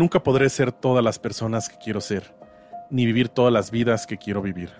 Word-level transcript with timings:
Nunca 0.00 0.22
podré 0.22 0.48
ser 0.48 0.72
todas 0.72 1.04
las 1.04 1.18
personas 1.18 1.68
que 1.68 1.76
quiero 1.76 2.00
ser, 2.00 2.34
ni 2.88 3.04
vivir 3.04 3.28
todas 3.28 3.52
las 3.52 3.70
vidas 3.70 4.06
que 4.06 4.16
quiero 4.16 4.40
vivir. 4.40 4.70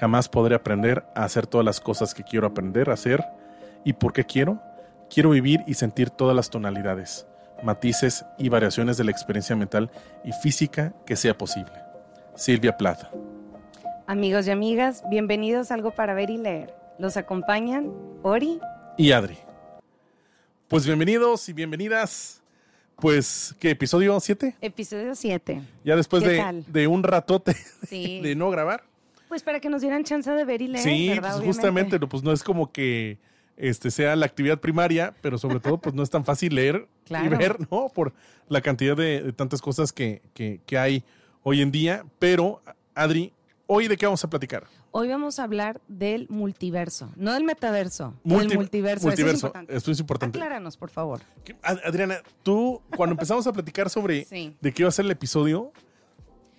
Jamás 0.00 0.28
podré 0.28 0.56
aprender 0.56 1.04
a 1.14 1.22
hacer 1.22 1.46
todas 1.46 1.64
las 1.64 1.80
cosas 1.80 2.14
que 2.14 2.24
quiero 2.24 2.48
aprender 2.48 2.90
a 2.90 2.94
hacer. 2.94 3.24
¿Y 3.84 3.92
por 3.92 4.12
qué 4.12 4.24
quiero? 4.24 4.60
Quiero 5.08 5.30
vivir 5.30 5.60
y 5.68 5.74
sentir 5.74 6.10
todas 6.10 6.34
las 6.34 6.50
tonalidades, 6.50 7.28
matices 7.62 8.24
y 8.38 8.48
variaciones 8.48 8.96
de 8.96 9.04
la 9.04 9.12
experiencia 9.12 9.54
mental 9.54 9.88
y 10.24 10.32
física 10.32 10.94
que 11.06 11.14
sea 11.14 11.38
posible. 11.38 11.74
Silvia 12.34 12.76
Plata. 12.76 13.08
Amigos 14.08 14.48
y 14.48 14.50
amigas, 14.50 15.04
bienvenidos 15.08 15.70
a 15.70 15.74
Algo 15.74 15.92
para 15.92 16.14
Ver 16.14 16.28
y 16.28 16.38
Leer. 16.38 16.74
Los 16.98 17.16
acompañan 17.16 17.92
Ori 18.24 18.58
y 18.96 19.12
Adri. 19.12 19.38
Pues 20.66 20.86
bienvenidos 20.86 21.48
y 21.48 21.52
bienvenidas 21.52 22.39
pues, 23.00 23.54
¿qué? 23.58 23.70
¿Episodio 23.70 24.18
7? 24.18 24.56
Episodio 24.60 25.14
7. 25.14 25.62
Ya 25.84 25.96
después 25.96 26.22
de, 26.22 26.64
de, 26.66 26.86
un 26.86 27.02
ratote 27.02 27.56
de 27.90 28.34
no 28.36 28.50
grabar. 28.50 28.84
Pues 29.28 29.42
para 29.42 29.60
que 29.60 29.68
nos 29.68 29.80
dieran 29.80 30.04
chance 30.04 30.30
de 30.30 30.44
ver 30.44 30.62
y 30.62 30.68
leer. 30.68 30.84
Sí, 30.84 31.12
pues 31.20 31.34
justamente, 31.34 31.98
pues 32.00 32.22
no 32.22 32.32
es 32.32 32.42
como 32.42 32.72
que 32.72 33.18
este 33.56 33.90
sea 33.90 34.16
la 34.16 34.26
actividad 34.26 34.58
primaria, 34.58 35.14
pero 35.20 35.38
sobre 35.38 35.60
todo, 35.60 35.78
pues 35.78 35.94
no 35.94 36.02
es 36.02 36.10
tan 36.10 36.24
fácil 36.24 36.54
leer 36.54 36.88
y 37.08 37.28
ver, 37.28 37.58
¿no? 37.70 37.88
Por 37.94 38.12
la 38.48 38.60
cantidad 38.60 38.96
de, 38.96 39.32
tantas 39.34 39.60
cosas 39.62 39.92
que, 39.92 40.22
que, 40.34 40.60
que 40.66 40.78
hay 40.78 41.04
hoy 41.42 41.62
en 41.62 41.70
día. 41.70 42.04
Pero, 42.18 42.62
Adri, 42.94 43.32
¿hoy 43.66 43.86
de 43.86 43.96
qué 43.96 44.06
vamos 44.06 44.24
a 44.24 44.30
platicar? 44.30 44.66
Hoy 44.92 45.08
vamos 45.08 45.38
a 45.38 45.44
hablar 45.44 45.80
del 45.86 46.26
multiverso, 46.30 47.12
no 47.14 47.32
del 47.32 47.44
metaverso, 47.44 48.14
del 48.24 48.56
multiverso. 48.56 49.06
multiverso. 49.06 49.52
Esto 49.68 49.92
es 49.92 50.00
importante. 50.00 50.38
Acláranos, 50.38 50.76
por 50.76 50.90
favor. 50.90 51.20
Adriana, 51.62 52.18
tú, 52.42 52.82
cuando 52.96 53.12
empezamos 53.12 53.46
a 53.46 53.52
platicar 53.52 53.88
sobre 53.88 54.26
de 54.60 54.72
qué 54.72 54.82
iba 54.82 54.88
a 54.88 54.92
ser 54.92 55.04
el 55.04 55.12
episodio, 55.12 55.72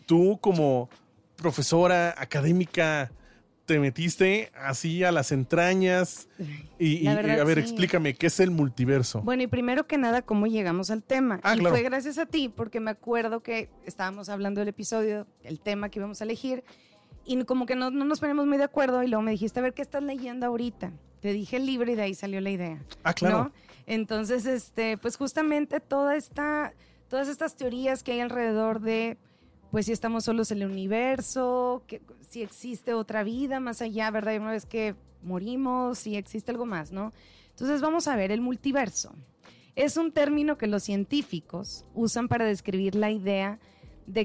tú 0.06 0.40
como 0.40 0.90
profesora 1.36 2.16
académica 2.18 3.12
te 3.66 3.80
metiste 3.80 4.52
así 4.56 5.04
a 5.04 5.12
las 5.12 5.32
entrañas 5.32 6.28
y, 6.80 7.08
a 7.08 7.16
ver, 7.16 7.60
explícame, 7.60 8.16
¿qué 8.16 8.28
es 8.28 8.40
el 8.40 8.52
multiverso? 8.52 9.22
Bueno, 9.22 9.44
y 9.44 9.48
primero 9.48 9.88
que 9.88 9.98
nada, 9.98 10.22
¿cómo 10.22 10.48
llegamos 10.48 10.90
al 10.90 11.04
tema? 11.04 11.40
Ah, 11.44 11.56
y 11.56 11.62
fue 11.62 11.82
gracias 11.82 12.18
a 12.18 12.26
ti, 12.26 12.50
porque 12.50 12.80
me 12.80 12.92
acuerdo 12.92 13.42
que 13.42 13.70
estábamos 13.86 14.30
hablando 14.30 14.60
del 14.60 14.70
episodio, 14.70 15.28
el 15.44 15.60
tema 15.60 15.90
que 15.90 16.00
íbamos 16.00 16.22
a 16.22 16.24
elegir, 16.24 16.64
y 17.26 17.44
como 17.46 17.66
que 17.66 17.76
no, 17.76 17.90
nos 17.92 18.20
ponemos 18.20 18.48
muy 18.48 18.58
de 18.58 18.64
acuerdo 18.64 19.04
y 19.04 19.08
luego 19.08 19.22
me 19.22 19.32
dijiste, 19.32 19.60
a 19.60 19.64
ver, 19.64 19.74
¿qué 19.74 19.82
estás 19.82 20.04
leyendo 20.04 20.46
ahorita? 20.46 20.92
Te 21.20 21.34
dije 21.34 21.58
el 21.58 21.66
libro 21.66 21.92
y 21.92 21.96
de 21.96 22.02
ahí 22.02 22.14
salió 22.14 22.42
la 22.42 22.50
idea. 22.50 22.84
Ah, 23.04 23.14
claro. 23.14 23.52
Entonces, 23.86 24.46
este, 24.46 24.98
pues 24.98 25.18
justamente 25.18 25.80
toda 25.80 26.16
esta, 26.16 26.74
todas 27.08 27.28
estas 27.28 27.56
teorías 27.56 28.04
que 28.04 28.14
hay 28.14 28.20
alrededor 28.22 28.82
de, 28.82 29.18
pues 29.70 29.86
si 29.86 29.92
estamos 29.92 30.24
solos 30.24 30.52
en 30.52 30.62
el 30.62 30.72
universo, 30.72 31.84
que, 31.88 32.02
si 32.28 32.42
existe 32.42 32.94
otra 32.94 33.24
vida 33.24 33.60
más 33.60 33.82
allá, 33.82 34.10
¿verdad? 34.12 34.34
Y 34.34 34.38
una 34.38 34.52
vez 34.52 34.66
que 34.66 34.96
morimos, 35.22 36.00
si 36.00 36.16
existe 36.16 36.52
algo 36.52 36.66
más, 36.66 36.92
¿no? 36.92 37.14
Entonces 37.50 37.82
vamos 37.82 38.08
a 38.08 38.16
ver 38.16 38.32
el 38.32 38.42
multiverso. 38.42 39.14
Es 39.76 39.98
un 39.98 40.12
término 40.12 40.58
que 40.58 40.68
los 40.68 40.84
científicos 40.84 41.86
usan 41.94 42.28
para 42.28 42.46
describir 42.46 42.96
la 42.96 43.12
idea 43.12 43.52
de 43.56 43.71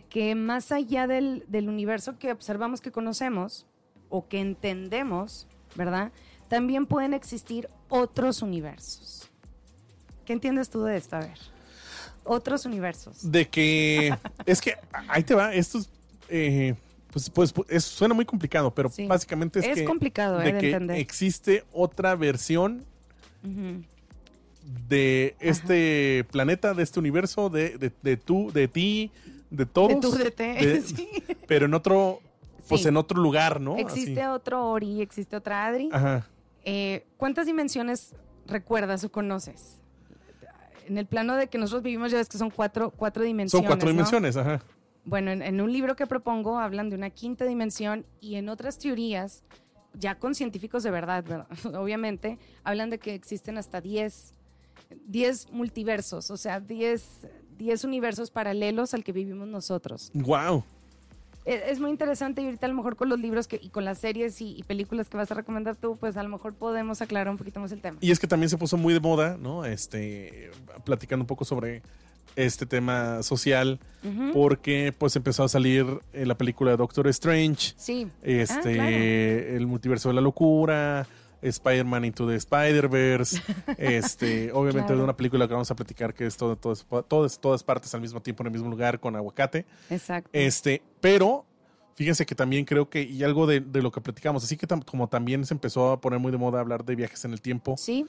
que 0.08 0.34
más 0.34 0.72
allá 0.72 1.06
del, 1.06 1.44
universo 1.52 2.18
que 2.18 2.32
observamos, 2.32 2.80
que 2.80 2.90
conocemos 2.90 3.66
o 4.08 4.28
que 4.28 4.40
entendemos, 4.40 5.46
¿verdad? 5.74 6.12
También 6.48 6.86
pueden 6.86 7.14
existir 7.14 7.68
otros 7.88 8.42
universos. 8.42 9.30
¿Qué 10.24 10.32
entiendes 10.32 10.70
tú 10.70 10.82
de 10.82 10.96
esto? 10.96 11.16
A 11.16 11.20
ver. 11.20 11.38
Otros 12.24 12.66
universos. 12.66 13.30
De 13.30 13.48
que. 13.48 14.16
es 14.46 14.60
que 14.60 14.76
ahí 15.08 15.22
te 15.22 15.34
va. 15.34 15.54
Esto 15.54 15.78
es. 15.78 15.90
Eh, 16.28 16.74
pues, 17.12 17.30
pues, 17.30 17.52
pues 17.52 17.84
suena 17.84 18.14
muy 18.14 18.26
complicado, 18.26 18.74
pero 18.74 18.90
básicamente 19.08 19.60
es, 19.60 19.78
es 19.78 19.86
complicado 19.86 20.38
de, 20.38 20.50
eh, 20.50 20.58
que 20.58 21.00
existe 21.00 21.64
otra 21.72 22.14
versión 22.14 22.84
de 24.88 25.34
este 25.40 26.26
planeta, 26.30 26.74
de 26.74 26.82
este 26.82 26.98
universo, 26.98 27.48
de, 27.48 27.78
de, 27.78 27.90
de, 28.02 28.16
tú, 28.18 28.50
de 28.52 28.68
ti, 28.68 29.10
de 29.50 29.66
todos. 29.66 30.18
De 30.18 30.82
Pero 31.46 31.66
en 31.66 31.74
otro, 31.74 32.20
pues 32.68 32.86
en 32.86 32.96
otro 32.96 33.20
lugar, 33.20 33.60
¿no? 33.60 33.76
Existe 33.76 34.26
otro 34.26 34.70
Ori, 34.70 35.00
existe 35.00 35.36
otra 35.36 35.66
Adri. 35.66 35.88
Ajá. 35.92 36.26
Eh, 36.64 37.06
¿Cuántas 37.16 37.46
dimensiones 37.46 38.14
recuerdas 38.46 39.04
o 39.04 39.10
conoces? 39.10 39.80
En 40.86 40.98
el 40.98 41.06
plano 41.06 41.36
de 41.36 41.48
que 41.48 41.58
nosotros 41.58 41.82
vivimos, 41.82 42.10
ya 42.10 42.18
ves 42.18 42.28
que 42.28 42.38
son 42.38 42.50
cuatro, 42.50 42.90
cuatro 42.90 43.24
dimensiones. 43.24 43.64
Son 43.64 43.66
cuatro 43.66 43.88
dimensiones, 43.88 44.36
ajá. 44.36 44.62
Bueno, 45.04 45.30
en, 45.30 45.60
un 45.60 45.72
libro 45.72 45.94
que 45.94 46.06
propongo 46.06 46.58
hablan 46.58 46.90
de 46.90 46.96
una 46.96 47.10
quinta 47.10 47.44
dimensión 47.44 48.04
y 48.20 48.34
en 48.36 48.48
otras 48.48 48.78
teorías, 48.78 49.44
ya 49.94 50.16
con 50.18 50.34
científicos 50.34 50.82
de 50.82 50.90
verdad, 50.90 51.46
obviamente, 51.74 52.38
hablan 52.64 52.90
de 52.90 52.98
que 52.98 53.14
existen 53.14 53.58
hasta 53.58 53.80
10 53.80 54.34
10 55.06 55.52
multiversos, 55.52 56.30
o 56.30 56.36
sea, 56.36 56.60
10 56.60 57.26
10 57.58 57.84
universos 57.84 58.30
paralelos 58.30 58.94
al 58.94 59.04
que 59.04 59.12
vivimos 59.12 59.48
nosotros. 59.48 60.10
¡Wow! 60.14 60.64
Es, 61.46 61.78
muy 61.78 61.90
interesante 61.90 62.42
y 62.42 62.46
ahorita 62.46 62.66
a 62.66 62.68
lo 62.68 62.74
mejor 62.74 62.96
con 62.96 63.08
los 63.08 63.20
libros 63.20 63.46
que, 63.46 63.60
y 63.62 63.68
con 63.68 63.84
las 63.84 63.98
series 63.98 64.40
y, 64.40 64.64
películas 64.66 65.08
que 65.08 65.16
vas 65.16 65.30
a 65.30 65.34
recomendar 65.34 65.76
tú, 65.76 65.96
pues 65.96 66.16
a 66.16 66.22
lo 66.24 66.28
mejor 66.28 66.54
podemos 66.54 67.00
aclarar 67.00 67.30
un 67.30 67.36
poquito 67.36 67.60
más 67.60 67.70
el 67.70 67.80
tema. 67.80 67.98
Y 68.00 68.10
es 68.10 68.18
que 68.18 68.26
también 68.26 68.50
se 68.50 68.58
puso 68.58 68.76
muy 68.76 68.92
de 68.92 68.98
moda, 68.98 69.36
¿no? 69.40 69.64
Este, 69.64 70.50
platicando 70.84 71.22
un 71.22 71.28
poco 71.28 71.44
sobre 71.44 71.82
este 72.34 72.66
tema 72.66 73.22
social, 73.22 73.78
porque 74.34 74.92
pues 74.98 75.14
empezó 75.14 75.44
a 75.44 75.48
salir 75.48 75.86
eh, 76.12 76.26
la 76.26 76.36
película 76.36 76.72
de 76.72 76.76
Doctor 76.76 77.06
Strange. 77.08 77.74
Sí. 77.76 78.08
Este, 78.22 78.80
ah, 78.80 78.88
el 79.56 79.66
multiverso 79.68 80.08
de 80.08 80.16
la 80.16 80.20
locura 80.20 81.06
Spider-Man 81.42 82.04
Into 82.04 82.26
the 82.26 82.36
Spider-Verse, 82.36 83.40
este, 83.78 84.52
obviamente 84.52 84.94
de 84.94 85.02
una 85.02 85.16
película 85.16 85.46
que 85.46 85.54
vamos 85.54 85.70
a 85.70 85.76
platicar 85.76 86.14
que 86.14 86.26
es 86.26 86.36
todo, 86.36 86.56
todas, 86.56 87.40
todas 87.40 87.62
partes 87.62 87.94
al 87.94 88.00
mismo 88.00 88.20
tiempo 88.20 88.42
en 88.42 88.48
el 88.48 88.52
mismo 88.52 88.70
lugar 88.70 89.00
con 89.00 89.16
aguacate. 89.16 89.66
Exacto. 89.90 90.30
Este, 90.32 90.82
pero 91.00 91.44
fíjense 91.94 92.26
que 92.26 92.34
también 92.34 92.64
creo 92.64 92.88
que, 92.88 93.02
y 93.02 93.22
algo 93.24 93.46
de, 93.46 93.60
lo 93.60 93.90
que 93.90 94.00
platicamos, 94.00 94.44
así 94.44 94.56
que 94.56 94.66
como 94.84 95.08
también 95.08 95.44
se 95.46 95.54
empezó 95.54 95.92
a 95.92 96.00
poner 96.00 96.18
muy 96.18 96.30
de 96.30 96.38
moda 96.38 96.60
hablar 96.60 96.84
de 96.84 96.94
viajes 96.94 97.24
en 97.24 97.32
el 97.32 97.40
tiempo. 97.40 97.76
Sí. 97.78 98.06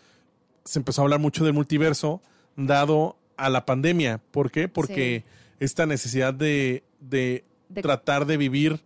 Se 0.65 0.79
empezó 0.79 1.01
a 1.01 1.03
hablar 1.05 1.19
mucho 1.19 1.45
del 1.45 1.53
multiverso, 1.53 2.21
dado 2.55 3.17
a 3.37 3.49
la 3.49 3.65
pandemia. 3.65 4.19
¿Por 4.31 4.51
qué? 4.51 4.67
Porque 4.67 5.23
esta 5.59 5.85
necesidad 5.85 6.33
de, 6.33 6.83
de, 6.99 7.45
tratar 7.81 8.25
de 8.25 8.37
vivir 8.37 8.83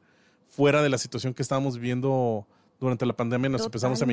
fuera 0.47 0.84
de 0.84 0.90
la 0.90 0.97
situación 0.97 1.34
que 1.34 1.41
estábamos 1.41 1.78
viviendo 1.78 2.46
durante 2.81 3.06
la 3.06 3.14
pandemia 3.14 3.47
nos 3.47 3.64
empezamos 3.64 4.02
a, 4.02 4.06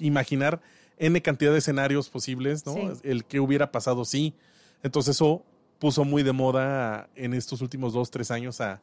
imaginar 0.00 0.60
N 0.98 1.20
cantidad 1.22 1.50
de 1.50 1.58
escenarios 1.58 2.10
posibles, 2.10 2.64
¿no? 2.66 2.76
El 3.02 3.24
que 3.24 3.40
hubiera 3.40 3.72
pasado 3.72 4.04
sí. 4.04 4.34
Entonces 4.82 5.16
eso 5.16 5.42
puso 5.78 6.04
muy 6.04 6.22
de 6.22 6.32
moda 6.32 7.08
en 7.16 7.32
estos 7.32 7.62
últimos 7.62 7.94
dos, 7.94 8.10
tres 8.10 8.30
años 8.30 8.60
a, 8.60 8.80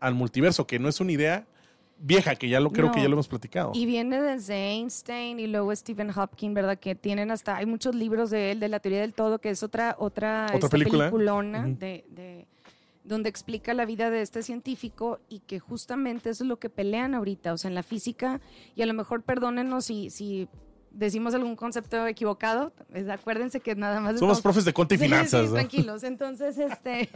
al 0.00 0.14
multiverso, 0.14 0.66
que 0.66 0.78
no 0.80 0.88
es 0.88 1.00
una 1.00 1.12
idea 1.12 1.46
vieja, 2.00 2.34
que 2.34 2.48
ya 2.48 2.58
lo 2.58 2.72
creo 2.72 2.90
que 2.90 3.00
ya 3.00 3.08
lo 3.08 3.14
hemos 3.14 3.28
platicado. 3.28 3.70
Y 3.74 3.86
viene 3.86 4.20
desde 4.20 4.72
Einstein 4.72 5.38
y 5.38 5.46
luego 5.46 5.74
Stephen 5.74 6.10
Hopkins, 6.10 6.54
¿verdad? 6.54 6.76
Que 6.76 6.96
tienen 6.96 7.30
hasta, 7.30 7.56
hay 7.56 7.66
muchos 7.66 7.94
libros 7.94 8.30
de 8.30 8.50
él, 8.50 8.60
de 8.60 8.68
la 8.68 8.80
teoría 8.80 9.00
del 9.00 9.14
todo, 9.14 9.38
que 9.38 9.50
es 9.50 9.62
otra, 9.62 9.94
otra, 10.00 10.48
¿Otra 10.52 10.68
película? 10.68 11.04
peliculona 11.04 11.64
de 11.64 12.46
donde 13.04 13.28
explica 13.28 13.74
la 13.74 13.84
vida 13.84 14.10
de 14.10 14.22
este 14.22 14.42
científico 14.42 15.20
y 15.28 15.40
que 15.40 15.60
justamente 15.60 16.30
eso 16.30 16.44
es 16.44 16.48
lo 16.48 16.58
que 16.58 16.70
pelean 16.70 17.14
ahorita, 17.14 17.52
o 17.52 17.58
sea, 17.58 17.68
en 17.68 17.74
la 17.74 17.82
física, 17.82 18.40
y 18.74 18.82
a 18.82 18.86
lo 18.86 18.94
mejor 18.94 19.22
perdónenos 19.22 19.84
si, 19.84 20.10
si 20.10 20.48
decimos 20.90 21.34
algún 21.34 21.54
concepto 21.54 22.06
equivocado, 22.06 22.72
pues, 22.90 23.08
acuérdense 23.08 23.60
que 23.60 23.74
nada 23.74 24.00
más... 24.00 24.18
Somos 24.18 24.40
profes 24.40 24.64
de 24.64 24.72
conta 24.72 24.94
y 24.94 24.98
finanzas. 24.98 25.50
Tranquilos, 25.50 26.02
entonces, 26.02 26.56
este... 26.58 27.10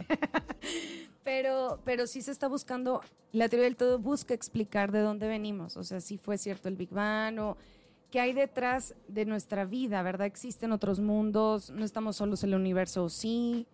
pero, 1.23 1.79
pero 1.83 2.05
sí 2.05 2.21
se 2.21 2.31
está 2.31 2.47
buscando, 2.47 3.01
la 3.31 3.49
teoría 3.49 3.65
del 3.65 3.75
todo 3.75 3.97
busca 3.97 4.33
explicar 4.33 4.91
de 4.91 4.99
dónde 4.99 5.27
venimos, 5.27 5.75
o 5.75 5.83
sea, 5.83 6.01
si 6.01 6.17
fue 6.17 6.37
cierto 6.37 6.69
el 6.69 6.75
Big 6.75 6.91
Bang 6.91 7.39
o 7.39 7.57
qué 8.11 8.19
hay 8.19 8.33
detrás 8.33 8.95
de 9.07 9.25
nuestra 9.25 9.65
vida, 9.65 10.01
¿verdad? 10.03 10.27
Existen 10.27 10.71
otros 10.71 10.99
mundos, 10.99 11.71
no 11.71 11.83
estamos 11.83 12.15
solos 12.15 12.43
en 12.43 12.51
el 12.51 12.59
universo, 12.59 13.09
sí. 13.09 13.67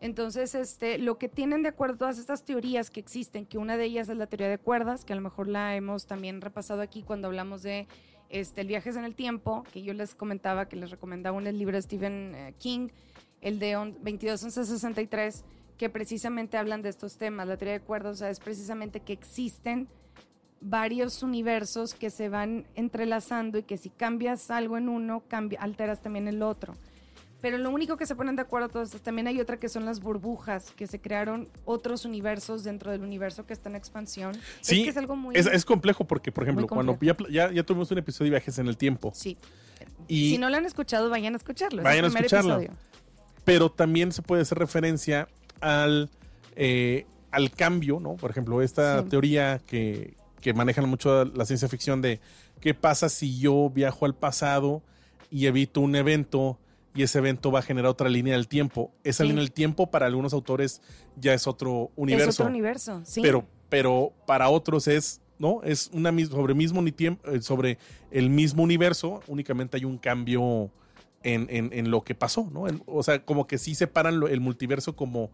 Entonces, 0.00 0.54
este, 0.54 0.98
lo 0.98 1.18
que 1.18 1.28
tienen 1.28 1.62
de 1.62 1.68
acuerdo 1.68 1.98
todas 1.98 2.18
estas 2.18 2.44
teorías 2.44 2.90
que 2.90 3.00
existen, 3.00 3.44
que 3.44 3.58
una 3.58 3.76
de 3.76 3.84
ellas 3.84 4.08
es 4.08 4.16
la 4.16 4.26
teoría 4.26 4.48
de 4.48 4.58
cuerdas, 4.58 5.04
que 5.04 5.12
a 5.12 5.16
lo 5.16 5.22
mejor 5.22 5.46
la 5.46 5.76
hemos 5.76 6.06
también 6.06 6.40
repasado 6.40 6.80
aquí 6.80 7.02
cuando 7.02 7.28
hablamos 7.28 7.62
de 7.62 7.86
este, 8.30 8.62
el 8.62 8.68
viajes 8.68 8.96
en 8.96 9.04
el 9.04 9.14
tiempo, 9.14 9.64
que 9.72 9.82
yo 9.82 9.92
les 9.92 10.14
comentaba, 10.14 10.68
que 10.68 10.76
les 10.76 10.90
recomendaba 10.90 11.36
un 11.36 11.44
libro 11.44 11.76
de 11.76 11.82
Stephen 11.82 12.34
eh, 12.34 12.54
King, 12.58 12.88
el 13.42 13.58
de 13.58 13.72
221163, 13.72 15.44
que 15.76 15.90
precisamente 15.90 16.56
hablan 16.56 16.80
de 16.80 16.88
estos 16.88 17.18
temas. 17.18 17.46
La 17.46 17.56
teoría 17.58 17.74
de 17.74 17.80
cuerdas 17.80 18.22
es 18.22 18.40
precisamente 18.40 19.00
que 19.00 19.12
existen 19.12 19.88
varios 20.60 21.22
universos 21.22 21.94
que 21.94 22.10
se 22.10 22.28
van 22.28 22.66
entrelazando 22.74 23.58
y 23.58 23.62
que 23.64 23.78
si 23.78 23.90
cambias 23.90 24.50
algo 24.50 24.78
en 24.78 24.88
uno, 24.88 25.22
alteras 25.58 26.00
también 26.00 26.28
el 26.28 26.42
otro. 26.42 26.74
Pero 27.40 27.56
lo 27.58 27.70
único 27.70 27.96
que 27.96 28.06
se 28.06 28.14
ponen 28.14 28.36
de 28.36 28.42
acuerdo 28.42 28.68
todos 28.68 28.88
estos, 28.88 29.02
también 29.02 29.26
hay 29.26 29.40
otra 29.40 29.58
que 29.58 29.68
son 29.68 29.86
las 29.86 30.00
burbujas, 30.00 30.72
que 30.76 30.86
se 30.86 31.00
crearon 31.00 31.48
otros 31.64 32.04
universos 32.04 32.64
dentro 32.64 32.90
del 32.90 33.02
universo 33.02 33.46
que 33.46 33.52
está 33.52 33.70
en 33.70 33.76
expansión. 33.76 34.34
Sí, 34.60 34.78
es, 34.78 34.84
que 34.84 34.90
es 34.90 34.96
algo 34.96 35.16
muy... 35.16 35.34
Es, 35.36 35.64
complejo 35.64 36.04
porque, 36.04 36.32
por 36.32 36.44
ejemplo, 36.44 36.66
cuando 36.66 36.98
ya, 37.00 37.50
ya, 37.50 37.62
tuvimos 37.62 37.90
un 37.90 37.98
episodio 37.98 38.30
de 38.30 38.38
viajes 38.38 38.58
en 38.58 38.66
el 38.66 38.76
tiempo. 38.76 39.12
Sí. 39.14 39.38
Y 40.06 40.30
si 40.30 40.38
no 40.38 40.50
lo 40.50 40.56
han 40.56 40.66
escuchado, 40.66 41.08
vayan 41.08 41.34
a 41.34 41.36
escucharlo. 41.36 41.82
Vayan 41.82 42.04
a 42.04 42.08
escucharlo. 42.08 42.60
Pero 43.44 43.70
también 43.70 44.12
se 44.12 44.22
puede 44.22 44.42
hacer 44.42 44.58
referencia 44.58 45.28
al, 45.60 46.10
eh, 46.56 47.06
al 47.30 47.50
cambio, 47.50 48.00
¿no? 48.00 48.16
Por 48.16 48.30
ejemplo, 48.30 48.60
esta 48.60 49.04
teoría 49.04 49.60
que, 49.66 50.14
que 50.42 50.52
manejan 50.52 50.88
mucho 50.88 51.24
la 51.24 51.46
ciencia 51.46 51.68
ficción 51.68 52.02
de 52.02 52.20
qué 52.60 52.74
pasa 52.74 53.08
si 53.08 53.38
yo 53.38 53.70
viajo 53.70 54.04
al 54.04 54.14
pasado 54.14 54.82
y 55.30 55.46
evito 55.46 55.80
un 55.80 55.96
evento 55.96 56.58
y 56.94 57.02
ese 57.02 57.18
evento 57.18 57.52
va 57.52 57.60
a 57.60 57.62
generar 57.62 57.90
otra 57.90 58.08
línea 58.08 58.34
del 58.34 58.48
tiempo. 58.48 58.92
Esa 59.04 59.24
línea 59.24 59.40
del 59.40 59.52
tiempo 59.52 59.90
para 59.90 60.06
algunos 60.06 60.32
autores 60.32 60.82
ya 61.16 61.34
es 61.34 61.46
otro 61.46 61.90
universo. 61.96 62.30
Es 62.30 62.40
otro 62.40 62.50
universo, 62.50 63.02
sí. 63.04 63.20
Pero, 63.20 63.46
pero 63.68 64.12
para 64.26 64.48
otros 64.48 64.88
es, 64.88 65.20
¿no? 65.38 65.62
Es 65.62 65.90
una 65.92 66.12
sobre 66.26 66.54
mismo 66.54 66.84
eh, 66.84 67.40
sobre 67.40 67.78
el 68.10 68.30
mismo 68.30 68.62
universo, 68.62 69.20
únicamente 69.28 69.76
hay 69.76 69.84
un 69.84 69.98
cambio 69.98 70.70
en, 71.22 71.46
en, 71.50 71.90
lo 71.90 72.02
que 72.02 72.14
pasó, 72.14 72.48
¿no? 72.50 72.64
o 72.86 73.02
sea, 73.02 73.22
como 73.24 73.46
que 73.46 73.58
sí 73.58 73.74
separan 73.74 74.22
el 74.26 74.40
multiverso 74.40 74.96
como 74.96 75.30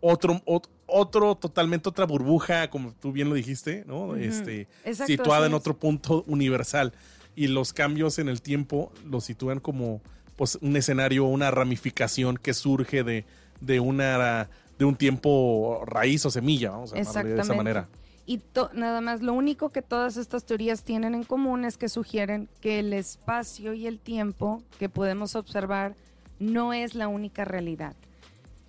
otro, 0.00 0.40
otro, 0.86 1.34
totalmente 1.34 1.88
otra 1.88 2.06
burbuja, 2.06 2.70
como 2.70 2.92
tú 2.92 3.12
bien 3.12 3.28
lo 3.28 3.34
dijiste, 3.34 3.84
¿no? 3.86 4.14
este, 4.16 4.68
situada 5.06 5.46
en 5.46 5.54
otro 5.54 5.76
punto 5.76 6.24
universal. 6.26 6.92
Y 7.34 7.48
los 7.48 7.72
cambios 7.72 8.18
en 8.18 8.28
el 8.28 8.42
tiempo 8.42 8.92
los 9.04 9.24
sitúan 9.24 9.60
como 9.60 10.02
pues 10.38 10.56
un 10.62 10.76
escenario, 10.76 11.24
una 11.24 11.50
ramificación 11.50 12.36
que 12.38 12.54
surge 12.54 13.02
de, 13.02 13.26
de 13.60 13.80
una 13.80 14.48
de 14.78 14.84
un 14.84 14.94
tiempo 14.94 15.82
raíz 15.84 16.24
o 16.24 16.30
semilla, 16.30 16.70
vamos 16.70 16.92
a 16.92 17.02
llamarlo 17.02 17.34
de 17.34 17.40
esa 17.42 17.54
manera. 17.54 17.88
Y 18.24 18.40
nada 18.74 19.00
más, 19.00 19.22
lo 19.22 19.32
único 19.32 19.70
que 19.70 19.82
todas 19.82 20.16
estas 20.16 20.44
teorías 20.44 20.84
tienen 20.84 21.14
en 21.14 21.24
común 21.24 21.64
es 21.64 21.76
que 21.76 21.88
sugieren 21.88 22.48
que 22.60 22.78
el 22.78 22.92
espacio 22.92 23.72
y 23.72 23.88
el 23.88 23.98
tiempo 23.98 24.62
que 24.78 24.88
podemos 24.88 25.34
observar 25.34 25.96
no 26.38 26.72
es 26.72 26.94
la 26.94 27.08
única 27.08 27.44
realidad. 27.44 27.96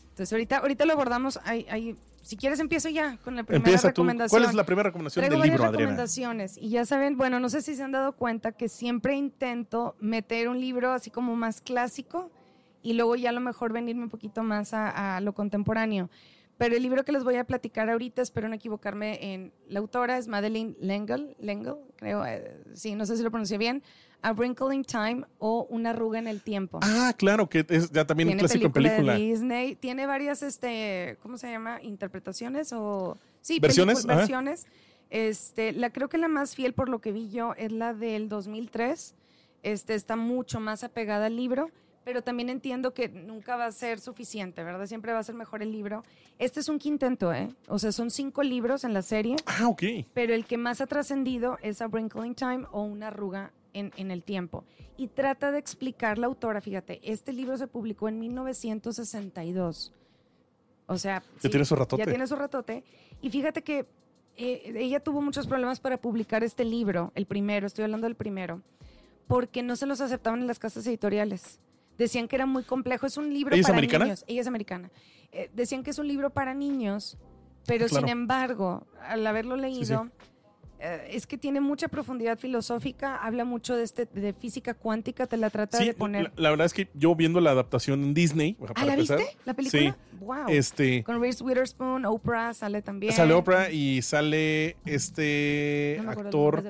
Entonces, 0.10 0.34
ahorita, 0.34 0.58
ahorita 0.58 0.86
lo 0.86 0.94
abordamos. 0.94 1.40
Hay, 1.44 1.68
hay 1.70 1.96
si 2.30 2.38
quieres 2.38 2.60
empiezo 2.60 2.90
ya 2.90 3.18
con 3.24 3.36
la 3.36 3.44
primera 3.44 3.76
recomendación. 3.76 4.30
¿Cuál 4.30 4.48
es 4.48 4.56
la 4.56 4.64
primera 4.64 4.90
recomendación 4.90 5.28
del 5.28 5.42
libro, 5.42 5.64
Adriana? 5.64 5.72
recomendaciones 5.72 6.58
y 6.60 6.70
ya 6.70 6.86
saben, 6.86 7.18
bueno, 7.18 7.40
no 7.40 7.50
sé 7.50 7.64
si 7.64 7.76
se 7.76 7.82
han 7.82 7.92
dado 7.92 8.12
cuenta 8.12 8.52
que 8.52 8.70
siempre 8.70 9.16
intento 9.16 9.96
meter 10.00 10.48
un 10.48 10.60
libro 10.60 10.92
así 10.92 11.10
como 11.10 11.36
más 11.36 11.60
clásico 11.60 12.30
y 12.84 12.94
luego 12.94 13.16
ya 13.16 13.32
a 13.32 13.34
lo 13.34 13.40
mejor 13.42 13.74
venirme 13.74 14.04
un 14.04 14.12
poquito 14.12 14.44
más 14.44 14.76
a, 14.76 15.20
lo 15.22 15.34
contemporáneo. 15.34 16.12
Pero 16.60 16.76
el 16.76 16.84
libro 16.84 17.06
que 17.06 17.14
les 17.14 17.24
voy 17.24 17.38
a 17.38 17.46
platicar 17.46 17.90
ahorita, 17.90 18.22
espero 18.22 18.50
no 18.50 18.56
equivocarme 18.56 19.34
en 19.34 19.54
la 19.70 19.80
autora, 19.80 20.18
es 20.18 20.28
Madeleine 20.28 20.76
L'Engle, 20.82 21.38
L'Engle 21.40 21.78
creo, 21.96 22.26
eh, 22.26 22.62
sí, 22.74 22.96
no 22.96 23.06
sé 23.06 23.16
si 23.16 23.24
lo 23.24 23.32
pronuncié 23.32 23.58
bien, 23.58 23.82
A 24.22 24.34
Wrinkle 24.34 24.76
in 24.76 24.84
Time 24.84 25.24
o 25.38 25.66
Una 25.70 25.92
arruga 25.92 26.20
en 26.20 26.28
el 26.28 26.42
tiempo. 26.42 26.82
Ah, 26.84 27.14
claro, 27.18 27.48
que 27.48 27.66
es 27.70 27.90
ya 27.94 28.06
también 28.06 28.28
un 28.28 28.38
clásico 28.38 28.66
en 28.66 28.74
película. 28.74 29.16
Disney. 29.16 29.76
Tiene 29.76 30.06
varias, 30.06 30.44
este, 30.44 31.18
¿cómo 31.22 31.38
se 31.38 31.50
llama? 31.50 31.82
Interpretaciones 31.82 32.74
o... 32.74 33.18
Sí, 33.40 33.62
versiones. 33.62 34.06
Versiones. 34.06 34.68
Este, 35.10 35.72
la 35.72 35.92
creo 35.92 36.10
que 36.10 36.18
la 36.18 36.28
más 36.28 36.56
fiel 36.56 36.74
por 36.74 36.90
lo 36.90 37.00
que 37.00 37.14
vi 37.14 37.30
yo 37.30 37.54
es 37.56 37.72
la 37.72 37.94
del 37.94 38.28
2003. 38.28 39.16
Este, 39.64 39.96
está 39.96 40.18
mucho 40.18 40.60
más 40.60 40.84
apegada 40.84 41.28
al 41.28 41.38
libro, 41.38 41.72
pero 42.04 42.22
también 42.22 42.50
entiendo 42.50 42.94
que 42.94 43.10
nunca 43.10 43.56
va 43.56 43.66
a 43.66 43.72
ser 43.72 44.00
suficiente, 44.00 44.64
¿verdad? 44.64 44.86
Siempre 44.88 45.14
va 45.14 45.20
a 45.20 45.24
ser 45.24 45.36
mejor 45.36 45.62
el 45.62 45.72
libro. 45.72 46.04
Este 46.38 46.60
es 46.60 46.70
un 46.70 46.80
quintento, 46.80 47.34
¿eh? 47.34 47.50
O 47.68 47.80
sea, 47.80 47.92
son 47.92 48.10
cinco 48.10 48.44
libros 48.44 48.84
en 48.84 48.94
la 48.94 49.02
serie. 49.02 49.36
Ah, 49.46 49.68
ok. 49.68 49.84
Pero 50.14 50.34
el 50.34 50.46
que 50.46 50.58
más 50.58 50.82
ha 50.82 50.88
trascendido 50.88 51.58
es 51.62 51.82
A 51.82 51.88
Wrinkle 51.88 52.26
in 52.26 52.36
Time 52.36 52.66
o 52.72 52.84
Una 52.84 53.08
arruga 53.08 53.52
en, 53.74 54.12
el 54.12 54.24
tiempo. 54.24 54.66
Y 54.98 55.08
trata 55.08 55.52
de 55.52 55.60
explicar 55.60 56.18
la 56.18 56.28
autora, 56.28 56.62
fíjate, 56.62 57.00
este 57.04 57.34
libro 57.34 57.58
se 57.58 57.68
publicó 57.68 58.10
en 58.10 58.20
1962. 58.20 59.94
O 60.88 60.98
sea, 60.98 61.24
ya 61.42 61.50
tiene 61.50 61.66
su 61.66 61.76
ratote. 61.76 62.04
Ya 62.04 62.10
tiene 62.10 62.28
su 62.28 62.36
ratote. 62.36 62.84
Y 63.22 63.30
fíjate 63.30 63.62
que 63.62 63.86
eh, 64.36 64.74
ella 64.76 65.00
tuvo 65.00 65.22
muchos 65.22 65.48
problemas 65.48 65.80
para 65.80 65.98
publicar 65.98 66.44
este 66.44 66.66
libro, 66.66 67.12
el 67.16 67.26
primero, 67.26 67.68
estoy 67.68 67.84
hablando 67.84 68.08
del 68.08 68.16
primero, 68.16 68.62
porque 69.28 69.62
no 69.62 69.76
se 69.76 69.86
los 69.86 70.02
aceptaban 70.02 70.42
en 70.42 70.48
las 70.48 70.60
casas 70.60 70.88
editoriales. 70.88 71.60
Decían 72.00 72.30
que 72.30 72.38
era 72.38 72.46
muy 72.46 72.64
complejo. 72.64 73.06
Es 73.06 73.18
un 73.18 73.32
libro 73.32 73.54
¿Ella 73.54 73.62
para 73.62 73.74
es 73.74 73.78
americana? 73.78 74.06
niños. 74.06 74.26
Ella 74.26 74.42
es 74.42 74.48
americana. 74.48 74.90
Eh, 75.32 75.52
decían 75.54 75.84
que 75.84 75.92
es 75.92 76.00
un 76.00 76.08
libro 76.08 76.32
para 76.32 76.54
niños, 76.54 77.18
pero 77.68 77.88
sin 77.90 78.08
embargo, 78.08 78.88
al 79.06 79.28
haberlo 79.28 79.58
leído, 79.58 80.10
eh, 80.80 81.10
es 81.12 81.28
que 81.28 81.38
tiene 81.38 81.60
mucha 81.60 81.90
profundidad 81.90 82.40
filosófica, 82.40 83.18
habla 83.18 83.44
mucho 83.44 83.76
de 83.76 83.84
este 83.84 84.06
de 84.06 84.32
física 84.32 84.74
cuántica, 84.74 85.28
te 85.28 85.36
la 85.36 85.50
trata 85.50 85.78
de 85.78 85.94
poner. 85.94 86.32
La, 86.38 86.50
verdad 86.52 86.66
es 86.66 86.74
que 86.74 86.90
yo 86.94 87.14
viendo 87.16 87.42
la 87.42 87.52
adaptación 87.52 88.02
en 88.02 88.14
Disney, 88.14 88.56
¿Ah, 88.76 88.86
la 88.86 88.96
viste? 88.96 89.26
¿La 89.44 89.54
película? 89.54 89.82
Sí. 89.82 89.94
Wow. 90.22 90.46
Este, 90.48 91.04
Con 91.04 91.22
Reese 91.22 91.44
Witherspoon, 91.44 92.06
Oprah 92.06 92.54
sale 92.54 92.82
también. 92.82 93.12
Sale 93.12 93.34
Oprah 93.34 93.70
y 93.72 94.02
sale 94.02 94.78
este 94.86 96.02
actor 96.08 96.64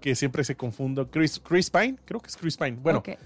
que 0.00 0.14
siempre 0.14 0.44
se 0.44 0.54
confundo, 0.54 1.10
Chris, 1.10 1.40
Chris 1.40 1.68
Pine, 1.68 1.96
creo 2.04 2.20
que 2.20 2.28
es 2.28 2.36
Chris 2.36 2.56
Pine. 2.56 2.78
Bueno, 2.80 3.02
que 3.02 3.18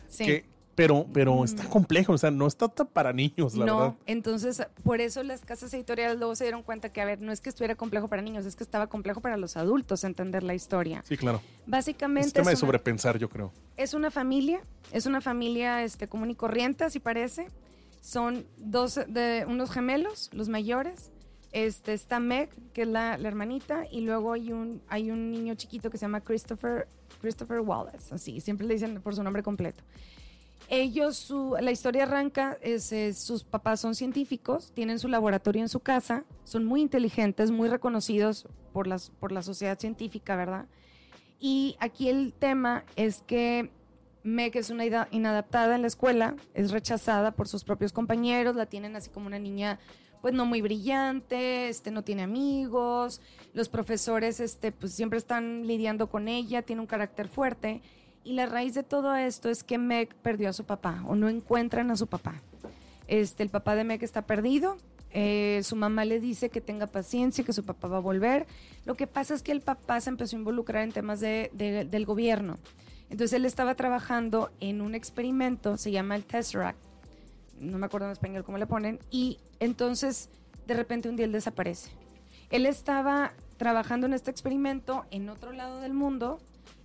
pero, 0.75 1.07
pero 1.13 1.45
está 1.45 1.65
complejo, 1.65 2.13
o 2.13 2.19
sea, 2.19 2.31
no 2.31 2.47
está 2.47 2.69
para 2.69 3.13
niños, 3.13 3.55
la 3.55 3.65
verdad. 3.65 3.79
No, 3.79 3.97
entonces, 4.07 4.63
por 4.83 5.01
eso 5.01 5.23
las 5.23 5.45
casas 5.45 5.73
editoriales 5.75 6.19
luego 6.19 6.35
se 6.37 6.45
dieron 6.45 6.63
cuenta 6.63 6.91
que, 6.91 7.01
a 7.01 7.05
ver, 7.05 7.21
no 7.21 7.33
es 7.33 7.41
que 7.41 7.49
estuviera 7.49 7.75
complejo 7.75 8.09
para 8.09 8.23
niños, 8.23 8.47
es 8.47 8.57
que 8.57 8.65
estaba 8.65 8.87
complejo 8.87 9.21
para 9.21 9.37
los 9.37 9.57
adultos 9.57 10.05
entender 10.05 10.43
la 10.43 10.55
historia. 10.55 11.03
Sí, 11.07 11.17
claro. 11.17 11.41
Básicamente. 11.67 12.29
Es 12.29 12.33
tema 12.33 12.51
de 12.51 12.57
sobrepensar, 12.57 13.19
yo 13.19 13.29
creo. 13.29 13.53
Es 13.77 13.95
una 13.95 14.11
familia, 14.11 14.61
es 14.93 15.07
una 15.07 15.21
familia 15.21 15.83
este, 15.85 16.09
común 16.09 16.31
y 16.31 16.35
corriente, 16.35 16.85
así 16.85 17.01
parece. 17.01 17.49
Son 18.01 18.47
dos 18.57 19.01
de 19.07 19.45
unos 19.47 19.71
gemelos, 19.71 20.31
los 20.33 20.49
mayores. 20.49 21.11
Este, 21.53 21.93
está 21.95 22.21
Meg, 22.21 22.49
que 22.73 22.83
es 22.83 22.89
la, 22.89 23.19
la, 23.19 23.27
hermanita, 23.27 23.85
y 23.91 24.03
luego 24.03 24.33
hay 24.33 24.53
un, 24.53 24.81
hay 24.89 25.11
un 25.11 25.33
niño 25.33 25.57
chiquito 25.57 25.91
que 25.91 25.99
se 25.99 26.03
llama 26.03 26.21
Christopher, 26.21 26.87
Christopher 27.21 27.59
Wallace, 27.59 28.15
así, 28.15 28.41
siempre 28.41 28.69
le 28.69 28.75
dicen 28.75 29.03
por 29.03 29.17
su 29.17 29.23
nombre 29.25 29.43
completo. 29.43 29.83
Ellos, 30.69 31.33
la 31.61 31.73
historia 31.73 32.05
arranca, 32.05 32.59
sus 33.15 33.45
papás 33.45 33.81
son 33.81 33.95
científicos, 33.95 34.73
tienen 34.73 34.99
su 34.99 35.09
laboratorio 35.09 35.63
en 35.63 35.69
su 35.69 35.81
casa, 35.81 36.25
son 36.45 36.65
muy 36.65 36.81
inteligentes, 36.81 37.51
muy 37.51 37.69
reconocidos 37.69 38.47
por, 38.73 38.89
por 39.19 39.33
la 39.33 39.43
sociedad 39.43 39.79
científica, 39.79 40.37
¿verdad? 40.37 40.67
Y 41.41 41.77
aquí 41.81 42.09
el 42.09 42.33
tema 42.33 42.85
es 42.97 43.23
que 43.23 43.71
Meg 44.23 44.57
es 44.57 44.71
una 44.71 44.85
inadaptada 45.11 45.75
en 45.75 45.81
la 45.81 45.89
escuela, 45.89 46.37
es 46.55 46.71
rechazada 46.71 47.33
por 47.33 47.49
sus 47.49 47.65
propios 47.65 47.93
compañeros, 47.93 48.55
la 48.55 48.67
tienen 48.67 48.95
así 48.95 49.11
como 49.11 49.27
una 49.27 49.39
niña 49.39 49.81
pues 50.21 50.35
no 50.35 50.45
muy 50.45 50.61
brillante, 50.61 51.71
este 51.71 51.91
no 51.91 52.05
tiene 52.05 52.23
amigos, 52.23 53.23
los 53.55 53.71
profesores 53.71 54.39
este 54.39 54.71
pues 54.71 54.93
siempre 54.93 55.19
están 55.19 55.67
lidiando 55.67 56.11
con 56.11 56.29
ella, 56.29 56.61
tiene 56.61 56.83
un 56.83 56.87
carácter 56.87 57.29
fuerte 57.29 57.81
y 58.25 58.35
la 58.35 58.47
raíz 58.47 58.75
de 58.75 58.83
todo 58.83 59.15
esto 59.15 59.49
es 59.49 59.65
que 59.65 59.79
Meg 59.79 60.15
perdió 60.17 60.51
a 60.51 60.53
su 60.53 60.65
papá 60.65 61.03
o 61.07 61.15
no 61.15 61.29
encuentran 61.29 61.91
a 61.91 61.97
su 61.97 62.07
papá. 62.07 62.35
Este, 63.07 63.43
el 63.43 63.49
papá 63.49 63.75
de 63.75 63.85
Meg 63.85 64.03
está 64.05 64.23
perdido. 64.23 64.77
Eh, 65.13 65.61
su 65.65 65.75
mamá 65.75 66.05
le 66.05 66.21
dice 66.21 66.51
que 66.51 66.61
tenga 66.61 66.87
paciencia, 66.87 67.45
que 67.45 67.53
su 67.53 67.65
papá 67.65 67.89
va 67.89 67.97
a 67.97 68.01
volver. 68.01 68.47
Lo 68.85 68.95
que 68.95 69.07
pasa 69.07 69.35
es 69.35 69.43
que 69.43 69.53
el 69.53 69.63
papá 69.63 70.01
se 70.01 70.11
empezó 70.11 70.37
a 70.37 70.39
involucrar 70.39 70.85
en 70.85 70.93
temas 70.93 71.21
de, 71.21 71.51
del 71.53 72.05
gobierno. 72.05 72.59
Entonces 73.09 73.33
él 73.33 73.45
estaba 73.45 73.75
trabajando 73.75 74.51
en 74.61 74.81
un 74.81 74.95
experimento, 74.95 75.77
se 75.77 75.91
llama 75.91 76.15
el 76.15 76.25
Tesseract. 76.25 76.79
No 77.59 77.79
me 77.79 77.87
acuerdo 77.87 78.07
en 78.07 78.13
español 78.13 78.45
cómo 78.45 78.59
le 78.59 78.67
ponen. 78.67 79.01
Y 79.11 79.39
entonces, 79.59 80.29
de 80.67 80.75
repente, 80.75 81.09
un 81.09 81.17
día 81.17 81.27
él 81.27 81.33
desaparece. 81.33 81.91
Él 82.51 82.67
estaba 82.67 83.33
trabajando 83.57 84.07
en 84.07 84.13
este 84.13 84.31
experimento 84.31 85.05
en 85.11 85.29
otro 85.29 85.53
lado 85.53 85.81
del 85.81 85.93
mundo 85.93 86.39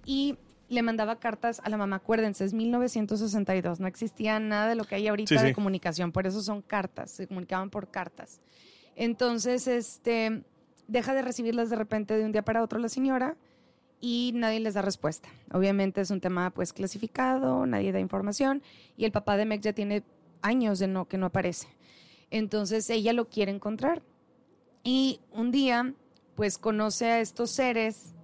y 0.06 0.38
le 0.68 0.82
mandaba 0.82 1.20
cartas 1.20 1.62
a 1.64 1.70
la 1.70 1.78
mamá. 1.78 1.98
Acuérdense, 1.98 2.46
es 2.46 2.54
1962, 2.54 3.80
no 3.80 3.88
existía 3.88 4.40
nada 4.40 4.68
de 4.68 4.76
lo 4.76 4.84
que 4.84 4.96
hay 4.96 5.08
ahorita 5.08 5.42
de 5.42 5.54
comunicación, 5.54 6.12
por 6.12 6.28
eso 6.28 6.42
son 6.42 6.62
cartas, 6.62 7.12
se 7.12 7.28
comunicaban 7.28 7.70
por 7.70 7.90
cartas. 7.90 8.42
Entonces, 8.96 9.68
este, 9.68 10.44
deja 10.88 11.14
de 11.14 11.22
recibirlas 11.22 11.70
de 11.70 11.76
repente 11.76 12.18
de 12.18 12.26
un 12.26 12.32
día 12.32 12.44
para 12.44 12.64
otro 12.64 12.80
la 12.80 12.90
señora 12.90 13.38
y 14.00 14.32
nadie 14.36 14.60
les 14.60 14.74
da 14.74 14.82
respuesta. 14.82 15.30
Obviamente 15.52 16.02
es 16.02 16.12
un 16.12 16.22
tema 16.22 16.52
pues 16.52 16.74
clasificado, 16.74 17.66
nadie 17.66 17.92
da 17.92 18.00
información 18.00 18.62
y 18.98 19.06
el 19.06 19.12
papá 19.12 19.38
de 19.38 19.46
Meg 19.46 19.62
ya 19.62 19.74
tiene 19.74 20.04
años 20.42 20.80
de 20.80 20.88
no 20.88 21.08
que 21.08 21.18
no 21.18 21.28
aparece. 21.28 21.68
Entonces 22.32 22.90
ella 22.90 23.14
lo 23.14 23.30
quiere 23.30 23.52
encontrar 23.52 24.02
y 24.84 25.20
un 25.32 25.52
día 25.52 25.94
pues 26.36 26.58
conoce 26.58 27.06
a 27.12 27.20
estos 27.20 27.52
seres 27.52 28.15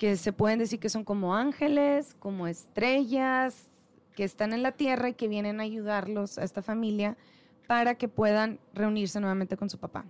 que 0.00 0.16
se 0.16 0.32
pueden 0.32 0.58
decir 0.58 0.80
que 0.80 0.88
son 0.88 1.04
como 1.04 1.36
ángeles, 1.36 2.16
como 2.18 2.46
estrellas, 2.46 3.68
que 4.14 4.24
están 4.24 4.54
en 4.54 4.62
la 4.62 4.72
Tierra 4.72 5.10
y 5.10 5.12
que 5.12 5.28
vienen 5.28 5.60
a 5.60 5.64
ayudarlos 5.64 6.38
a 6.38 6.42
esta 6.42 6.62
familia 6.62 7.18
para 7.66 7.96
que 7.96 8.08
puedan 8.08 8.58
reunirse 8.72 9.20
nuevamente 9.20 9.58
con 9.58 9.68
su 9.68 9.76
papá. 9.76 10.06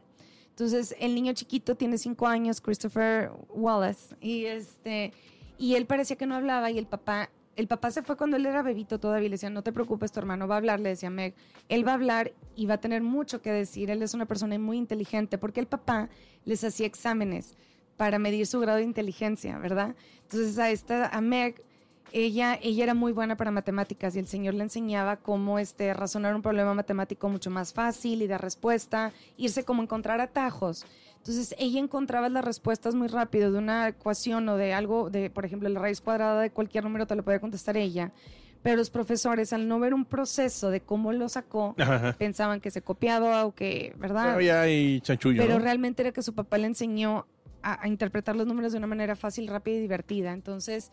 Entonces, 0.50 0.94
el 1.00 1.12
niño 1.16 1.32
chiquito 1.32 1.74
tiene 1.74 1.98
cinco 1.98 2.28
años, 2.28 2.60
Christopher 2.60 3.32
Wallace, 3.48 4.14
y 4.20 4.44
este, 4.44 5.12
y 5.58 5.74
él 5.74 5.86
parecía 5.86 6.14
que 6.14 6.24
no 6.24 6.36
hablaba 6.36 6.70
y 6.70 6.78
el 6.78 6.86
papá, 6.86 7.28
el 7.56 7.66
papá 7.66 7.90
se 7.90 8.02
fue 8.02 8.16
cuando 8.16 8.36
él 8.36 8.46
era 8.46 8.62
bebito 8.62 9.00
todavía, 9.00 9.28
le 9.28 9.34
decía, 9.34 9.50
no 9.50 9.64
te 9.64 9.72
preocupes, 9.72 10.12
tu 10.12 10.20
hermano 10.20 10.46
va 10.46 10.54
a 10.54 10.58
hablar, 10.58 10.78
le 10.78 10.90
decía 10.90 11.10
Meg, 11.10 11.34
él 11.68 11.84
va 11.84 11.90
a 11.90 11.94
hablar 11.94 12.32
y 12.54 12.66
va 12.66 12.74
a 12.74 12.80
tener 12.80 13.02
mucho 13.02 13.42
que 13.42 13.50
decir, 13.50 13.90
él 13.90 14.02
es 14.02 14.14
una 14.14 14.26
persona 14.26 14.56
muy 14.56 14.76
inteligente, 14.76 15.36
porque 15.36 15.58
el 15.58 15.66
papá 15.66 16.08
les 16.44 16.62
hacía 16.62 16.86
exámenes 16.86 17.56
para 18.00 18.18
medir 18.18 18.46
su 18.46 18.58
grado 18.60 18.78
de 18.78 18.84
inteligencia, 18.84 19.58
¿verdad? 19.58 19.94
Entonces 20.22 20.58
a 20.58 20.70
esta, 20.70 21.08
a 21.08 21.20
Meg, 21.20 21.62
ella, 22.12 22.58
ella 22.62 22.84
era 22.84 22.94
muy 22.94 23.12
buena 23.12 23.36
para 23.36 23.50
matemáticas 23.50 24.16
y 24.16 24.20
el 24.20 24.26
señor 24.26 24.54
le 24.54 24.62
enseñaba 24.62 25.18
cómo 25.18 25.58
este, 25.58 25.92
razonar 25.92 26.34
un 26.34 26.40
problema 26.40 26.72
matemático 26.72 27.28
mucho 27.28 27.50
más 27.50 27.74
fácil 27.74 28.22
y 28.22 28.26
dar 28.26 28.40
respuesta, 28.40 29.12
irse 29.36 29.64
como 29.64 29.82
encontrar 29.82 30.18
atajos. 30.22 30.86
Entonces 31.18 31.54
ella 31.58 31.78
encontraba 31.78 32.30
las 32.30 32.42
respuestas 32.42 32.94
muy 32.94 33.06
rápido 33.06 33.52
de 33.52 33.58
una 33.58 33.88
ecuación 33.88 34.48
o 34.48 34.56
de 34.56 34.72
algo, 34.72 35.10
de 35.10 35.28
por 35.28 35.44
ejemplo 35.44 35.68
la 35.68 35.78
raíz 35.78 36.00
cuadrada 36.00 36.40
de 36.40 36.48
cualquier 36.48 36.84
número 36.84 37.06
te 37.06 37.16
lo 37.16 37.22
podía 37.22 37.38
contestar 37.38 37.76
ella. 37.76 38.12
Pero 38.62 38.76
los 38.76 38.88
profesores, 38.88 39.52
al 39.52 39.68
no 39.68 39.78
ver 39.78 39.92
un 39.92 40.06
proceso 40.06 40.70
de 40.70 40.80
cómo 40.80 41.12
lo 41.12 41.28
sacó, 41.28 41.74
pensaban 42.18 42.60
que 42.60 42.70
se 42.70 42.80
copiaba 42.80 43.44
o 43.44 43.54
que, 43.54 43.94
¿verdad? 43.98 44.36
Pero, 44.36 44.58
hay 44.58 45.00
chanchullo, 45.02 45.42
Pero 45.42 45.58
realmente 45.58 46.02
era 46.02 46.12
que 46.12 46.22
su 46.22 46.34
papá 46.34 46.56
le 46.56 46.66
enseñó 46.66 47.26
a, 47.62 47.82
a 47.82 47.88
interpretar 47.88 48.36
los 48.36 48.46
números 48.46 48.72
de 48.72 48.78
una 48.78 48.86
manera 48.86 49.16
fácil, 49.16 49.46
rápida 49.48 49.76
y 49.76 49.80
divertida. 49.80 50.32
Entonces, 50.32 50.92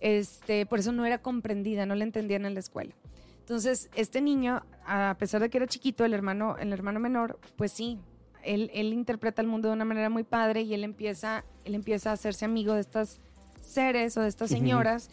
este, 0.00 0.66
por 0.66 0.78
eso 0.78 0.92
no 0.92 1.04
era 1.04 1.18
comprendida, 1.18 1.86
no 1.86 1.94
la 1.94 2.04
entendían 2.04 2.44
en 2.46 2.54
la 2.54 2.60
escuela. 2.60 2.94
Entonces, 3.40 3.88
este 3.94 4.20
niño, 4.20 4.62
a 4.86 5.16
pesar 5.18 5.40
de 5.40 5.48
que 5.48 5.56
era 5.58 5.66
chiquito, 5.66 6.04
el 6.04 6.12
hermano, 6.12 6.56
el 6.58 6.72
hermano 6.72 7.00
menor, 7.00 7.38
pues 7.56 7.72
sí, 7.72 7.98
él, 8.42 8.70
él 8.74 8.92
interpreta 8.92 9.42
el 9.42 9.48
mundo 9.48 9.68
de 9.68 9.74
una 9.74 9.84
manera 9.84 10.10
muy 10.10 10.22
padre 10.22 10.62
y 10.62 10.74
él 10.74 10.84
empieza, 10.84 11.44
él 11.64 11.74
empieza 11.74 12.10
a 12.10 12.12
hacerse 12.12 12.44
amigo 12.44 12.74
de 12.74 12.80
estas 12.80 13.20
seres 13.60 14.16
o 14.16 14.20
de 14.20 14.28
estas 14.28 14.50
señoras 14.50 15.10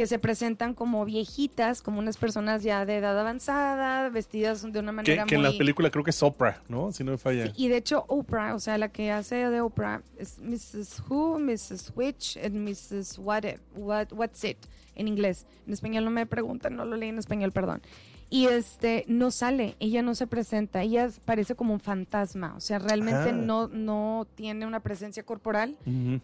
que 0.00 0.06
se 0.06 0.18
presentan 0.18 0.72
como 0.72 1.04
viejitas, 1.04 1.82
como 1.82 1.98
unas 1.98 2.16
personas 2.16 2.62
ya 2.62 2.86
de 2.86 2.96
edad 2.96 3.20
avanzada, 3.20 4.08
vestidas 4.08 4.62
de 4.62 4.78
una 4.78 4.92
manera 4.92 5.24
que, 5.24 5.28
que 5.28 5.34
en 5.34 5.42
la 5.42 5.52
película 5.52 5.90
creo 5.90 6.02
que 6.02 6.08
es 6.08 6.22
Oprah, 6.22 6.62
¿no? 6.70 6.90
Si 6.90 7.04
no 7.04 7.10
me 7.10 7.18
falla. 7.18 7.52
y 7.54 7.68
de 7.68 7.76
hecho 7.76 8.06
Oprah, 8.08 8.54
o 8.54 8.60
sea, 8.60 8.78
la 8.78 8.88
que 8.88 9.10
hace 9.12 9.50
de 9.50 9.60
Oprah 9.60 10.00
es 10.16 10.38
Mrs. 10.38 11.02
Who, 11.06 11.38
Mrs. 11.38 11.92
Which, 11.94 12.38
and 12.42 12.66
Mrs. 12.66 13.18
What, 13.18 13.44
what, 13.76 14.06
What's 14.12 14.42
It, 14.42 14.56
en 14.94 15.06
inglés. 15.06 15.44
En 15.66 15.74
español 15.74 16.06
no 16.06 16.10
me 16.10 16.24
preguntan, 16.24 16.76
no 16.76 16.86
lo 16.86 16.96
leí 16.96 17.10
en 17.10 17.18
español, 17.18 17.52
perdón. 17.52 17.82
Y 18.30 18.46
este, 18.46 19.04
no 19.06 19.30
sale, 19.30 19.76
ella 19.80 20.00
no 20.00 20.14
se 20.14 20.26
presenta, 20.26 20.82
ella 20.82 21.10
parece 21.26 21.54
como 21.56 21.74
un 21.74 21.80
fantasma, 21.80 22.54
o 22.56 22.60
sea, 22.60 22.78
realmente 22.78 23.34
no, 23.34 23.68
no 23.68 24.26
tiene 24.34 24.64
una 24.64 24.80
presencia 24.80 25.24
corporal, 25.24 25.76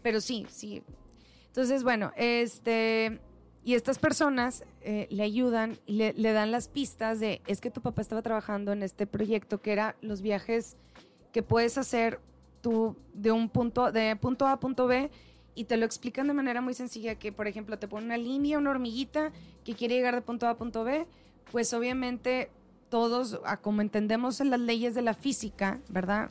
pero 0.02 0.23
sí, 0.23 0.47
sí. 0.49 0.83
Entonces, 1.49 1.83
bueno, 1.83 2.12
este, 2.16 3.18
y 3.66 3.75
estas 3.75 3.99
personas 3.99 4.62
eh, 4.80 5.08
le 5.11 5.25
ayudan 5.25 5.76
y 5.87 5.94
le, 5.94 6.32
dan 6.32 6.52
las 6.52 6.68
pistas 6.68 7.18
de, 7.18 7.42
es 7.49 7.61
que 7.61 7.68
tu 7.68 7.80
papá 7.80 8.00
estaba 8.00 8.23
trabajando 8.23 8.70
en 8.70 8.85
este 8.85 9.08
proyecto 9.08 9.61
que 9.61 9.73
era 9.73 9.96
los 10.00 10.23
viajes 10.23 10.76
que 11.32 11.42
puedes 11.42 11.76
hacer 11.76 12.20
tú 12.61 12.94
de 13.12 13.32
un 13.32 13.49
punto, 13.49 13.90
de 13.90 14.14
punto 14.14 14.46
A 14.46 14.52
a 14.52 14.61
punto 14.61 14.87
B 14.87 15.11
y 15.56 15.64
te 15.64 15.76
lo 15.78 15.85
explican 15.85 16.28
de 16.28 16.35
manera 16.35 16.61
muy 16.61 16.75
sencilla 16.75 17.16
que, 17.16 17.32
por 17.32 17.49
ejemplo, 17.49 17.76
te 17.76 17.88
ponen 17.88 18.06
una 18.06 18.18
línea, 18.18 18.56
una 18.56 18.70
hormiguita 18.70 19.32
que 19.64 19.75
quiere 19.75 19.96
llegar 19.96 20.14
de 20.14 20.23
punto 20.23 20.46
A 20.46 20.50
a 20.50 20.56
punto 20.56 20.85
B, 20.85 21.04
pues 21.50 21.75
obviamente 21.75 22.50
todos, 22.88 23.40
como 23.62 23.80
entendemos 23.80 24.40
en 24.40 24.50
las 24.50 24.61
leyes 24.61 24.94
de 24.94 25.02
la 25.02 25.12
física, 25.12 25.80
¿verdad? 25.88 26.30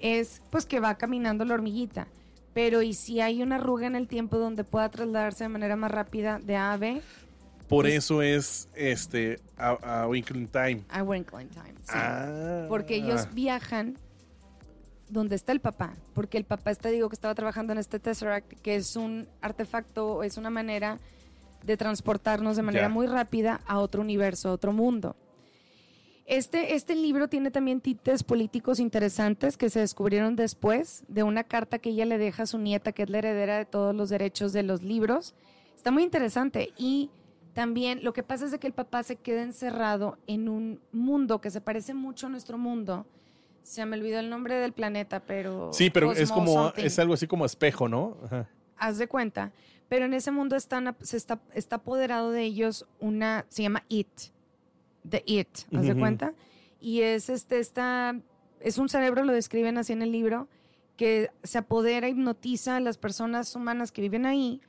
Es 0.00 0.42
pues 0.50 0.66
que 0.66 0.80
va 0.80 0.98
caminando 0.98 1.44
la 1.44 1.54
hormiguita 1.54 2.08
pero 2.56 2.80
¿y 2.80 2.94
si 2.94 3.20
hay 3.20 3.42
una 3.42 3.56
arruga 3.56 3.86
en 3.86 3.96
el 3.96 4.08
tiempo 4.08 4.38
donde 4.38 4.64
pueda 4.64 4.88
trasladarse 4.88 5.44
de 5.44 5.48
manera 5.50 5.76
más 5.76 5.90
rápida 5.90 6.38
de 6.38 6.56
A 6.56 6.72
a 6.72 6.78
B? 6.78 7.02
Por 7.68 7.86
eso 7.86 8.22
es 8.22 8.70
este 8.74 9.40
a, 9.58 10.06
Winkling 10.08 10.48
Time. 10.48 10.82
A 10.88 11.02
Winkling 11.02 11.50
Time, 11.50 11.74
sí. 11.82 11.92
Ah. 11.92 12.64
Porque 12.70 12.94
ellos 12.94 13.28
viajan 13.34 13.98
donde 15.10 15.36
está 15.36 15.52
el 15.52 15.60
papá, 15.60 15.92
porque 16.14 16.38
el 16.38 16.44
papá 16.44 16.70
está, 16.70 16.88
digo, 16.88 17.10
que 17.10 17.14
estaba 17.14 17.34
trabajando 17.34 17.74
en 17.74 17.78
este 17.78 17.98
Tesseract, 17.98 18.50
que 18.62 18.76
es 18.76 18.96
un 18.96 19.28
artefacto, 19.42 20.22
es 20.22 20.38
una 20.38 20.48
manera 20.48 20.98
de 21.62 21.76
transportarnos 21.76 22.56
de 22.56 22.62
manera 22.62 22.88
muy 22.88 23.06
rápida 23.06 23.60
a 23.66 23.80
otro 23.80 24.00
universo, 24.00 24.48
a 24.48 24.52
otro 24.52 24.72
mundo. 24.72 25.14
Este, 26.26 26.74
este 26.74 26.96
libro 26.96 27.28
tiene 27.28 27.52
también 27.52 27.80
tintes 27.80 28.24
políticos 28.24 28.80
interesantes 28.80 29.56
que 29.56 29.70
se 29.70 29.78
descubrieron 29.78 30.34
después 30.34 31.04
de 31.06 31.22
una 31.22 31.44
carta 31.44 31.78
que 31.78 31.90
ella 31.90 32.04
le 32.04 32.18
deja 32.18 32.42
a 32.42 32.46
su 32.46 32.58
nieta, 32.58 32.90
que 32.90 33.04
es 33.04 33.10
la 33.10 33.18
heredera 33.18 33.58
de 33.58 33.64
todos 33.64 33.94
los 33.94 34.08
derechos 34.08 34.52
de 34.52 34.64
los 34.64 34.82
libros. 34.82 35.36
Está 35.76 35.92
muy 35.92 36.02
interesante 36.02 36.72
y 36.76 37.10
también 37.54 38.02
lo 38.02 38.12
que 38.12 38.24
pasa 38.24 38.46
es 38.46 38.50
de 38.50 38.58
que 38.58 38.66
el 38.66 38.72
papá 38.72 39.04
se 39.04 39.16
queda 39.16 39.42
encerrado 39.42 40.18
en 40.26 40.48
un 40.48 40.80
mundo 40.90 41.40
que 41.40 41.50
se 41.50 41.60
parece 41.60 41.94
mucho 41.94 42.26
a 42.26 42.30
nuestro 42.30 42.58
mundo. 42.58 43.06
Se 43.62 43.86
me 43.86 43.96
olvidó 43.96 44.18
el 44.18 44.28
nombre 44.28 44.56
del 44.56 44.72
planeta, 44.72 45.20
pero... 45.20 45.72
Sí, 45.72 45.90
pero 45.90 46.10
es 46.10 46.32
como, 46.32 46.72
es 46.76 46.98
algo 46.98 47.14
así 47.14 47.28
como 47.28 47.44
espejo, 47.44 47.88
¿no? 47.88 48.16
Haz 48.76 48.98
de 48.98 49.06
cuenta. 49.06 49.52
Pero 49.88 50.06
en 50.06 50.14
ese 50.14 50.32
mundo 50.32 50.56
están, 50.56 50.96
se 51.02 51.16
está, 51.16 51.40
está 51.54 51.76
apoderado 51.76 52.32
de 52.32 52.42
ellos 52.42 52.84
una, 52.98 53.46
se 53.48 53.62
llama 53.62 53.84
It 53.88 54.08
The 55.08 55.22
It, 55.26 55.48
¿haz 55.74 55.86
de 55.86 55.94
cuenta? 55.94 56.34
Y 56.80 57.00
es 57.00 57.28
este, 57.28 57.58
esta, 57.58 58.14
es 58.60 58.78
un 58.78 58.88
cerebro, 58.88 59.24
lo 59.24 59.32
describen 59.32 59.78
así 59.78 59.92
en 59.92 60.02
el 60.02 60.12
libro, 60.12 60.48
que 60.96 61.30
se 61.42 61.58
apodera, 61.58 62.08
hipnotiza 62.08 62.76
a 62.76 62.80
las 62.80 62.98
personas 62.98 63.54
humanas 63.54 63.92
que 63.92 64.02
viven 64.02 64.26
ahí. 64.26 64.60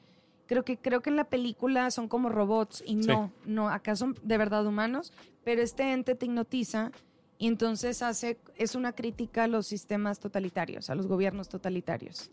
Creo 0.46 0.64
que, 0.64 0.78
creo 0.78 1.02
que 1.02 1.10
en 1.10 1.16
la 1.16 1.26
película 1.26 1.92
son 1.92 2.08
como 2.08 2.30
robots 2.30 2.82
y 2.86 2.96
no, 2.96 3.32
no, 3.46 3.70
acá 3.70 3.96
son 3.96 4.18
de 4.24 4.38
verdad 4.38 4.66
humanos, 4.66 5.12
pero 5.44 5.62
este 5.62 5.92
ente 5.92 6.16
te 6.16 6.26
hipnotiza 6.26 6.92
y 7.38 7.48
entonces 7.48 8.02
hace, 8.02 8.38
es 8.56 8.76
una 8.76 8.94
crítica 8.94 9.44
a 9.44 9.48
los 9.48 9.68
sistemas 9.68 10.20
totalitarios, 10.20 10.90
a 10.90 10.96
los 10.96 11.08
gobiernos 11.08 11.50
totalitarios. 11.50 12.32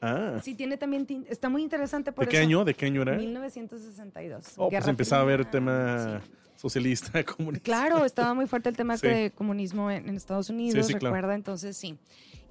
Ah. 0.00 0.38
Sí, 0.42 0.54
tiene 0.54 0.76
también, 0.76 1.06
está 1.28 1.48
muy 1.48 1.62
interesante 1.62 2.12
por 2.12 2.24
¿De 2.24 2.30
qué 2.30 2.38
año? 2.38 2.64
¿De 2.64 2.74
qué 2.74 2.86
año 2.86 3.02
era? 3.02 3.16
1962. 3.16 4.52
Oh, 4.56 4.68
pues 4.70 4.86
empezaba 4.86 5.22
a 5.22 5.24
ver 5.24 5.50
tema 5.50 6.20
socialista, 6.58 7.24
comunista. 7.36 7.64
Claro, 7.64 8.04
estaba 8.04 8.34
muy 8.34 8.46
fuerte 8.46 8.68
el 8.68 8.76
tema 8.76 8.96
de 8.96 9.30
comunismo 9.34 9.90
en, 9.90 10.08
Estados 10.10 10.50
Unidos, 10.50 10.92
recuerda, 10.92 11.34
entonces 11.34 11.76
sí. 11.76 11.96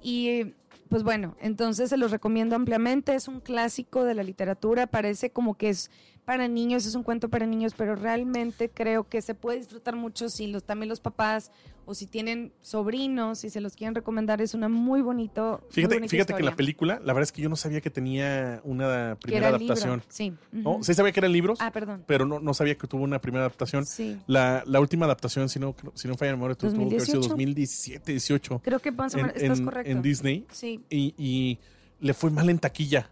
Y 0.02 0.54
pues 0.88 1.02
bueno, 1.02 1.36
entonces 1.40 1.90
se 1.90 1.98
los 1.98 2.10
recomiendo 2.10 2.56
ampliamente, 2.56 3.14
es 3.14 3.28
un 3.28 3.40
clásico 3.40 4.04
de 4.04 4.14
la 4.14 4.22
literatura, 4.22 4.86
parece 4.86 5.30
como 5.30 5.56
que 5.56 5.68
es 5.68 5.90
para 6.28 6.46
niños, 6.46 6.84
es 6.84 6.94
un 6.94 7.04
cuento 7.04 7.30
para 7.30 7.46
niños, 7.46 7.72
pero 7.74 7.96
realmente 7.96 8.68
creo 8.68 9.08
que 9.08 9.22
se 9.22 9.34
puede 9.34 9.60
disfrutar 9.60 9.96
mucho 9.96 10.28
si 10.28 10.46
los, 10.46 10.62
también 10.62 10.90
los 10.90 11.00
papás 11.00 11.50
o 11.86 11.94
si 11.94 12.06
tienen 12.06 12.52
sobrinos, 12.60 13.38
si 13.38 13.48
se 13.48 13.62
los 13.62 13.74
quieren 13.74 13.94
recomendar, 13.94 14.42
es 14.42 14.52
una 14.52 14.68
muy 14.68 15.00
bonito. 15.00 15.66
Fíjate, 15.70 16.06
fíjate 16.06 16.34
que 16.34 16.42
la 16.42 16.54
película, 16.54 16.96
la 16.96 17.14
verdad 17.14 17.22
es 17.22 17.32
que 17.32 17.40
yo 17.40 17.48
no 17.48 17.56
sabía 17.56 17.80
que 17.80 17.88
tenía 17.88 18.60
una 18.64 19.16
primera 19.18 19.48
adaptación. 19.48 20.02
Sí. 20.10 20.34
¿No? 20.52 20.82
Sí 20.82 20.92
sabía 20.92 21.12
que 21.12 21.20
eran 21.20 21.32
libros. 21.32 21.60
Ah, 21.62 21.70
perdón. 21.70 22.04
Pero 22.06 22.26
no, 22.26 22.40
no 22.40 22.52
sabía 22.52 22.74
que 22.76 22.86
tuvo 22.86 23.04
una 23.04 23.22
primera 23.22 23.44
adaptación. 23.44 23.86
Sí. 23.86 24.18
La, 24.26 24.62
la 24.66 24.80
última 24.80 25.06
adaptación, 25.06 25.48
si 25.48 25.58
no, 25.58 25.74
si 25.94 26.08
no 26.08 26.14
falla 26.18 26.32
memoria, 26.32 26.56
tuvo 26.56 26.72
que 26.72 26.84
haber 26.94 27.00
sido 27.00 27.22
2017, 27.22 28.12
18. 28.12 28.60
Creo 28.62 28.80
que 28.80 28.92
más 28.92 29.14
estás 29.14 29.62
correcto. 29.62 29.90
En 29.90 30.02
Disney. 30.02 30.44
Sí. 30.52 30.84
Y, 30.90 31.14
y 31.16 31.58
le 32.00 32.12
fue 32.12 32.28
mal 32.30 32.50
en 32.50 32.58
taquilla. 32.58 33.08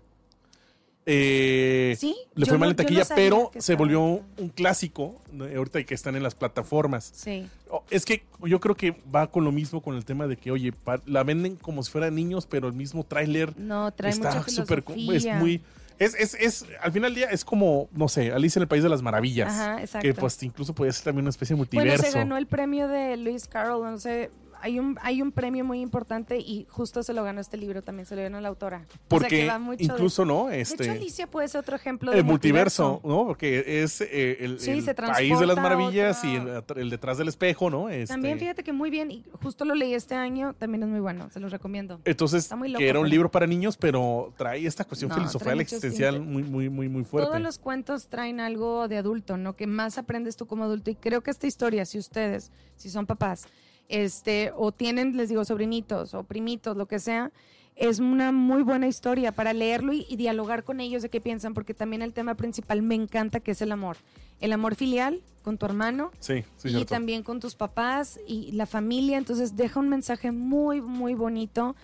Eh, 1.08 1.96
sí, 1.98 2.16
le 2.34 2.46
fue 2.46 2.58
mal 2.58 2.70
en 2.70 2.76
taquilla, 2.76 3.04
pero 3.14 3.52
se 3.56 3.76
volvió 3.76 4.02
un 4.02 4.48
clásico 4.54 5.20
ahorita 5.40 5.84
que 5.84 5.94
están 5.94 6.16
en 6.16 6.24
las 6.24 6.34
plataformas. 6.34 7.12
Sí. 7.14 7.48
Oh, 7.70 7.84
es 7.90 8.04
que 8.04 8.24
yo 8.42 8.58
creo 8.58 8.74
que 8.74 8.96
va 9.14 9.30
con 9.30 9.44
lo 9.44 9.52
mismo 9.52 9.80
con 9.80 9.94
el 9.96 10.04
tema 10.04 10.26
de 10.26 10.36
que, 10.36 10.50
oye, 10.50 10.72
la 11.06 11.22
venden 11.22 11.56
como 11.56 11.84
si 11.84 11.92
fueran 11.92 12.14
niños, 12.16 12.46
pero 12.46 12.66
el 12.66 12.74
mismo 12.74 13.04
tráiler 13.04 13.56
no, 13.56 13.92
trae 13.92 14.10
está 14.10 14.46
súper 14.48 14.82
es 15.12 15.26
muy 15.36 15.62
es, 15.98 16.14
es, 16.14 16.34
es, 16.34 16.66
al 16.82 16.92
final 16.92 17.10
del 17.10 17.14
día 17.14 17.30
es 17.30 17.44
como, 17.44 17.88
no 17.92 18.08
sé, 18.08 18.30
Alicia 18.30 18.58
en 18.58 18.64
el 18.64 18.68
País 18.68 18.82
de 18.82 18.88
las 18.88 19.00
Maravillas. 19.00 19.48
Ajá, 19.48 19.80
exacto. 19.80 20.06
Que 20.06 20.12
pues 20.12 20.42
incluso 20.42 20.74
podía 20.74 20.92
ser 20.92 21.04
también 21.04 21.24
una 21.24 21.30
especie 21.30 21.54
de 21.54 21.58
multiverso. 21.58 21.96
Bueno, 21.96 22.12
se 22.12 22.18
ganó 22.18 22.36
el 22.36 22.46
premio 22.46 22.86
de 22.88 23.16
Luis 23.16 23.46
Carroll, 23.48 23.82
no 23.82 23.98
sé, 23.98 24.30
hay 24.60 24.78
un, 24.78 24.98
hay 25.02 25.22
un 25.22 25.32
premio 25.32 25.64
muy 25.64 25.80
importante 25.80 26.38
y 26.38 26.66
justo 26.68 27.02
se 27.02 27.12
lo 27.12 27.24
ganó 27.24 27.40
este 27.40 27.56
libro, 27.56 27.82
también 27.82 28.06
se 28.06 28.16
lo 28.16 28.22
ganó 28.22 28.40
la 28.40 28.48
autora. 28.48 28.86
Porque 29.08 29.50
incluso, 29.78 30.24
¿no? 30.24 30.50
Este, 30.50 30.76
de 30.76 30.84
hecho, 30.84 30.92
Alicia 30.92 31.26
puede 31.26 31.48
ser 31.48 31.60
otro 31.60 31.76
ejemplo 31.76 32.10
de. 32.10 32.18
El 32.18 32.24
multiverso, 32.24 33.00
¿no? 33.04 33.26
Porque 33.26 33.82
es 33.82 34.00
eh, 34.00 34.38
el, 34.40 34.56
país 34.56 35.38
de 35.38 35.46
las 35.46 35.56
maravillas 35.56 36.22
y 36.24 36.36
el, 36.36 36.90
detrás 36.90 37.18
del 37.18 37.28
espejo, 37.28 37.70
¿no? 37.70 37.88
Este, 37.88 38.14
también 38.14 38.38
fíjate 38.38 38.62
que 38.62 38.72
muy 38.72 38.90
bien, 38.90 39.10
y 39.10 39.24
justo 39.42 39.64
lo 39.64 39.74
leí 39.74 39.94
este 39.94 40.14
año, 40.14 40.54
también 40.54 40.82
es 40.82 40.88
muy 40.88 41.00
bueno, 41.00 41.30
se 41.30 41.40
los 41.40 41.52
recomiendo. 41.52 42.00
Entonces, 42.04 42.48
que 42.76 42.88
era 42.88 43.00
un 43.00 43.08
libro 43.08 43.30
para 43.30 43.46
niños, 43.46 43.76
pero 43.76 44.32
trae 44.36 44.66
esta 44.66 44.84
cuestión 44.84 45.10
filosofal 45.10 45.60
existencial 45.60 46.20
muy, 46.20 46.42
muy, 46.42 46.68
muy, 46.68 46.88
muy 46.88 47.04
fuerte. 47.04 47.28
Todos 47.28 47.40
los 47.40 47.58
cuentos 47.58 48.08
traen 48.08 48.40
algo 48.40 48.88
de 48.88 48.96
adulto, 48.96 49.36
¿no? 49.36 49.56
Que 49.56 49.66
más 49.66 49.98
aprendes 49.98 50.36
tú 50.36 50.46
como 50.46 50.64
adulto. 50.64 50.90
Y 50.90 50.94
creo 50.94 51.22
que 51.22 51.30
esta 51.30 51.46
historia, 51.46 51.84
si 51.84 51.98
ustedes, 51.98 52.50
si 52.76 52.90
son 52.90 53.06
papás, 53.06 53.46
este, 53.88 54.52
o 54.56 54.72
tienen, 54.72 55.16
les 55.16 55.28
digo, 55.28 55.44
sobrinitos 55.44 56.14
o 56.14 56.24
primitos, 56.24 56.76
lo 56.76 56.86
que 56.86 56.98
sea, 56.98 57.32
es 57.76 57.98
una 57.98 58.32
muy 58.32 58.62
buena 58.62 58.88
historia 58.88 59.32
para 59.32 59.52
leerlo 59.52 59.92
y, 59.92 60.16
dialogar 60.16 60.64
con 60.64 60.80
ellos 60.80 61.02
de 61.02 61.10
qué 61.10 61.20
piensan, 61.20 61.52
porque 61.52 61.74
también 61.74 62.02
el 62.02 62.14
tema 62.14 62.34
principal 62.34 62.82
me 62.82 62.94
encanta, 62.94 63.40
que 63.40 63.50
es 63.50 63.60
el 63.60 63.70
amor. 63.70 63.98
El 64.40 64.52
amor 64.52 64.74
filial 64.74 65.20
con 65.42 65.58
tu 65.58 65.66
hermano 65.66 66.10
sí, 66.18 66.44
y 66.64 66.84
también 66.84 67.22
con 67.22 67.38
tus 67.38 67.54
papás 67.54 68.18
y 68.26 68.52
la 68.52 68.66
familia. 68.66 69.18
Entonces 69.18 69.56
deja 69.56 69.78
un 69.78 69.88
mensaje 69.88 70.32
muy, 70.32 70.80
muy 70.80 71.14
bonito. 71.14 71.76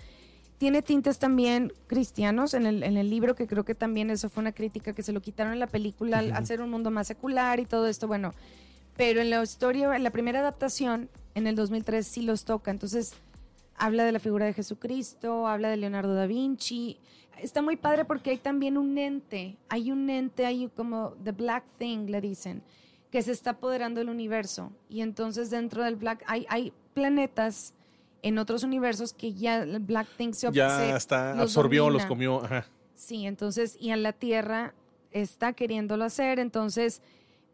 Tiene 0.58 0.80
tintes 0.80 1.18
también 1.18 1.72
cristianos 1.86 2.54
en 2.54 2.66
el, 2.66 2.82
en 2.82 2.96
el 2.96 3.10
libro, 3.10 3.34
que 3.34 3.46
creo 3.46 3.64
que 3.64 3.74
también 3.74 4.10
eso 4.10 4.28
fue 4.28 4.42
una 4.42 4.52
crítica 4.52 4.94
que 4.94 5.02
se 5.02 5.12
lo 5.12 5.20
quitaron 5.20 5.52
en 5.52 5.60
la 5.60 5.66
película 5.66 6.18
al, 6.18 6.32
al 6.32 6.46
ser 6.46 6.62
un 6.62 6.70
mundo 6.70 6.90
más 6.90 7.06
secular 7.06 7.60
y 7.60 7.66
todo 7.66 7.86
esto. 7.86 8.06
Bueno, 8.06 8.32
pero 8.96 9.20
en 9.20 9.30
la 9.30 9.42
historia, 9.42 9.94
en 9.96 10.02
la 10.02 10.10
primera 10.10 10.40
adaptación, 10.40 11.08
en 11.34 11.46
el 11.46 11.56
2003 11.56 12.06
sí 12.06 12.22
los 12.22 12.44
toca. 12.44 12.70
Entonces, 12.70 13.14
habla 13.76 14.04
de 14.04 14.12
la 14.12 14.18
figura 14.18 14.46
de 14.46 14.52
Jesucristo, 14.52 15.46
habla 15.46 15.68
de 15.68 15.76
Leonardo 15.76 16.14
da 16.14 16.26
Vinci. 16.26 16.98
Está 17.38 17.62
muy 17.62 17.76
padre 17.76 18.04
porque 18.04 18.30
hay 18.30 18.38
también 18.38 18.76
un 18.76 18.96
ente, 18.98 19.56
hay 19.68 19.90
un 19.90 20.08
ente, 20.10 20.46
hay 20.46 20.68
como 20.68 21.14
The 21.24 21.32
Black 21.32 21.64
Thing, 21.78 22.06
le 22.06 22.20
dicen, 22.20 22.62
que 23.10 23.22
se 23.22 23.32
está 23.32 23.50
apoderando 23.50 24.00
del 24.00 24.10
universo. 24.10 24.72
Y 24.88 25.00
entonces 25.00 25.50
dentro 25.50 25.82
del 25.82 25.96
Black 25.96 26.22
hay, 26.26 26.46
hay 26.48 26.72
planetas 26.94 27.74
en 28.22 28.38
otros 28.38 28.62
universos 28.62 29.12
que 29.12 29.34
ya 29.34 29.62
el 29.62 29.80
Black 29.80 30.06
Thing 30.16 30.32
se 30.32 30.50
Ya 30.52 30.96
está, 30.96 31.40
absorbió, 31.40 31.90
los 31.90 32.06
comió. 32.06 32.44
Ajá. 32.44 32.66
Sí, 32.94 33.26
entonces, 33.26 33.76
y 33.80 33.90
en 33.90 34.02
la 34.04 34.12
Tierra 34.12 34.74
está 35.10 35.54
queriéndolo 35.54 36.04
hacer, 36.04 36.38
entonces 36.38 37.02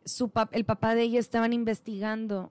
su 0.08 0.30
el 0.52 0.64
papá 0.64 0.94
de 0.94 1.02
ella 1.02 1.20
estaban 1.20 1.52
investigando 1.52 2.50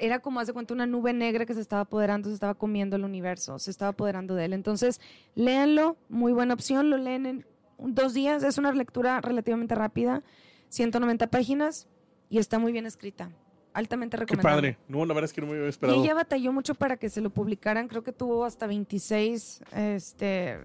era 0.00 0.18
como 0.18 0.40
hace 0.40 0.52
cuenta 0.52 0.74
una 0.74 0.86
nube 0.86 1.12
negra 1.12 1.46
que 1.46 1.54
se 1.54 1.60
estaba 1.60 1.82
apoderando, 1.82 2.28
se 2.28 2.34
estaba 2.34 2.54
comiendo 2.54 2.96
el 2.96 3.04
universo, 3.04 3.58
se 3.58 3.70
estaba 3.70 3.90
apoderando 3.90 4.34
de 4.34 4.44
él. 4.44 4.52
Entonces, 4.52 5.00
léanlo, 5.34 5.96
muy 6.08 6.32
buena 6.32 6.54
opción, 6.54 6.90
lo 6.90 6.98
leen 6.98 7.24
en 7.26 7.46
dos 7.78 8.12
días, 8.12 8.42
es 8.42 8.58
una 8.58 8.72
lectura 8.72 9.20
relativamente 9.20 9.74
rápida, 9.74 10.22
190 10.68 11.28
páginas 11.28 11.88
y 12.28 12.38
está 12.38 12.58
muy 12.58 12.72
bien 12.72 12.84
escrita. 12.84 13.30
Altamente 13.72 14.16
recomendable. 14.16 14.72
Qué 14.72 14.76
padre. 14.76 14.88
No, 14.88 15.04
la 15.06 15.14
verdad 15.14 15.26
es 15.26 15.32
que 15.32 15.40
no 15.40 15.46
me 15.46 15.56
había 15.56 15.68
esperado. 15.68 15.98
Y 15.98 16.04
ella 16.04 16.14
batalló 16.14 16.52
mucho 16.52 16.74
para 16.74 16.96
que 16.96 17.08
se 17.08 17.20
lo 17.20 17.30
publicaran. 17.30 17.86
Creo 17.86 18.02
que 18.02 18.12
tuvo 18.12 18.44
hasta 18.44 18.66
26 18.66 19.62
este, 19.76 20.58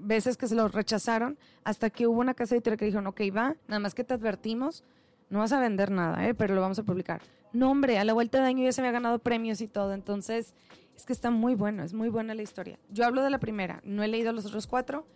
veces 0.00 0.36
que 0.36 0.48
se 0.48 0.54
lo 0.54 0.66
rechazaron. 0.68 1.38
Hasta 1.64 1.90
que 1.90 2.06
hubo 2.06 2.20
una 2.20 2.34
casa 2.34 2.54
editorial 2.54 2.78
que 2.78 2.86
dijo, 2.86 3.00
ok, 3.00 3.20
va, 3.36 3.56
nada 3.68 3.80
más 3.80 3.94
que 3.94 4.04
te 4.04 4.14
advertimos, 4.14 4.84
no 5.28 5.40
vas 5.40 5.52
a 5.52 5.60
vender 5.60 5.90
nada, 5.90 6.26
¿eh? 6.26 6.34
pero 6.34 6.54
lo 6.54 6.60
vamos 6.60 6.78
a 6.78 6.82
publicar. 6.82 7.20
No, 7.52 7.70
hombre, 7.70 7.98
a 7.98 8.04
la 8.04 8.12
vuelta 8.12 8.40
de 8.40 8.46
año 8.46 8.64
ya 8.64 8.72
se 8.72 8.82
me 8.82 8.88
ha 8.88 8.92
ganado 8.92 9.18
premios 9.18 9.60
y 9.60 9.68
todo. 9.68 9.92
Entonces, 9.92 10.54
es 10.96 11.04
que 11.04 11.12
está 11.12 11.30
muy 11.30 11.54
bueno, 11.54 11.82
es 11.82 11.94
muy 11.94 12.08
buena 12.08 12.34
la 12.34 12.42
historia. 12.42 12.78
Yo 12.90 13.04
hablo 13.04 13.22
de 13.22 13.30
la 13.30 13.38
primera, 13.38 13.80
no 13.84 14.02
he 14.02 14.08
leído 14.08 14.32
los 14.32 14.46
otros 14.46 14.66
cuatro, 14.66 15.06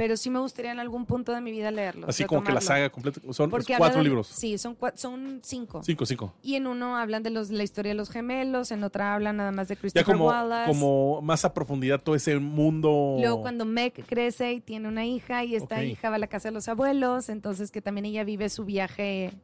pero 0.00 0.16
sí 0.16 0.30
me 0.30 0.38
gustaría 0.38 0.72
en 0.72 0.80
algún 0.80 1.04
punto 1.04 1.34
de 1.34 1.42
mi 1.42 1.50
vida 1.50 1.70
leerlos. 1.70 2.08
Así 2.08 2.24
como 2.24 2.42
que 2.42 2.52
la 2.52 2.62
saga 2.62 2.88
completa. 2.88 3.20
Son 3.32 3.50
cuatro 3.50 4.02
libros. 4.02 4.28
Sí, 4.28 4.56
son, 4.56 4.74
son 4.94 5.40
cinco. 5.42 5.82
Cinco, 5.84 6.06
cinco. 6.06 6.32
Y 6.42 6.54
en 6.54 6.66
uno 6.66 6.96
hablan 6.96 7.22
de 7.22 7.28
los, 7.28 7.50
la 7.50 7.64
historia 7.64 7.90
de 7.90 7.96
los 7.96 8.08
gemelos, 8.08 8.70
en 8.70 8.82
otra 8.82 9.14
hablan 9.14 9.36
nada 9.36 9.52
más 9.52 9.68
de 9.68 9.76
Christopher 9.76 10.06
como, 10.06 10.28
Wallace. 10.28 10.70
Como 10.70 11.20
más 11.20 11.44
a 11.44 11.52
profundidad 11.52 12.00
todo 12.00 12.14
ese 12.14 12.38
mundo. 12.38 13.18
Luego 13.20 13.42
cuando 13.42 13.66
Meg 13.66 13.92
crece 14.06 14.54
y 14.54 14.60
tiene 14.62 14.88
una 14.88 15.04
hija 15.04 15.44
y 15.44 15.54
esta 15.54 15.84
hija 15.84 16.08
va 16.08 16.16
a 16.16 16.18
la 16.18 16.28
casa 16.28 16.48
de 16.48 16.54
los 16.54 16.66
abuelos, 16.68 17.28
entonces 17.28 17.70
que 17.70 17.82
también 17.82 18.06
ella 18.06 18.24
vive 18.24 18.48
su 18.48 18.64
viaje 18.64 19.34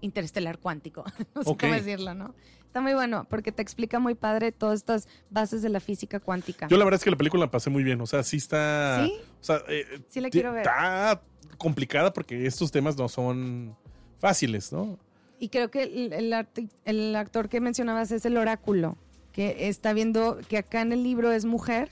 interestelar 0.00 0.58
cuántico, 0.58 1.02
no 1.34 1.42
sé 1.42 1.56
cómo 1.56 1.72
decirlo, 1.72 2.14
¿no? 2.14 2.36
Está 2.64 2.80
muy 2.80 2.94
bueno 2.94 3.26
porque 3.28 3.50
te 3.50 3.62
explica 3.62 3.98
muy 3.98 4.14
padre 4.14 4.52
todas 4.52 4.78
estas 4.78 5.08
bases 5.30 5.62
de 5.62 5.70
la 5.70 5.80
física 5.80 6.20
cuántica. 6.20 6.68
Yo 6.68 6.76
la 6.76 6.84
verdad 6.84 7.00
es 7.00 7.04
que 7.04 7.10
la 7.10 7.16
película 7.16 7.46
la 7.46 7.50
pasé 7.50 7.70
muy 7.70 7.82
bien, 7.82 8.00
o 8.00 8.06
sea, 8.06 8.22
sí 8.22 8.36
está... 8.36 9.06
¿Sí? 9.06 9.14
Sea, 9.44 9.62
eh, 9.68 10.00
sí 10.08 10.22
la 10.22 10.30
quiero 10.30 10.52
ver. 10.52 10.62
Está 10.62 11.20
complicada 11.58 12.14
porque 12.14 12.46
estos 12.46 12.70
temas 12.70 12.96
no 12.96 13.10
son 13.10 13.76
fáciles, 14.18 14.72
¿no? 14.72 14.98
Y 15.38 15.50
creo 15.50 15.70
que 15.70 15.82
el, 15.82 16.32
el 16.86 17.16
actor 17.16 17.50
que 17.50 17.60
mencionabas 17.60 18.10
es 18.10 18.24
el 18.24 18.38
oráculo, 18.38 18.96
que 19.32 19.68
está 19.68 19.92
viendo 19.92 20.38
que 20.48 20.56
acá 20.56 20.80
en 20.80 20.92
el 20.92 21.02
libro 21.02 21.30
es 21.30 21.44
mujer 21.44 21.90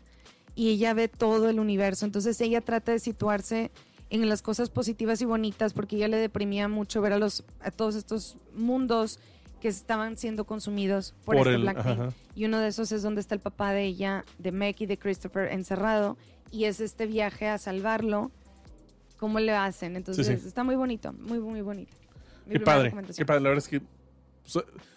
y 0.55 0.71
ella 0.71 0.95
ve 0.95 1.09
todo 1.09 1.51
el 1.51 1.61
universo, 1.61 2.07
entonces 2.07 2.41
ella 2.41 2.63
trata 2.63 2.93
de 2.93 2.99
situarse 2.99 3.71
en 4.09 4.27
las 4.31 4.41
cosas 4.41 4.71
positivas 4.71 5.21
y 5.21 5.27
bonitas, 5.27 5.75
porque 5.75 5.97
ella 5.97 6.09
le 6.09 6.17
deprimía 6.17 6.69
mucho 6.69 7.03
ver 7.03 7.13
a, 7.13 7.19
los, 7.19 7.45
a 7.61 7.71
todos 7.71 7.97
estos 7.97 8.39
mundos 8.55 9.19
que 9.63 9.69
estaban 9.69 10.17
siendo 10.17 10.45
consumidos 10.45 11.15
por, 11.25 11.37
este 11.37 11.57
Black 11.57 12.13
Y 12.35 12.47
uno 12.47 12.59
de 12.59 12.67
esos 12.67 12.91
es 12.91 13.03
donde 13.03 13.21
está 13.21 13.37
el 13.37 13.41
papá 13.41 13.73
de 13.73 13.85
ella, 13.85 14.25
de 14.39 14.51
Meg 14.51 14.75
y 14.81 14.87
de 14.87 14.99
Christopher, 14.99 15.53
encerrado. 15.53 16.17
Y 16.51 16.65
es 16.65 16.81
este 16.81 17.07
viaje 17.07 17.47
a 17.47 17.59
salvarlo. 17.59 18.33
¿Cómo 19.19 19.39
le 19.39 19.53
hacen? 19.53 19.95
Entonces 19.95 20.29
está 20.29 20.65
muy 20.65 20.75
bonito, 20.75 21.13
muy, 21.13 21.39
muy 21.39 21.61
bonito. 21.61 21.97
qué 22.51 22.59
padre, 22.59 22.93
qué 23.17 23.25
padre. 23.25 23.41
La 23.41 23.51
verdad 23.51 23.65
es 23.65 23.69
que 23.69 23.81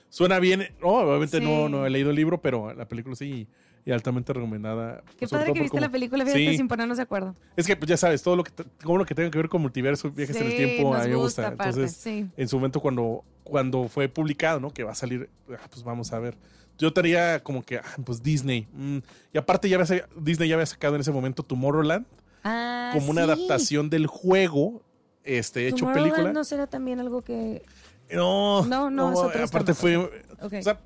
suena 0.10 0.40
bien. 0.40 0.68
obviamente 0.82 1.40
no, 1.40 1.70
no 1.70 1.86
he 1.86 1.92
leído 1.92 2.10
el 2.10 2.16
libro, 2.16 2.42
pero 2.42 2.74
la 2.74 2.88
película 2.88 3.16
sí 3.16 3.48
y 3.86 3.92
altamente 3.92 4.34
recomendada. 4.34 5.04
Qué 5.18 5.28
padre 5.28 5.54
que 5.54 5.62
viste 5.62 5.80
la 5.80 5.90
película, 5.90 6.26
fíjate, 6.26 6.58
sin 6.58 6.68
ponernos 6.68 6.98
de 6.98 7.04
acuerdo. 7.04 7.36
Es 7.56 7.68
que, 7.68 7.76
pues 7.76 7.88
ya 7.88 7.98
sabes, 7.98 8.24
todo 8.24 8.36
lo 8.36 8.44
que, 8.44 8.52
todo 8.52 8.98
lo 8.98 9.06
que 9.06 9.14
tenga 9.14 9.30
que 9.30 9.38
ver 9.38 9.48
con 9.48 9.62
multiverso, 9.62 10.10
viajes 10.10 10.36
en 10.38 10.48
el 10.48 10.56
tiempo, 10.56 10.96
a 10.96 11.04
mí 11.04 11.10
me 11.10 11.16
gusta. 11.16 11.50
Entonces, 11.50 12.06
en 12.08 12.48
su 12.48 12.58
momento 12.58 12.80
cuando, 12.80 13.24
cuando 13.44 13.88
fue 13.88 14.10
publicado, 14.10 14.60
¿no? 14.60 14.72
Que 14.72 14.84
va 14.84 14.92
a 14.92 14.96
salir, 14.96 15.30
ah, 15.52 15.68
pues 15.70 15.84
vamos 15.84 16.12
a 16.12 16.20
ver. 16.20 16.36
Yo 16.78 16.90
estaría 16.90 17.42
como 17.44 17.64
que, 17.64 17.78
ah, 17.78 17.84
pues 18.04 18.22
Disney. 18.22 18.68
Mm, 18.74 18.98
y 19.34 19.38
aparte, 19.38 19.70
ya 19.70 19.78
había, 19.80 20.08
Disney 20.18 20.50
ya 20.50 20.56
había 20.56 20.66
sacado 20.66 20.96
en 20.96 21.02
ese 21.02 21.12
momento 21.12 21.44
Tomorrowland 21.44 22.06
ah, 22.44 22.90
como 22.94 23.12
una 23.12 23.24
adaptación 23.24 23.90
del 23.90 24.08
juego 24.08 24.82
este, 25.24 25.68
hecho 25.68 25.92
película. 25.94 26.34
no 26.34 26.44
será 26.44 26.68
también 26.68 27.00
algo 27.00 27.22
que... 27.22 27.64
No, 28.12 28.66
no, 28.66 28.90
no, 28.90 29.10
otro 29.10 29.44
aparte 29.44 29.74
fue... 29.74 29.98
O 29.98 30.50
sea, 30.50 30.80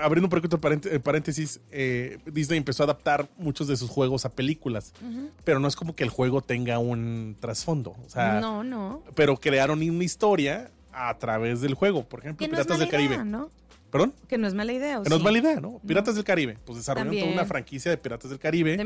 abriendo 0.00 0.26
un 0.26 0.30
poquito 0.30 0.56
de 0.56 1.00
paréntesis, 1.00 1.60
eh, 1.70 2.18
Disney 2.26 2.58
empezó 2.58 2.82
a 2.82 2.84
adaptar 2.84 3.28
muchos 3.36 3.68
de 3.68 3.76
sus 3.76 3.90
juegos 3.90 4.24
a 4.24 4.30
películas, 4.30 4.92
pero 5.44 5.60
no 5.60 5.68
es 5.68 5.76
como 5.76 5.94
que 5.94 6.04
el 6.04 6.10
juego 6.10 6.42
tenga 6.42 6.78
un 6.78 7.36
trasfondo. 7.40 7.96
O 8.04 8.10
sea, 8.10 8.40
no, 8.40 8.62
no. 8.62 9.02
Pero 9.14 9.36
crearon 9.36 9.82
una 9.82 10.04
historia 10.04 10.70
a 10.92 11.16
través 11.18 11.60
del 11.60 11.74
juego. 11.74 12.04
Por 12.04 12.20
ejemplo, 12.20 12.46
Piratas 12.46 12.78
del 12.78 12.88
Caribe. 12.88 13.24
¿no? 13.24 13.50
¿Perdón? 13.90 14.14
Que 14.28 14.38
no 14.38 14.46
es 14.46 14.54
mala 14.54 14.72
idea. 14.72 15.02
que 15.02 15.10
no 15.10 15.16
es 15.16 15.22
mala 15.22 15.38
idea, 15.38 15.60
¿no? 15.60 15.80
Piratas 15.86 16.14
del 16.14 16.24
Caribe. 16.24 16.56
Pues 16.64 16.78
desarrollaron 16.78 17.18
toda 17.18 17.32
una 17.32 17.44
franquicia 17.44 17.90
de 17.90 17.96
Piratas 17.96 18.30
del 18.30 18.38
Caribe. 18.38 18.78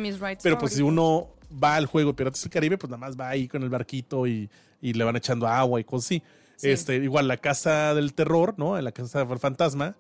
pero 0.42 0.59
pues 0.59 0.72
si 0.72 0.83
uno 0.83 1.28
va 1.62 1.76
al 1.76 1.87
juego 1.87 2.11
de 2.11 2.16
Piratas 2.16 2.42
del 2.42 2.50
Caribe, 2.50 2.78
pues 2.78 2.90
nada 2.90 2.98
más 2.98 3.18
va 3.18 3.28
ahí 3.28 3.48
con 3.48 3.62
el 3.62 3.68
barquito 3.68 4.26
y, 4.26 4.48
le 4.80 5.04
van 5.04 5.16
echando 5.16 5.46
agua 5.46 5.80
y 5.80 5.85
cosas 5.85 6.07
así. 6.07 6.22
Este, 6.62 6.96
igual 6.96 7.26
la 7.26 7.37
casa 7.37 7.94
del 7.94 8.14
terror, 8.14 8.54
¿no? 8.57 8.80
La 8.80 8.92
casa 8.92 9.24
del 9.24 9.38
fantasma 9.38 9.96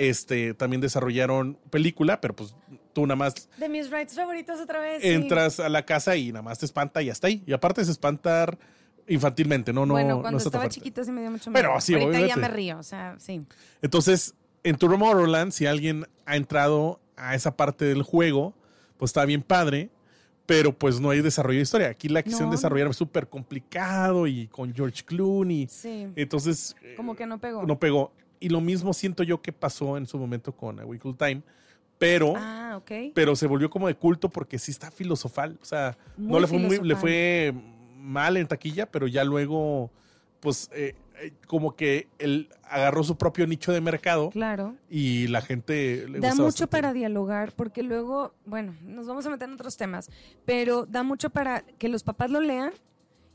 este, 0.00 0.54
también 0.54 0.80
desarrollaron 0.80 1.58
película, 1.68 2.22
pero 2.22 2.34
pues 2.34 2.56
tú 2.94 3.02
nada 3.02 3.16
más. 3.16 3.50
De 3.58 3.68
mis 3.68 3.90
rights 3.90 4.14
favoritos 4.14 4.58
otra 4.58 4.80
vez. 4.80 5.04
Entras 5.04 5.60
a 5.60 5.68
la 5.68 5.84
casa 5.84 6.16
y 6.16 6.32
nada 6.32 6.42
más 6.42 6.58
te 6.58 6.64
espanta 6.64 7.02
y 7.02 7.10
hasta 7.10 7.26
ahí. 7.26 7.42
Y 7.46 7.52
aparte 7.52 7.82
es 7.82 7.88
espantar 7.90 8.58
infantilmente, 9.06 9.74
no, 9.74 9.84
no. 9.84 9.92
Bueno, 9.92 10.22
cuando 10.22 10.38
estaba 10.38 10.70
chiquita 10.70 11.04
sí 11.04 11.12
me 11.12 11.20
dio 11.20 11.30
mucho 11.30 11.50
miedo. 11.50 11.62
Pero 11.62 11.78
sí, 11.82 11.94
Ahorita 11.94 12.26
ya 12.26 12.36
me 12.36 12.48
río, 12.48 12.78
o 12.78 12.82
sea, 12.82 13.16
sí. 13.18 13.42
Entonces, 13.82 14.34
en 14.64 14.76
Tomorrowland, 14.76 15.52
si 15.52 15.66
alguien 15.66 16.06
ha 16.24 16.36
entrado 16.36 16.98
a 17.16 17.34
esa 17.34 17.54
parte 17.54 17.84
del 17.84 18.02
juego, 18.02 18.54
pues 18.96 19.10
está 19.10 19.26
bien 19.26 19.42
padre, 19.42 19.90
pero 20.46 20.72
pues 20.72 20.98
no 20.98 21.10
hay 21.10 21.20
desarrollo 21.20 21.58
de 21.58 21.64
historia. 21.64 21.88
Aquí 21.88 22.08
la 22.08 22.22
quisieron 22.22 22.50
desarrollar 22.50 22.94
súper 22.94 23.28
complicado 23.28 24.26
y 24.26 24.46
con 24.46 24.72
George 24.72 25.04
Clooney. 25.04 25.66
Sí. 25.68 26.08
Entonces. 26.16 26.74
Como 26.96 27.14
que 27.14 27.26
no 27.26 27.38
pegó. 27.38 27.66
No 27.66 27.78
pegó 27.78 28.12
y 28.40 28.48
lo 28.48 28.60
mismo 28.60 28.92
siento 28.92 29.22
yo 29.22 29.40
que 29.40 29.52
pasó 29.52 29.96
en 29.96 30.06
su 30.06 30.18
momento 30.18 30.52
con 30.52 30.80
A 30.80 30.86
Weekly 30.86 31.14
Time. 31.14 31.42
Pero, 31.98 32.32
ah, 32.34 32.80
pero 33.14 33.36
se 33.36 33.46
volvió 33.46 33.68
como 33.68 33.86
de 33.86 33.94
culto 33.94 34.30
porque 34.30 34.58
sí 34.58 34.70
está 34.70 34.90
filosofal. 34.90 35.58
O 35.60 35.64
sea, 35.66 35.98
no 36.16 36.40
le 36.40 36.46
fue, 36.46 36.58
muy, 36.58 36.78
le 36.78 36.96
fue 36.96 37.52
mal 37.94 38.38
en 38.38 38.48
taquilla, 38.48 38.86
pero 38.90 39.06
ya 39.06 39.22
luego, 39.22 39.90
pues, 40.40 40.70
eh, 40.72 40.94
eh, 41.20 41.34
como 41.46 41.76
que 41.76 42.08
él 42.18 42.48
agarró 42.62 43.04
su 43.04 43.18
propio 43.18 43.46
nicho 43.46 43.70
de 43.70 43.82
mercado. 43.82 44.30
Claro. 44.30 44.76
Y 44.88 45.26
la 45.26 45.42
gente 45.42 46.08
le 46.08 46.20
Da 46.20 46.34
mucho 46.34 46.68
para 46.68 46.94
dialogar, 46.94 47.52
porque 47.52 47.82
luego, 47.82 48.32
bueno, 48.46 48.74
nos 48.82 49.06
vamos 49.06 49.26
a 49.26 49.30
meter 49.30 49.48
en 49.48 49.54
otros 49.54 49.76
temas, 49.76 50.08
pero 50.46 50.86
da 50.86 51.02
mucho 51.02 51.28
para 51.28 51.60
que 51.60 51.90
los 51.90 52.02
papás 52.02 52.30
lo 52.30 52.40
lean 52.40 52.72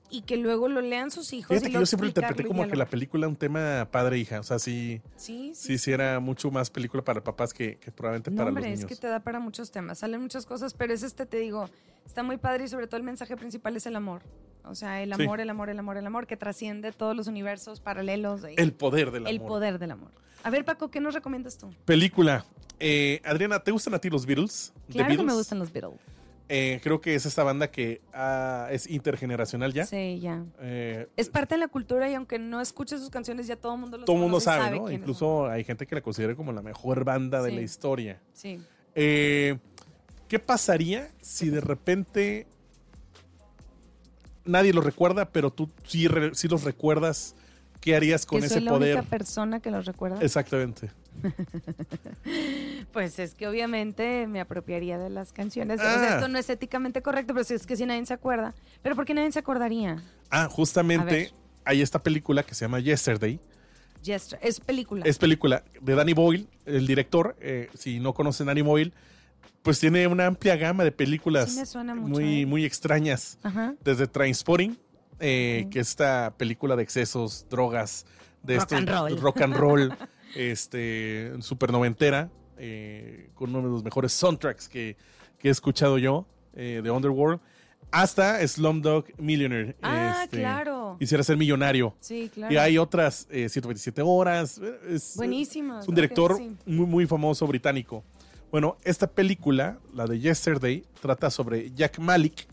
y 0.09 0.21
que 0.21 0.37
luego 0.37 0.67
lo 0.67 0.81
lean 0.81 1.11
sus 1.11 1.33
hijos. 1.33 1.49
Fíjate 1.49 1.71
que 1.71 1.79
yo 1.79 1.85
siempre 1.85 2.09
interpreté 2.09 2.45
como 2.45 2.67
que 2.67 2.75
la 2.75 2.85
película 2.85 3.27
un 3.27 3.35
tema 3.35 3.87
padre-hija. 3.91 4.39
O 4.39 4.43
sea, 4.43 4.59
sí, 4.59 5.01
sí, 5.15 5.51
sí, 5.53 5.77
sí, 5.77 5.91
era 5.91 6.19
mucho 6.19 6.51
más 6.51 6.69
película 6.69 7.03
para 7.03 7.23
papás 7.23 7.53
que, 7.53 7.79
probablemente 7.95 8.31
para 8.31 8.51
los 8.51 8.63
niños. 8.63 8.79
es 8.81 8.85
que 8.85 8.95
te 8.95 9.07
da 9.07 9.19
para 9.19 9.39
muchos 9.39 9.71
temas. 9.71 9.99
Salen 9.99 10.21
muchas 10.21 10.45
cosas, 10.45 10.73
pero 10.73 10.93
es 10.93 11.03
este, 11.03 11.25
te 11.25 11.37
digo, 11.37 11.69
está 12.05 12.23
muy 12.23 12.37
padre 12.37 12.65
y 12.65 12.67
sobre 12.67 12.87
todo 12.87 12.97
el 12.97 13.03
mensaje 13.03 13.35
principal 13.35 13.75
es 13.75 13.85
el 13.85 13.95
amor. 13.95 14.21
O 14.63 14.75
sea, 14.75 15.01
el 15.03 15.13
amor, 15.13 15.39
el 15.41 15.49
amor, 15.49 15.69
el 15.69 15.77
amor, 15.77 15.97
el 15.97 16.05
amor, 16.05 16.27
que 16.27 16.37
trasciende 16.37 16.91
todos 16.91 17.15
los 17.15 17.27
universos 17.27 17.79
paralelos. 17.79 18.41
el 18.55 18.73
poder 18.73 19.11
del 19.11 19.23
amor. 19.23 19.31
El 19.31 19.41
poder 19.41 19.79
del 19.79 19.91
amor. 19.91 20.11
A 20.43 20.49
ver, 20.49 20.65
Paco, 20.65 20.89
¿qué 20.89 20.99
nos 20.99 21.13
recomiendas 21.13 21.57
tú? 21.57 21.73
Película. 21.85 22.45
Eh, 22.79 23.21
Adriana, 23.23 23.59
¿te 23.59 23.71
gustan 23.71 23.93
a 23.93 23.99
ti 23.99 24.09
los 24.09 24.25
Beatles? 24.25 24.73
Claro 24.89 25.15
que 25.15 25.23
me 25.23 25.33
gustan 25.33 25.59
los 25.59 25.71
Beatles. 25.71 25.99
Eh, 26.47 26.79
creo 26.83 27.01
que 27.01 27.15
es 27.15 27.25
esta 27.25 27.43
banda 27.43 27.71
que 27.71 28.01
ah, 28.13 28.67
es 28.69 28.87
intergeneracional 28.87 29.73
ya. 29.73 29.85
Sí, 29.85 30.19
ya. 30.19 30.43
Eh, 30.61 31.07
es 31.17 31.29
parte 31.29 31.55
de 31.55 31.59
la 31.59 31.67
cultura 31.67 32.09
y 32.09 32.13
aunque 32.13 32.37
no 32.37 32.61
escuche 32.61 32.97
sus 32.99 33.09
canciones, 33.09 33.47
ya 33.47 33.55
todo 33.55 33.73
el 33.73 33.79
mundo 33.79 33.97
lo 33.97 34.05
Todo 34.05 34.15
el 34.17 34.21
mundo 34.21 34.39
sabe, 34.39 34.77
¿no? 34.77 34.91
Incluso 34.91 35.47
hay 35.47 35.63
gente 35.63 35.87
que 35.87 35.95
la 35.95 36.01
considera 36.01 36.35
como 36.35 36.51
la 36.51 36.61
mejor 36.61 37.03
banda 37.03 37.41
de 37.41 37.51
la 37.51 37.61
historia. 37.61 38.21
Sí. 38.33 38.61
Eh, 38.93 39.57
¿Qué 40.27 40.39
pasaría 40.39 41.09
si 41.19 41.49
de 41.49 41.61
repente 41.61 42.47
nadie 44.43 44.71
lo 44.71 44.81
recuerda, 44.81 45.25
pero 45.25 45.51
tú 45.51 45.69
sí, 45.83 46.07
sí 46.33 46.47
los 46.47 46.63
recuerdas? 46.63 47.35
¿Qué 47.81 47.95
harías 47.95 48.25
con 48.25 48.43
ese 48.43 48.61
poder? 48.61 48.95
única 48.95 49.09
persona 49.09 49.59
que 49.59 49.71
los 49.71 49.85
recuerda. 49.85 50.19
Exactamente. 50.21 50.91
pues 52.91 53.19
es 53.19 53.33
que 53.33 53.47
obviamente 53.47 54.27
me 54.27 54.39
apropiaría 54.39 54.97
de 54.97 55.09
las 55.09 55.31
canciones. 55.31 55.79
Ah. 55.81 56.15
esto 56.15 56.27
no 56.27 56.37
es 56.37 56.49
éticamente 56.49 57.01
correcto, 57.01 57.33
pero 57.33 57.45
es 57.47 57.65
que 57.65 57.75
si 57.75 57.85
nadie 57.85 58.05
se 58.05 58.13
acuerda. 58.13 58.53
¿Pero 58.81 58.95
por 58.95 59.05
qué 59.05 59.13
nadie 59.13 59.31
se 59.31 59.39
acordaría? 59.39 60.01
Ah, 60.29 60.47
justamente 60.49 61.31
hay 61.63 61.81
esta 61.81 62.01
película 62.01 62.43
que 62.43 62.55
se 62.55 62.65
llama 62.65 62.79
Yesterday. 62.79 63.39
es 64.41 64.59
película. 64.59 65.03
Es 65.05 65.17
película 65.17 65.63
de 65.81 65.95
Danny 65.95 66.13
Boyle, 66.13 66.47
el 66.65 66.85
director. 66.85 67.35
Eh, 67.39 67.69
si 67.73 67.99
no 67.99 68.13
conocen 68.13 68.47
Danny 68.47 68.61
Boyle, 68.61 68.93
pues 69.63 69.79
tiene 69.79 70.05
una 70.05 70.27
amplia 70.27 70.55
gama 70.57 70.83
de 70.83 70.91
películas 70.91 71.75
muy, 71.95 72.41
¿eh? 72.41 72.45
muy 72.45 72.65
extrañas. 72.65 73.39
Desde 73.83 74.05
Trainspotting, 74.05 74.77
eh, 75.19 75.67
que 75.71 75.79
es 75.79 75.89
esta 75.89 76.35
película 76.37 76.75
de 76.75 76.83
excesos, 76.83 77.47
drogas, 77.49 78.05
de 78.43 78.59
rock 78.59 78.73
and 78.73 78.89
roll. 78.89 79.17
rock 79.19 79.41
and 79.41 79.55
roll. 79.55 79.97
este, 80.35 81.33
super 81.41 81.71
noventera, 81.71 82.29
eh, 82.57 83.29
con 83.33 83.49
uno 83.49 83.67
de 83.67 83.69
los 83.69 83.83
mejores 83.83 84.13
soundtracks 84.13 84.69
que, 84.69 84.97
he 85.41 85.49
escuchado 85.49 85.99
yo 85.99 86.25
eh, 86.55 86.81
de 86.83 86.89
Underworld, 86.89 87.39
hasta 87.91 88.45
Slumdog 88.47 89.05
Millionaire. 89.19 89.75
Ah, 89.79 90.21
este, 90.23 90.37
claro. 90.37 90.95
Quisiera 90.99 91.23
ser 91.23 91.37
millonario. 91.37 91.95
Sí, 91.99 92.31
claro. 92.33 92.51
Y 92.51 92.57
hay 92.57 92.79
otras, 92.79 93.27
127 93.29 94.01
eh, 94.01 94.03
horas. 94.03 94.59
Es, 94.89 95.15
Buenísimo. 95.15 95.79
Es 95.81 95.87
un 95.87 95.93
director 95.93 96.39
muy, 96.65 96.87
muy 96.87 97.05
famoso 97.05 97.45
británico. 97.45 98.03
Bueno, 98.49 98.77
esta 98.83 99.05
película, 99.05 99.77
la 99.93 100.07
de 100.07 100.19
Yesterday, 100.19 100.83
trata 100.99 101.29
sobre 101.29 101.71
Jack 101.75 101.99
Malik, 101.99 102.47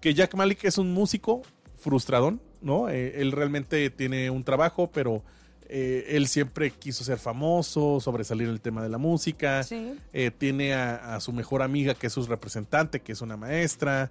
que 0.00 0.12
Jack 0.12 0.34
Malik 0.34 0.64
es 0.64 0.78
un 0.78 0.92
músico 0.92 1.42
frustradón, 1.76 2.40
¿no? 2.60 2.88
él 2.88 3.30
realmente 3.30 3.88
tiene 3.90 4.30
un 4.30 4.42
trabajo, 4.42 4.90
pero 4.90 5.22
eh, 5.68 6.16
él 6.16 6.28
siempre 6.28 6.70
quiso 6.70 7.04
ser 7.04 7.18
famoso, 7.18 8.00
sobresalir 8.00 8.48
en 8.48 8.54
el 8.54 8.60
tema 8.60 8.82
de 8.82 8.88
la 8.88 8.98
música. 8.98 9.62
Eh, 10.12 10.30
tiene 10.36 10.74
a, 10.74 11.18
su 11.20 11.32
mejor 11.32 11.62
amiga, 11.62 11.94
que 11.94 12.08
es 12.08 12.12
su 12.12 12.24
representante, 12.26 13.00
que 13.00 13.12
es 13.12 13.20
una 13.20 13.36
maestra. 13.36 14.10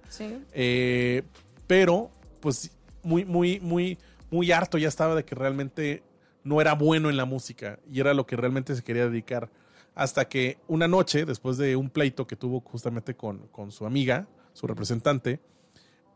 Eh, 0.52 1.22
pero, 1.66 2.10
pues, 2.40 2.70
muy, 3.02 3.24
muy, 3.24 3.60
muy, 3.60 3.98
muy 4.30 4.50
harto 4.52 4.78
ya 4.78 4.88
estaba 4.88 5.14
de 5.14 5.24
que 5.24 5.34
realmente 5.34 6.02
no 6.44 6.60
era 6.60 6.74
bueno 6.74 7.10
en 7.10 7.16
la 7.16 7.24
música 7.24 7.78
y 7.88 8.00
era 8.00 8.14
lo 8.14 8.26
que 8.26 8.36
realmente 8.36 8.74
se 8.74 8.82
quería 8.82 9.08
dedicar. 9.08 9.48
Hasta 9.94 10.26
que 10.26 10.58
una 10.68 10.88
noche, 10.88 11.24
después 11.24 11.58
de 11.58 11.76
un 11.76 11.90
pleito 11.90 12.26
que 12.26 12.34
tuvo 12.34 12.60
justamente 12.60 13.14
con, 13.14 13.48
su 13.70 13.86
amiga, 13.86 14.26
su 14.52 14.66
representante, 14.66 15.38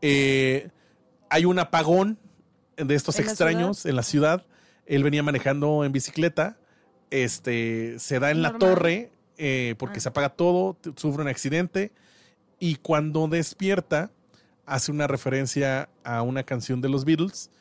hay 0.01 1.45
un 1.45 1.59
apagón 1.59 2.17
de 2.75 2.95
estos 2.95 3.19
extraños 3.19 3.85
en 3.85 3.95
la 3.95 4.03
ciudad 4.03 4.45
él 4.87 5.03
venía 5.03 5.23
manejando 5.23 5.83
en 5.83 5.91
bicicleta, 5.91 6.57
este, 7.11 7.99
se 7.99 8.19
da 8.19 8.31
en 8.31 8.41
la 8.41 8.57
torre 8.57 9.11
eh, 9.37 9.75
porque 9.77 9.99
ah. 9.99 10.01
se 10.01 10.09
apaga 10.09 10.29
todo, 10.29 10.77
sufre 10.95 11.21
un 11.21 11.27
accidente 11.27 11.91
y 12.59 12.75
cuando 12.75 13.27
despierta 13.27 14.11
hace 14.65 14.91
una 14.91 15.07
referencia 15.07 15.89
a 16.03 16.21
una 16.23 16.43
canción 16.43 16.81
de 16.81 16.89
los 16.89 17.05
Beatles 17.05 17.51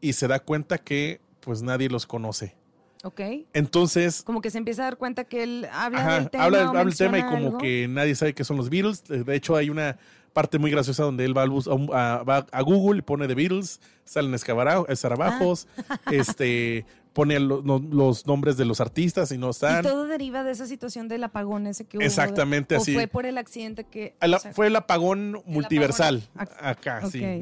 y 0.00 0.14
se 0.14 0.28
da 0.28 0.40
cuenta 0.40 0.78
que 0.78 1.20
pues 1.40 1.62
nadie 1.62 1.88
los 1.88 2.06
conoce. 2.06 2.54
Ok. 3.02 3.20
Entonces. 3.54 4.22
Como 4.22 4.42
que 4.42 4.50
se 4.50 4.58
empieza 4.58 4.82
a 4.82 4.84
dar 4.86 4.98
cuenta 4.98 5.24
que 5.24 5.42
él 5.42 5.66
habla 5.72 6.18
del 6.18 6.30
tema. 6.30 6.44
Habla, 6.44 6.68
habla 6.68 6.84
del 6.84 6.96
tema 6.96 7.18
y 7.18 7.22
como 7.22 7.56
que 7.56 7.86
nadie 7.88 8.14
sabe 8.14 8.34
qué 8.34 8.44
son 8.44 8.58
los 8.58 8.68
Beatles. 8.68 9.04
De 9.04 9.34
hecho, 9.34 9.56
hay 9.56 9.70
una 9.70 9.98
parte 10.32 10.58
muy 10.58 10.70
graciosa 10.70 11.04
donde 11.04 11.24
él 11.24 11.36
va, 11.36 11.42
a, 11.42 12.62
Google 12.62 12.98
y 12.98 13.02
pone 13.02 13.26
The 13.26 13.34
Beatles, 13.34 13.80
salen 14.04 14.34
escarabajos, 14.34 15.68
ah. 15.88 15.98
este, 16.10 16.84
pone 17.12 17.40
los 17.40 18.26
nombres 18.26 18.56
de 18.56 18.64
los 18.64 18.80
artistas 18.80 19.32
y 19.32 19.38
no 19.38 19.50
están. 19.50 19.80
Y 19.80 19.88
todo 19.88 20.06
deriva 20.06 20.44
de 20.44 20.52
esa 20.52 20.66
situación 20.66 21.08
del 21.08 21.24
apagón 21.24 21.66
ese 21.66 21.84
que 21.84 21.98
hubo. 21.98 22.04
Exactamente 22.04 22.76
así. 22.76 22.92
¿O 22.92 22.94
fue 22.94 23.08
por 23.08 23.26
el 23.26 23.38
accidente 23.38 23.84
que... 23.84 24.14
fue 24.52 24.68
el 24.68 24.76
apagón 24.76 25.42
multiversal 25.46 26.22
acá, 26.34 27.08
sí. 27.10 27.22
Eh, 27.22 27.40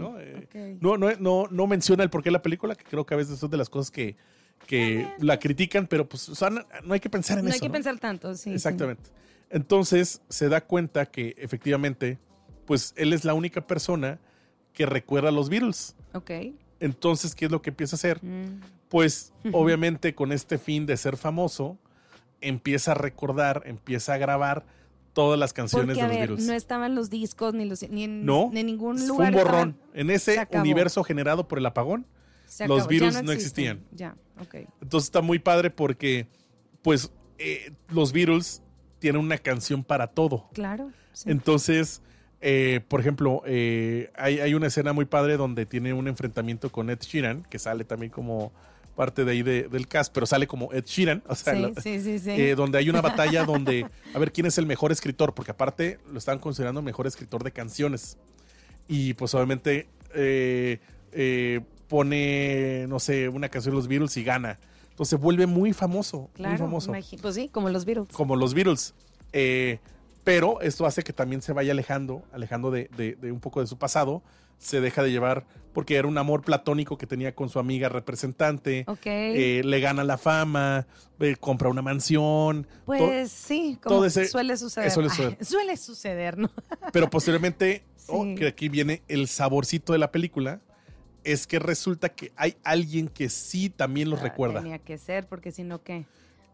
¿no? 0.80 0.96
No, 0.96 1.16
no, 1.16 1.46
no, 1.50 1.66
menciona 1.66 2.02
el 2.02 2.10
porqué 2.10 2.28
de 2.28 2.32
la 2.32 2.42
película, 2.42 2.74
que 2.74 2.84
creo 2.84 3.04
que 3.04 3.14
a 3.14 3.16
veces 3.16 3.38
son 3.38 3.50
de 3.50 3.56
las 3.56 3.68
cosas 3.68 3.90
que, 3.90 4.16
que 4.66 5.08
la 5.18 5.38
critican, 5.38 5.86
pero 5.86 6.08
pues 6.08 6.30
no 6.84 6.94
hay 6.94 7.00
que 7.00 7.10
pensar 7.10 7.38
en 7.38 7.46
eso. 7.46 7.48
No 7.48 7.54
hay 7.54 7.60
que 7.60 7.70
pensar 7.70 7.98
tanto, 7.98 8.34
sí. 8.34 8.52
Exactamente. 8.52 9.10
Entonces 9.50 10.20
se 10.28 10.48
da 10.48 10.60
cuenta 10.60 11.06
que 11.06 11.34
efectivamente 11.38 12.18
pues 12.68 12.92
él 12.96 13.14
es 13.14 13.24
la 13.24 13.32
única 13.32 13.66
persona 13.66 14.20
que 14.74 14.84
recuerda 14.84 15.30
a 15.30 15.32
los 15.32 15.48
Beatles. 15.48 15.96
Ok. 16.12 16.30
Entonces, 16.80 17.34
¿qué 17.34 17.46
es 17.46 17.50
lo 17.50 17.62
que 17.62 17.70
empieza 17.70 17.96
a 17.96 17.98
hacer? 17.98 18.22
Mm. 18.22 18.60
Pues 18.90 19.32
obviamente 19.52 20.14
con 20.14 20.32
este 20.32 20.58
fin 20.58 20.84
de 20.84 20.98
ser 20.98 21.16
famoso, 21.16 21.78
empieza 22.42 22.92
a 22.92 22.94
recordar, 22.94 23.62
empieza 23.64 24.12
a 24.12 24.18
grabar 24.18 24.66
todas 25.14 25.40
las 25.40 25.54
canciones 25.54 25.96
de 25.96 26.02
los 26.02 26.10
Beatles. 26.10 26.46
No 26.46 26.52
estaban 26.52 26.94
los 26.94 27.08
discos 27.08 27.54
ni, 27.54 27.64
los, 27.64 27.88
ni, 27.88 28.04
en, 28.04 28.26
ningún 28.52 29.08
lugar. 29.08 29.32
Fue 29.32 29.42
un 29.42 29.48
borrón. 29.48 29.78
En 29.94 30.10
ese 30.10 30.46
universo 30.52 31.02
generado 31.02 31.48
por 31.48 31.56
el 31.56 31.64
apagón, 31.64 32.04
los 32.66 32.86
Beatles 32.86 33.22
no, 33.22 33.32
existían. 33.32 33.80
Ya, 33.92 34.14
ok. 34.42 34.56
Entonces 34.82 35.08
está 35.08 35.22
muy 35.22 35.38
padre 35.38 35.70
porque, 35.70 36.26
pues, 36.82 37.10
eh, 37.38 37.72
los 37.88 38.12
Beatles 38.12 38.62
tienen 38.98 39.22
una 39.22 39.38
canción 39.38 39.82
para 39.82 40.08
todo. 40.08 40.50
Claro. 40.52 40.92
Entonces, 41.24 42.02
eh, 42.40 42.80
por 42.86 43.00
ejemplo, 43.00 43.42
eh, 43.46 44.10
hay, 44.16 44.54
una 44.54 44.68
escena 44.68 44.92
muy 44.92 45.04
padre 45.04 45.36
donde 45.36 45.66
tiene 45.66 45.92
un 45.92 46.08
enfrentamiento 46.08 46.70
con 46.70 46.90
Ed 46.90 47.00
Sheeran, 47.00 47.42
que 47.44 47.58
sale 47.58 47.84
también 47.84 48.10
como 48.12 48.52
parte 48.94 49.24
de 49.24 49.32
ahí 49.32 49.42
del 49.42 49.86
cast, 49.86 50.12
pero 50.12 50.26
sale 50.26 50.46
como 50.46 50.72
Ed 50.72 50.84
Sheeran, 50.84 51.22
o 51.28 51.34
sea, 51.34 51.54
eh, 51.54 52.54
donde 52.56 52.78
hay 52.78 52.90
una 52.90 53.00
batalla 53.02 53.44
donde, 53.44 53.86
a 54.14 54.18
ver 54.18 54.32
quién 54.32 54.46
es 54.46 54.58
el 54.58 54.66
mejor 54.66 54.92
escritor, 54.92 55.34
porque 55.34 55.52
aparte 55.52 55.98
lo 56.10 56.18
están 56.18 56.38
considerando 56.38 56.82
mejor 56.82 57.06
escritor 57.06 57.44
de 57.44 57.52
canciones. 57.52 58.16
Y 58.88 59.14
pues 59.14 59.34
obviamente 59.34 59.86
pone, 61.88 62.86
no 62.88 62.98
sé, 62.98 63.28
una 63.28 63.48
canción 63.48 63.74
de 63.74 63.76
los 63.76 63.88
Beatles 63.88 64.16
y 64.16 64.24
gana. 64.24 64.58
Entonces 64.90 65.18
vuelve 65.20 65.46
muy 65.46 65.72
famoso, 65.72 66.28
muy 66.36 66.56
famoso. 66.56 66.92
Pues 67.22 67.34
sí, 67.34 67.48
como 67.48 67.68
los 67.70 67.84
Beatles. 67.84 68.08
Como 68.08 68.34
los 68.34 68.52
Beatles. 68.52 68.94
Eh, 69.32 69.78
pero 70.28 70.60
esto 70.60 70.84
hace 70.84 71.02
que 71.02 71.14
también 71.14 71.40
se 71.40 71.54
vaya 71.54 71.72
alejando, 71.72 72.22
alejando 72.32 72.70
de, 72.70 73.16
un 73.22 73.40
poco 73.40 73.62
de 73.62 73.66
su 73.66 73.78
pasado. 73.78 74.22
Se 74.58 74.82
deja 74.82 75.02
de 75.02 75.10
llevar 75.10 75.46
porque 75.72 75.96
era 75.96 76.06
un 76.06 76.18
amor 76.18 76.42
platónico 76.42 76.98
que 76.98 77.06
tenía 77.06 77.34
con 77.34 77.48
su 77.48 77.58
amiga 77.58 77.88
representante. 77.88 78.84
Eh, 79.06 79.62
le 79.64 79.80
gana 79.80 80.04
la 80.04 80.18
fama, 80.18 80.86
eh, 81.18 81.36
compra 81.40 81.70
una 81.70 81.80
mansión. 81.80 82.66
Pues 82.84 83.32
sí, 83.32 83.78
como 83.82 84.06
suele 84.10 84.58
suceder. 84.58 84.90
Suele 85.40 85.76
suceder. 85.78 86.36
¿no? 86.36 86.50
Pero 86.92 87.08
posteriormente, 87.08 87.86
oh, 88.08 88.26
que 88.36 88.48
aquí 88.48 88.68
viene 88.68 89.00
el 89.08 89.28
saborcito 89.28 89.94
de 89.94 89.98
la 89.98 90.12
película, 90.12 90.60
es 91.24 91.46
que 91.46 91.58
resulta 91.58 92.10
que 92.10 92.32
hay 92.36 92.58
alguien 92.64 93.08
que 93.08 93.30
sí 93.30 93.70
también 93.70 94.10
los 94.10 94.20
ah, 94.20 94.24
recuerda. 94.24 94.60
Tenía 94.60 94.78
que 94.78 94.98
ser, 94.98 95.26
porque 95.26 95.52
si 95.52 95.64
no, 95.64 95.82
¿qué? 95.82 96.04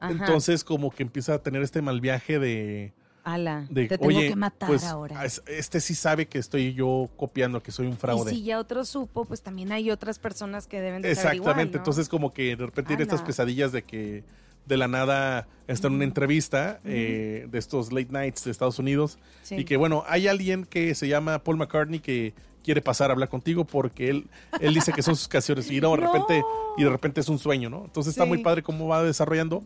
Entonces, 0.01 0.63
como 0.63 0.93
que 0.93 1.03
empieza 1.03 1.35
a 1.35 1.43
tener 1.43 1.63
este 1.63 1.83
mal 1.83 2.01
viaje 2.01 2.39
de 2.39 2.95
Ala, 3.25 3.67
de, 3.71 3.89
te 3.89 3.97
tengo 3.99 4.09
oye, 4.17 4.29
que 4.29 4.37
matar 4.37 4.69
pues, 4.69 4.85
ahora. 4.85 5.25
es- 5.25 5.43
este 5.47 5.81
sí 5.81 5.95
sabe 5.95 6.27
que 6.27 6.39
estoy 6.39 6.75
yo 6.75 7.09
copiando, 7.17 7.63
que 7.63 7.73
soy 7.73 7.87
un 7.87 7.97
fraude. 7.97 8.33
Y 8.33 8.37
si 8.37 8.43
ya 8.45 8.59
otro 8.61 8.85
supo, 8.85 9.25
pues 9.25 9.41
también 9.43 9.73
hay 9.73 9.91
otras 9.91 10.19
personas 10.19 10.67
que 10.67 10.81
deben 10.81 11.01
de 11.03 11.15
saber 11.15 11.37
igual, 11.37 11.49
Exactamente, 11.51 11.79
¿no? 11.79 11.81
entonces 11.81 12.09
como 12.09 12.33
que 12.35 12.55
de 12.55 12.67
repente 12.67 12.89
tiene 12.89 13.03
estas 13.03 13.23
pesadillas 13.23 13.73
de 13.73 13.83
que 13.83 14.25
de 14.67 14.77
la 14.77 14.89
nada 14.89 15.47
está 15.69 15.89
en 15.89 15.95
una 15.95 16.05
entrevista 16.05 16.81
eh, 16.85 17.47
de 17.51 17.59
estos 17.59 17.93
late 17.93 18.09
nights 18.11 18.45
de 18.45 18.51
Estados 18.51 18.79
Unidos 18.79 19.19
Sí. 19.43 19.57
y 19.57 19.65
que 19.65 19.77
bueno, 19.77 20.05
hay 20.07 20.27
alguien 20.29 20.65
que 20.65 20.95
se 20.95 21.09
llama 21.09 21.39
Paul 21.39 21.57
McCartney 21.59 22.01
que 22.01 22.33
quiere 22.63 22.81
pasar 22.81 23.11
a 23.11 23.13
hablar 23.13 23.29
contigo 23.29 23.65
porque 23.67 24.09
él, 24.09 24.27
él 24.61 24.73
dice 24.73 24.93
que 24.93 25.03
son 25.03 25.17
sus 25.17 25.29
canciones 25.29 25.71
y 25.71 25.81
no, 25.83 25.91
de 25.97 25.99
No. 26.03 26.13
repente 26.13 26.43
y 26.79 26.85
de 26.85 26.89
repente 26.91 27.21
es 27.21 27.29
un 27.29 27.39
sueño, 27.39 27.69
¿no? 27.69 27.85
Entonces 27.85 28.13
está 28.13 28.25
muy 28.25 28.39
padre 28.43 28.63
cómo 28.63 28.87
va 28.89 29.03
desarrollando. 29.03 29.63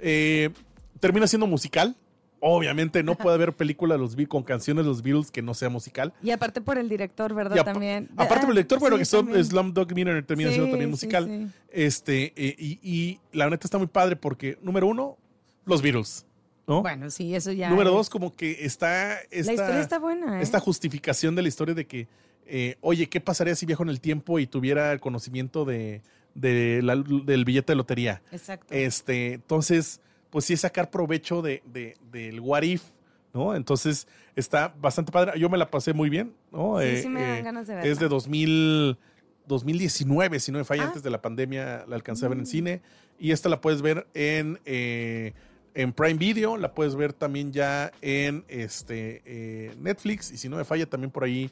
Eh, 0.00 0.50
termina 0.98 1.26
siendo 1.28 1.46
musical. 1.46 1.96
Obviamente 2.40 3.02
no 3.02 3.16
puede 3.16 3.34
haber 3.34 3.52
película 3.52 3.94
de 3.94 3.98
los 4.00 4.16
Beatles 4.16 4.28
con 4.30 4.42
canciones 4.42 4.84
de 4.84 4.88
los 4.90 5.02
Beatles 5.02 5.30
que 5.30 5.42
no 5.42 5.52
sea 5.52 5.68
musical. 5.68 6.14
Y 6.22 6.30
aparte 6.30 6.60
por 6.62 6.78
el 6.78 6.88
director, 6.88 7.34
¿verdad? 7.34 7.62
También. 7.64 8.08
Aparte 8.16 8.46
por 8.46 8.50
el 8.50 8.56
lector, 8.56 8.78
bueno, 8.80 8.96
Sí, 8.96 9.00
que 9.00 9.04
son. 9.04 9.44
Slumdog 9.44 9.88
Millionaire 9.92 10.22
termina 10.22 10.48
Sí, 10.48 10.54
siendo 10.54 10.70
también 10.70 10.90
musical. 10.90 11.26
sí. 11.26 11.46
Este, 11.70 12.32
eh, 12.36 12.56
y, 12.58 12.78
y 12.82 13.20
la 13.32 13.48
neta 13.50 13.66
está 13.66 13.76
muy 13.76 13.88
padre 13.88 14.16
porque, 14.16 14.58
número 14.62 14.86
uno, 14.86 15.18
los 15.66 15.82
Beatles, 15.82 16.24
¿no? 16.66 16.80
Bueno, 16.80 17.10
sí, 17.10 17.34
eso 17.34 17.52
ya. 17.52 17.68
número 17.68 17.90
es- 17.90 17.96
dos, 17.96 18.10
como 18.10 18.34
que 18.34 18.64
está 18.64 19.18
esta, 19.30 19.52
La 19.52 19.60
historia 19.60 19.80
está 19.80 19.98
buena, 19.98 20.40
¿eh? 20.40 20.42
esta 20.42 20.60
justificación 20.60 21.34
de 21.34 21.42
la 21.42 21.48
historia 21.48 21.74
de 21.74 21.86
que, 21.86 22.08
eh, 22.46 22.76
oye, 22.80 23.06
¿qué 23.08 23.20
pasaría 23.20 23.54
si 23.54 23.66
viajo 23.66 23.82
en 23.82 23.90
el 23.90 24.00
tiempo 24.00 24.38
y 24.38 24.46
tuviera 24.46 24.92
el 24.92 25.00
conocimiento 25.00 25.64
de, 25.66 26.00
de 26.34 26.80
la- 26.82 26.96
del 26.96 27.44
billete 27.44 27.72
de 27.72 27.76
lotería? 27.76 28.22
Exacto. 28.32 28.72
Este, 28.74 29.34
entonces, 29.34 30.00
pues 30.30 30.44
sí 30.44 30.54
es 30.54 30.60
sacar 30.60 30.90
provecho 30.90 31.42
de, 31.42 31.62
de- 31.66 31.96
del 32.10 32.40
what 32.40 32.62
if, 32.62 32.82
¿no? 33.34 33.54
Entonces, 33.54 34.06
está 34.36 34.72
bastante 34.80 35.12
padre. 35.12 35.38
Yo 35.38 35.48
me 35.50 35.58
la 35.58 35.70
pasé 35.70 35.92
muy 35.92 36.08
bien, 36.08 36.32
¿no? 36.52 36.78
Sí, 36.80 36.86
Eh, 36.86 37.02
sí 37.02 37.08
me 37.08 37.20
dan 37.22 37.36
eh, 37.38 37.42
ganas 37.42 37.66
de 37.66 37.74
Es 37.78 37.82
verla. 37.82 38.00
de 38.00 38.08
2000, 38.08 38.98
2019, 39.46 40.40
si 40.40 40.52
no 40.52 40.58
me 40.58 40.64
falla, 40.64 40.84
Ah. 40.84 40.86
antes 40.88 41.02
de 41.02 41.10
la 41.10 41.20
pandemia 41.20 41.84
la 41.88 41.96
alcancé 41.96 42.26
a 42.26 42.28
ver 42.28 42.38
en 42.38 42.44
Mm. 42.44 42.46
cine. 42.46 42.82
Y 43.18 43.32
esta 43.32 43.48
la 43.48 43.60
puedes 43.60 43.82
ver 43.82 44.06
en, 44.14 44.58
eh, 44.64 45.32
en 45.74 45.92
Prime 45.92 46.14
Video, 46.18 46.56
la 46.56 46.72
puedes 46.74 46.94
ver 46.96 47.12
también 47.12 47.52
ya 47.52 47.92
en 48.00 48.44
este 48.48 49.72
Netflix. 49.78 50.30
Y 50.32 50.36
si 50.36 50.48
no 50.48 50.56
me 50.56 50.64
falla, 50.64 50.86
también 50.86 51.10
por 51.10 51.24
ahí 51.24 51.50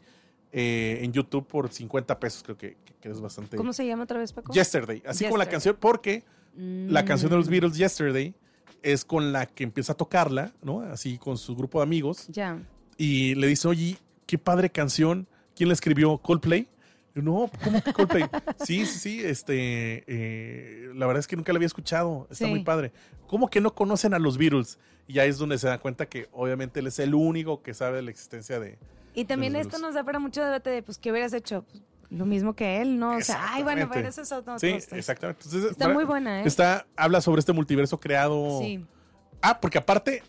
eh, 0.51 1.01
en 1.03 1.13
YouTube 1.13 1.47
por 1.47 1.71
50 1.71 2.19
pesos, 2.19 2.43
creo 2.43 2.57
que, 2.57 2.75
que- 3.03 3.11
es 3.11 3.21
bastante. 3.21 3.57
¿Cómo 3.57 3.73
se 3.75 3.87
llama 3.87 4.05
otra 4.05 4.19
vez, 4.19 4.33
Paco? 4.33 4.51
Yesterday, 4.53 5.03
así 5.07 5.25
como 5.25 5.37
la 5.37 5.47
canción, 5.49 5.77
porque 5.79 6.25
la 6.57 7.05
canción 7.05 7.31
de 7.31 7.37
los 7.37 7.49
Mm, 7.49 7.51
Beatles, 7.51 7.77
Yesterday, 7.77 8.35
es 8.83 9.05
con 9.05 9.33
la 9.33 9.47
que 9.47 9.65
empieza 9.65 9.93
a 9.93 9.97
tocarla, 9.97 10.53
¿no? 10.63 10.81
Así 10.83 11.19
con 11.19 11.37
su 11.39 11.55
grupo 11.57 11.79
de 11.79 11.83
amigos. 11.85 12.27
Ya. 12.29 12.59
Y 12.97 13.35
le 13.37 13.47
dice, 13.47 13.69
oye, 13.69 13.97
qué 14.27 14.39
padre 14.39 14.71
canción. 14.71 15.27
¿Quién 15.55 15.69
la 15.69 15.75
escribió? 15.75 16.19
¿Coldplay? 16.19 16.69
Yo, 17.15 17.23
No, 17.23 17.51
¿cómo 17.65 17.83
que 17.83 17.93
Coldplay? 17.93 18.25
sí, 18.65 18.87
sí, 18.87 18.99
sí. 18.99 19.21
Este, 19.25 20.05
eh, 20.07 20.91
la 20.95 21.07
verdad 21.07 21.21
es 21.21 21.27
que 21.27 21.37
nunca 21.37 21.53
la 21.53 21.59
había 21.59 21.67
escuchado. 21.67 22.27
Está 22.31 22.45
Sí. 22.47 22.51
muy 22.51 22.63
padre. 22.65 22.93
¿Cómo 23.27 23.49
que 23.51 23.61
no 23.61 23.75
conocen 23.75 24.15
a 24.15 24.19
los 24.19 24.39
Beatles? 24.39 24.79
Y 25.07 25.19
ahí 25.19 25.29
es 25.31 25.39
donde 25.39 25.59
se 25.59 25.67
dan 25.67 25.79
cuenta 25.79 26.07
que 26.07 26.29
obviamente 26.33 26.81
él 26.81 26.87
es 26.87 26.99
el 26.99 27.15
único 27.15 27.63
que 27.63 27.75
sabe 27.75 27.97
de 27.97 28.03
la 28.03 28.11
existencia 28.11 28.61
de... 28.61 28.79
Y 29.15 29.25
también 29.25 29.57
esto 29.57 29.79
nos 29.79 29.95
da 29.95 30.05
para 30.05 30.19
mucho 30.19 30.43
debate 30.45 30.71
de, 30.71 30.83
pues, 30.83 30.99
¿qué 30.99 31.11
hubieras 31.11 31.33
hecho? 31.33 31.65
Pues, 31.71 31.83
lo 32.11 32.25
mismo 32.27 32.55
que 32.55 32.81
él, 32.81 32.99
¿no? 32.99 33.17
O 33.17 33.21
sea, 33.21 33.53
ay, 33.55 33.63
bueno, 33.63 33.89
pero 33.93 34.09
eso 34.09 34.23
es 34.23 34.33
otro. 34.33 34.59
Sí, 34.59 34.73
otro- 34.83 34.97
exactamente. 34.97 35.43
Entonces, 35.45 35.71
Está 35.73 35.85
para- 35.87 35.95
muy 35.95 36.05
buena, 36.05 36.41
¿eh? 36.41 36.47
Está, 36.47 36.87
habla 36.97 37.21
sobre 37.21 37.41
este 37.41 37.53
multiverso 37.53 38.01
creado. 38.01 38.59
Sí. 38.61 38.85
Ah, 39.43 39.61
porque 39.61 39.79
aparte, 39.79 40.23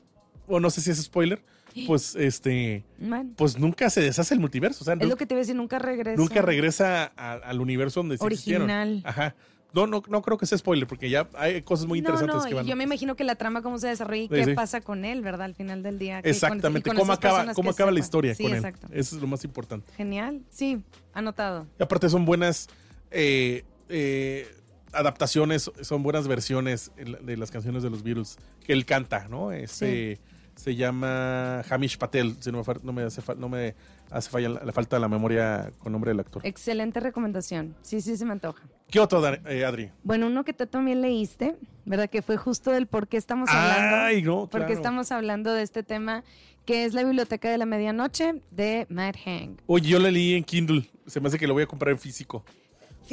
o 0.48 0.60
no 0.60 0.70
sé 0.70 0.82
si 0.82 0.92
es 0.92 1.02
spoiler, 1.02 1.42
pues 1.88 2.16
este, 2.16 2.84
Bueno, 2.98 3.32
pues 3.38 3.58
nunca 3.58 3.90
se 3.90 4.02
deshace 4.02 4.34
el 4.34 4.40
multiverso. 4.40 4.84
O 4.84 4.86
sea, 4.86 4.96
es 4.96 5.08
lo 5.08 5.16
que 5.16 5.26
te 5.26 5.34
iba 5.36 5.40
a 5.40 5.44
decir, 5.44 5.56
nunca 5.56 5.80
regresa. 5.80 6.22
nunca 6.22 6.42
regresa 6.42 7.12
a- 7.16 7.34
al 7.34 7.62
universo 7.62 8.02
donde 8.02 8.18
se 8.18 8.26
existieron. 8.26 8.64
Original. 8.70 9.02
Ajá. 9.06 9.36
No, 9.74 9.86
no, 9.86 10.02
no 10.08 10.22
creo 10.24 10.38
que 10.38 10.46
sea 10.48 10.58
spoiler, 10.58 10.88
porque 10.88 11.10
ya 11.10 11.30
hay 11.38 11.62
cosas 11.62 11.86
muy 11.86 12.00
interesantes 12.00 12.36
no, 12.36 12.42
no, 12.42 12.48
que 12.48 12.56
van. 12.56 12.66
yo 12.66 12.76
me 12.76 12.84
imagino 12.86 13.16
que 13.16 13.24
la 13.24 13.36
trama, 13.36 13.62
cómo 13.62 13.78
se 13.78 13.88
desarrolla 13.88 14.24
y 14.24 14.28
Sí, 14.28 14.34
qué 14.34 14.46
sí. 14.46 14.54
pasa 14.54 14.82
con 14.82 15.06
él, 15.06 15.22
¿verdad? 15.22 15.44
Al 15.44 15.54
final 15.56 15.84
del 15.84 16.00
día. 16.00 16.20
Exactamente, 16.24 16.90
con 16.90 16.98
cómo 16.98 17.14
acaba, 17.14 17.54
cómo 17.54 17.70
acaba 17.70 17.92
la 17.92 18.00
historia 18.00 18.34
Sí, 18.34 18.44
con 18.44 18.52
él. 18.54 18.58
exacto. 18.58 18.88
Eso 18.92 19.16
es 19.16 19.22
lo 19.22 19.28
más 19.28 19.44
importante. 19.44 19.92
Genial. 19.96 20.42
Sí, 20.50 20.82
anotado. 21.14 21.68
Y 21.80 21.84
aparte 21.84 22.10
son 22.10 22.26
buenas 22.26 22.68
eh, 23.12 23.64
eh, 23.90 24.48
adaptaciones, 24.92 25.72
son 25.82 26.02
buenas 26.04 26.28
versiones 26.28 26.92
de 27.22 27.38
las 27.38 27.52
canciones 27.52 27.84
de 27.84 27.90
los 27.90 28.02
Beatles 28.04 28.38
que 28.66 28.74
él 28.74 28.86
canta, 28.86 29.28
¿no? 29.30 29.52
Este 29.52 30.20
se 30.60 30.76
llama 30.76 31.62
Hamish 31.70 31.98
Patel, 31.98 32.36
si 32.42 32.52
no 32.52 32.62
me, 32.62 32.74
no 32.84 32.92
me 32.92 33.04
hace, 33.04 33.22
no 33.38 33.48
me 33.48 33.76
hace 34.12 34.30
falla 34.30 34.50
la, 34.50 34.66
la 34.66 34.74
falta 34.74 34.98
de 34.98 35.00
la 35.00 35.08
memoria 35.08 35.72
con 35.80 35.94
nombre 35.94 36.12
del 36.12 36.20
actor. 36.20 36.46
Excelente 36.46 37.00
recomendación. 37.00 37.78
Sí, 37.82 38.02
sí, 38.02 38.18
se 38.18 38.26
me 38.26 38.34
antoja. 38.34 38.68
¿Qué 38.92 39.00
otro, 39.00 39.26
eh, 39.26 39.64
Adri? 39.64 39.90
Bueno, 40.04 40.28
uno 40.28 40.44
que 40.44 40.52
tú 40.52 40.68
también 40.68 41.00
leíste, 41.00 41.56
¿verdad? 41.86 42.10
Que 42.10 42.22
fue 42.22 42.36
justo 42.36 42.72
del 42.72 42.88
por 42.88 43.08
qué 43.08 43.16
estamos 43.16 43.48
hablando. 43.50 43.96
Ay, 43.96 44.22
no, 44.22 44.50
Porque 44.50 44.66
claro. 44.66 44.74
estamos 44.74 45.12
hablando 45.14 45.54
de 45.54 45.62
este 45.62 45.82
tema, 45.82 46.26
que 46.66 46.84
es 46.84 46.94
la 46.94 47.04
Biblioteca 47.06 47.50
de 47.50 47.58
la 47.58 47.66
Medianoche 47.66 48.42
de 48.52 48.86
Matt 48.90 49.16
Hank. 49.24 49.62
Oye, 49.66 49.88
yo 49.88 50.00
lo 50.00 50.12
leí 50.12 50.34
en 50.34 50.44
Kindle. 50.44 50.90
Se 51.08 51.22
me 51.22 51.30
hace 51.30 51.40
que 51.40 51.48
lo 51.48 51.54
voy 51.54 51.64
a 51.64 51.68
comprar 51.68 51.92
en 51.94 52.00
físico. 52.00 52.44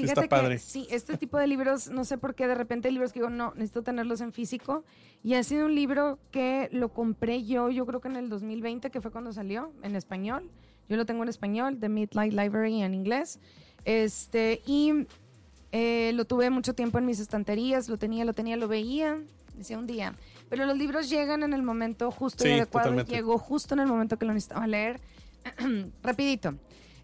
Fíjate 0.03 0.21
Está 0.25 0.37
padre. 0.37 0.55
que 0.55 0.59
sí, 0.61 0.87
este 0.91 1.17
tipo 1.17 1.39
de 1.39 1.47
libros, 1.47 1.89
no 1.89 2.05
sé 2.05 2.19
por 2.19 2.35
qué 2.35 2.47
de 2.47 2.55
repente 2.55 2.89
hay 2.89 2.95
libros 2.95 3.13
que 3.13 3.21
digo, 3.21 3.31
no, 3.31 3.53
necesito 3.55 3.83
tenerlos 3.83 4.21
en 4.21 4.33
físico. 4.33 4.85
Y 5.23 5.35
ha 5.35 5.43
sido 5.43 5.67
un 5.67 5.75
libro 5.75 6.19
que 6.31 6.69
lo 6.73 6.91
compré 6.93 7.45
yo, 7.45 7.71
yo 7.71 7.87
creo 7.87 8.01
que 8.01 8.09
en 8.09 8.17
el 8.17 8.29
2020, 8.29 8.91
que 8.91 9.01
fue 9.01 9.11
cuando 9.11 9.33
salió, 9.33 9.73
en 9.83 9.97
español. 9.97 10.51
Yo 10.89 10.97
lo 10.97 11.05
tengo 11.07 11.23
en 11.25 11.29
español, 11.29 11.81
de 11.81 11.89
Midlight 11.89 12.33
Library 12.33 12.83
en 12.83 12.95
inglés. 12.95 13.41
Este, 13.85 14.63
y 14.67 15.07
eh, 15.73 16.13
lo 16.15 16.25
tuve 16.27 16.51
mucho 16.51 16.75
tiempo 16.75 16.99
en 16.99 17.07
mis 17.07 17.19
estanterías, 17.21 17.89
lo 17.89 17.97
tenía, 17.99 18.25
lo 18.25 18.33
tenía, 18.35 18.57
lo 18.57 18.69
veía, 18.69 19.19
decía 19.57 19.79
un 19.79 19.87
día. 19.87 20.15
Pero 20.49 20.65
los 20.65 20.77
libros 20.79 21.11
llegan 21.11 21.43
en 21.43 21.53
el 21.53 21.63
momento 21.63 22.11
justo 22.13 22.45
y 22.45 22.49
Sí, 22.49 22.53
adecuado. 22.55 22.85
totalmente. 22.91 23.13
Llegó 23.13 23.37
justo 23.39 23.75
en 23.75 23.81
el 23.81 23.87
momento 23.89 24.17
que 24.17 24.27
lo 24.27 24.33
necesitaba 24.33 24.67
leer. 24.67 25.01
Rapidito. 26.03 26.55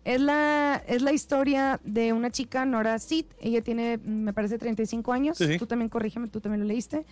Es 0.04 0.20
la, 0.20 0.82
es 0.88 1.00
la 1.02 1.12
historia 1.12 1.80
de 1.84 2.12
una 2.12 2.30
chica, 2.30 2.64
Nora 2.64 2.98
Sid. 2.98 3.26
Ella 3.40 3.62
tiene, 3.62 3.98
me 3.98 4.32
parece, 4.32 4.58
35 4.58 5.12
años. 5.12 5.38
Sí, 5.38 5.46
sí. 5.46 5.58
Tú 5.58 5.66
también 5.66 5.88
corrígeme, 5.88 6.28
tú 6.28 6.40
también 6.40 6.60
lo 6.60 6.66
leíste. 6.66 7.04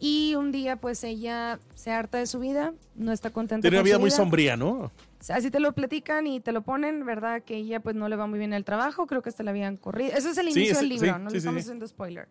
Y 0.00 0.34
un 0.34 0.50
día, 0.50 0.74
pues 0.76 1.04
ella 1.04 1.60
se 1.76 1.92
harta 1.92 2.18
de 2.18 2.26
su 2.26 2.40
vida, 2.40 2.74
no 2.96 3.12
está 3.12 3.30
contenta 3.30 3.62
Tiene 3.62 3.76
una 3.76 3.82
con 3.82 3.84
vida 3.84 3.94
su 3.96 4.00
muy 4.00 4.10
sombría, 4.10 4.56
¿no? 4.56 4.90
Así 5.28 5.52
te 5.52 5.60
lo 5.60 5.70
platican 5.72 6.26
y 6.26 6.40
te 6.40 6.50
lo 6.50 6.62
ponen, 6.62 7.06
¿verdad? 7.06 7.42
Que 7.44 7.56
ella 7.58 7.78
pues 7.78 7.94
no 7.94 8.08
le 8.08 8.16
va 8.16 8.26
muy 8.26 8.40
bien 8.40 8.52
en 8.52 8.56
el 8.56 8.64
trabajo, 8.64 9.06
creo 9.06 9.22
que 9.22 9.28
hasta 9.28 9.44
la 9.44 9.52
habían 9.52 9.76
corrido. 9.76 10.10
Eso 10.16 10.30
es 10.30 10.38
el 10.38 10.46
Sí, 10.46 10.58
inicio 10.58 10.72
ese- 10.72 10.80
del 10.80 10.88
libro, 10.88 11.06
sí, 11.06 11.12
no 11.12 11.18
sí, 11.18 11.24
le 11.26 11.30
sí, 11.30 11.36
estamos 11.38 11.62
sí. 11.62 11.68
haciendo 11.68 11.86
spoiler. 11.86 12.26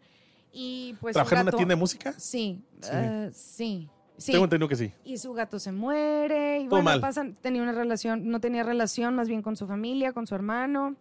Y 0.52 0.96
pues 1.00 1.14
¿Trabajar 1.14 1.38
en 1.38 1.42
una 1.44 1.52
tienda 1.54 1.74
de 1.76 1.80
música? 1.80 2.12
Sí, 2.18 2.60
Sí. 2.82 2.90
eh, 2.92 3.30
sí. 3.34 3.90
Sí. 4.18 4.32
Tengo 4.32 4.46
entendido 4.46 4.68
que 4.68 4.76
sí. 4.76 4.94
Y 5.04 5.18
su 5.18 5.34
gato 5.34 5.60
se 5.60 5.72
muere. 5.72 6.60
Y 6.60 6.64
Todo 6.64 6.70
bueno, 6.82 6.86
mal. 6.86 7.02
pasan, 7.02 7.34
tenía 7.36 7.62
una 7.62 7.72
relación, 7.72 8.30
no 8.30 8.40
tenía 8.40 8.64
relación 8.64 9.16
más 9.16 9.28
bien 9.28 9.42
con 9.42 9.56
su 9.56 9.68
familia, 9.68 10.14
con 10.14 10.28
su 10.28 10.36
hermano. 10.36 10.96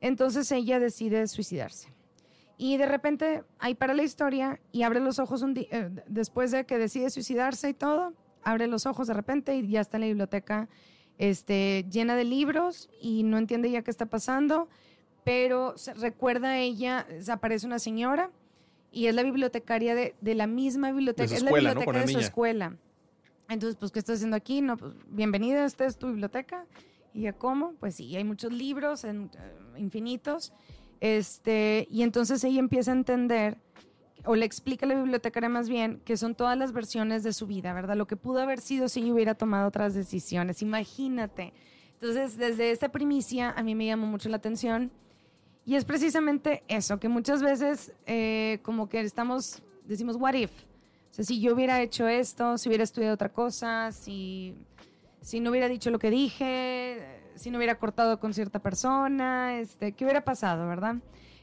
Entonces 0.00 0.50
ella 0.52 0.78
decide 0.78 1.26
suicidarse. 1.26 1.92
Y 2.58 2.78
de 2.78 2.86
repente, 2.86 3.44
ahí 3.58 3.74
para 3.74 3.94
la 3.94 4.02
historia, 4.02 4.60
y 4.72 4.82
abre 4.82 5.00
los 5.00 5.18
ojos 5.18 5.42
un 5.42 5.54
día, 5.54 5.66
eh, 5.70 5.90
después 6.06 6.50
de 6.50 6.64
que 6.64 6.78
decide 6.78 7.10
suicidarse 7.10 7.68
y 7.68 7.74
todo, 7.74 8.14
abre 8.42 8.66
los 8.66 8.86
ojos 8.86 9.08
de 9.08 9.14
repente 9.14 9.54
y 9.56 9.68
ya 9.68 9.80
está 9.80 9.98
en 9.98 10.02
la 10.02 10.06
biblioteca 10.06 10.68
este, 11.18 11.84
llena 11.90 12.16
de 12.16 12.24
libros 12.24 12.88
y 13.00 13.24
no 13.24 13.38
entiende 13.38 13.70
ya 13.70 13.82
qué 13.82 13.90
está 13.90 14.06
pasando, 14.06 14.68
pero 15.24 15.76
se 15.76 15.94
recuerda 15.94 16.50
a 16.50 16.58
ella, 16.58 17.06
aparece 17.28 17.66
una 17.66 17.78
señora 17.78 18.30
y 18.96 19.08
es 19.08 19.14
la 19.14 19.22
bibliotecaria 19.22 19.94
de, 19.94 20.14
de 20.22 20.34
la 20.34 20.46
misma 20.46 20.90
biblioteca, 20.90 21.28
su 21.28 21.34
es 21.34 21.42
escuela, 21.42 21.68
la 21.68 21.74
biblioteca 21.74 22.06
de 22.06 22.12
su 22.12 22.18
escuela. 22.18 22.76
Entonces, 23.48 23.76
pues, 23.78 23.92
¿qué 23.92 23.98
estás 23.98 24.16
haciendo 24.16 24.36
aquí? 24.36 24.62
No, 24.62 24.76
pues, 24.78 24.94
bienvenida, 25.08 25.66
esta 25.66 25.84
es 25.84 25.98
tu 25.98 26.06
biblioteca. 26.06 26.64
¿Y 27.12 27.22
ya 27.22 27.34
cómo? 27.34 27.74
Pues 27.78 27.94
sí, 27.96 28.16
hay 28.16 28.24
muchos 28.24 28.52
libros, 28.52 29.04
en- 29.04 29.30
eh, 29.38 29.78
infinitos. 29.80 30.52
Este, 31.00 31.86
y 31.90 32.02
entonces 32.02 32.42
ella 32.44 32.58
empieza 32.58 32.90
a 32.90 32.94
entender, 32.94 33.58
o 34.24 34.34
le 34.34 34.46
explica 34.46 34.86
a 34.86 34.88
la 34.88 34.94
bibliotecaria 34.94 35.48
más 35.50 35.68
bien, 35.68 36.00
que 36.04 36.16
son 36.16 36.34
todas 36.34 36.56
las 36.56 36.72
versiones 36.72 37.22
de 37.22 37.32
su 37.34 37.46
vida, 37.46 37.72
¿verdad? 37.74 37.96
Lo 37.96 38.06
que 38.06 38.16
pudo 38.16 38.40
haber 38.40 38.60
sido 38.60 38.88
si 38.88 39.00
ella 39.02 39.12
hubiera 39.12 39.34
tomado 39.34 39.68
otras 39.68 39.94
decisiones. 39.94 40.62
Imagínate. 40.62 41.52
Entonces, 42.00 42.36
desde 42.38 42.70
esta 42.70 42.90
primicia, 42.90 43.50
a 43.50 43.62
mí 43.62 43.74
me 43.74 43.86
llamó 43.86 44.06
mucho 44.06 44.28
la 44.30 44.36
atención. 44.38 44.90
Y 45.66 45.74
es 45.74 45.84
precisamente 45.84 46.62
eso, 46.68 46.98
que 47.00 47.08
muchas 47.08 47.42
veces 47.42 47.92
eh, 48.06 48.60
como 48.62 48.88
que 48.88 49.00
estamos, 49.00 49.62
decimos, 49.84 50.16
what 50.16 50.34
if? 50.34 50.52
O 51.18 51.22
si 51.22 51.40
yo 51.40 51.54
hubiera 51.54 51.80
hecho 51.82 52.06
esto, 52.06 52.56
si 52.56 52.68
hubiera 52.68 52.84
estudiado 52.84 53.14
otra 53.14 53.30
cosa, 53.30 53.90
si, 53.90 54.54
si 55.22 55.40
no 55.40 55.50
hubiera 55.50 55.68
dicho 55.68 55.90
lo 55.90 55.98
que 55.98 56.10
dije, 56.10 57.20
si 57.34 57.50
no 57.50 57.56
hubiera 57.58 57.78
cortado 57.78 58.20
con 58.20 58.32
cierta 58.32 58.60
persona, 58.60 59.58
este, 59.58 59.92
¿qué 59.92 60.04
hubiera 60.04 60.24
pasado, 60.24 60.68
verdad? 60.68 60.96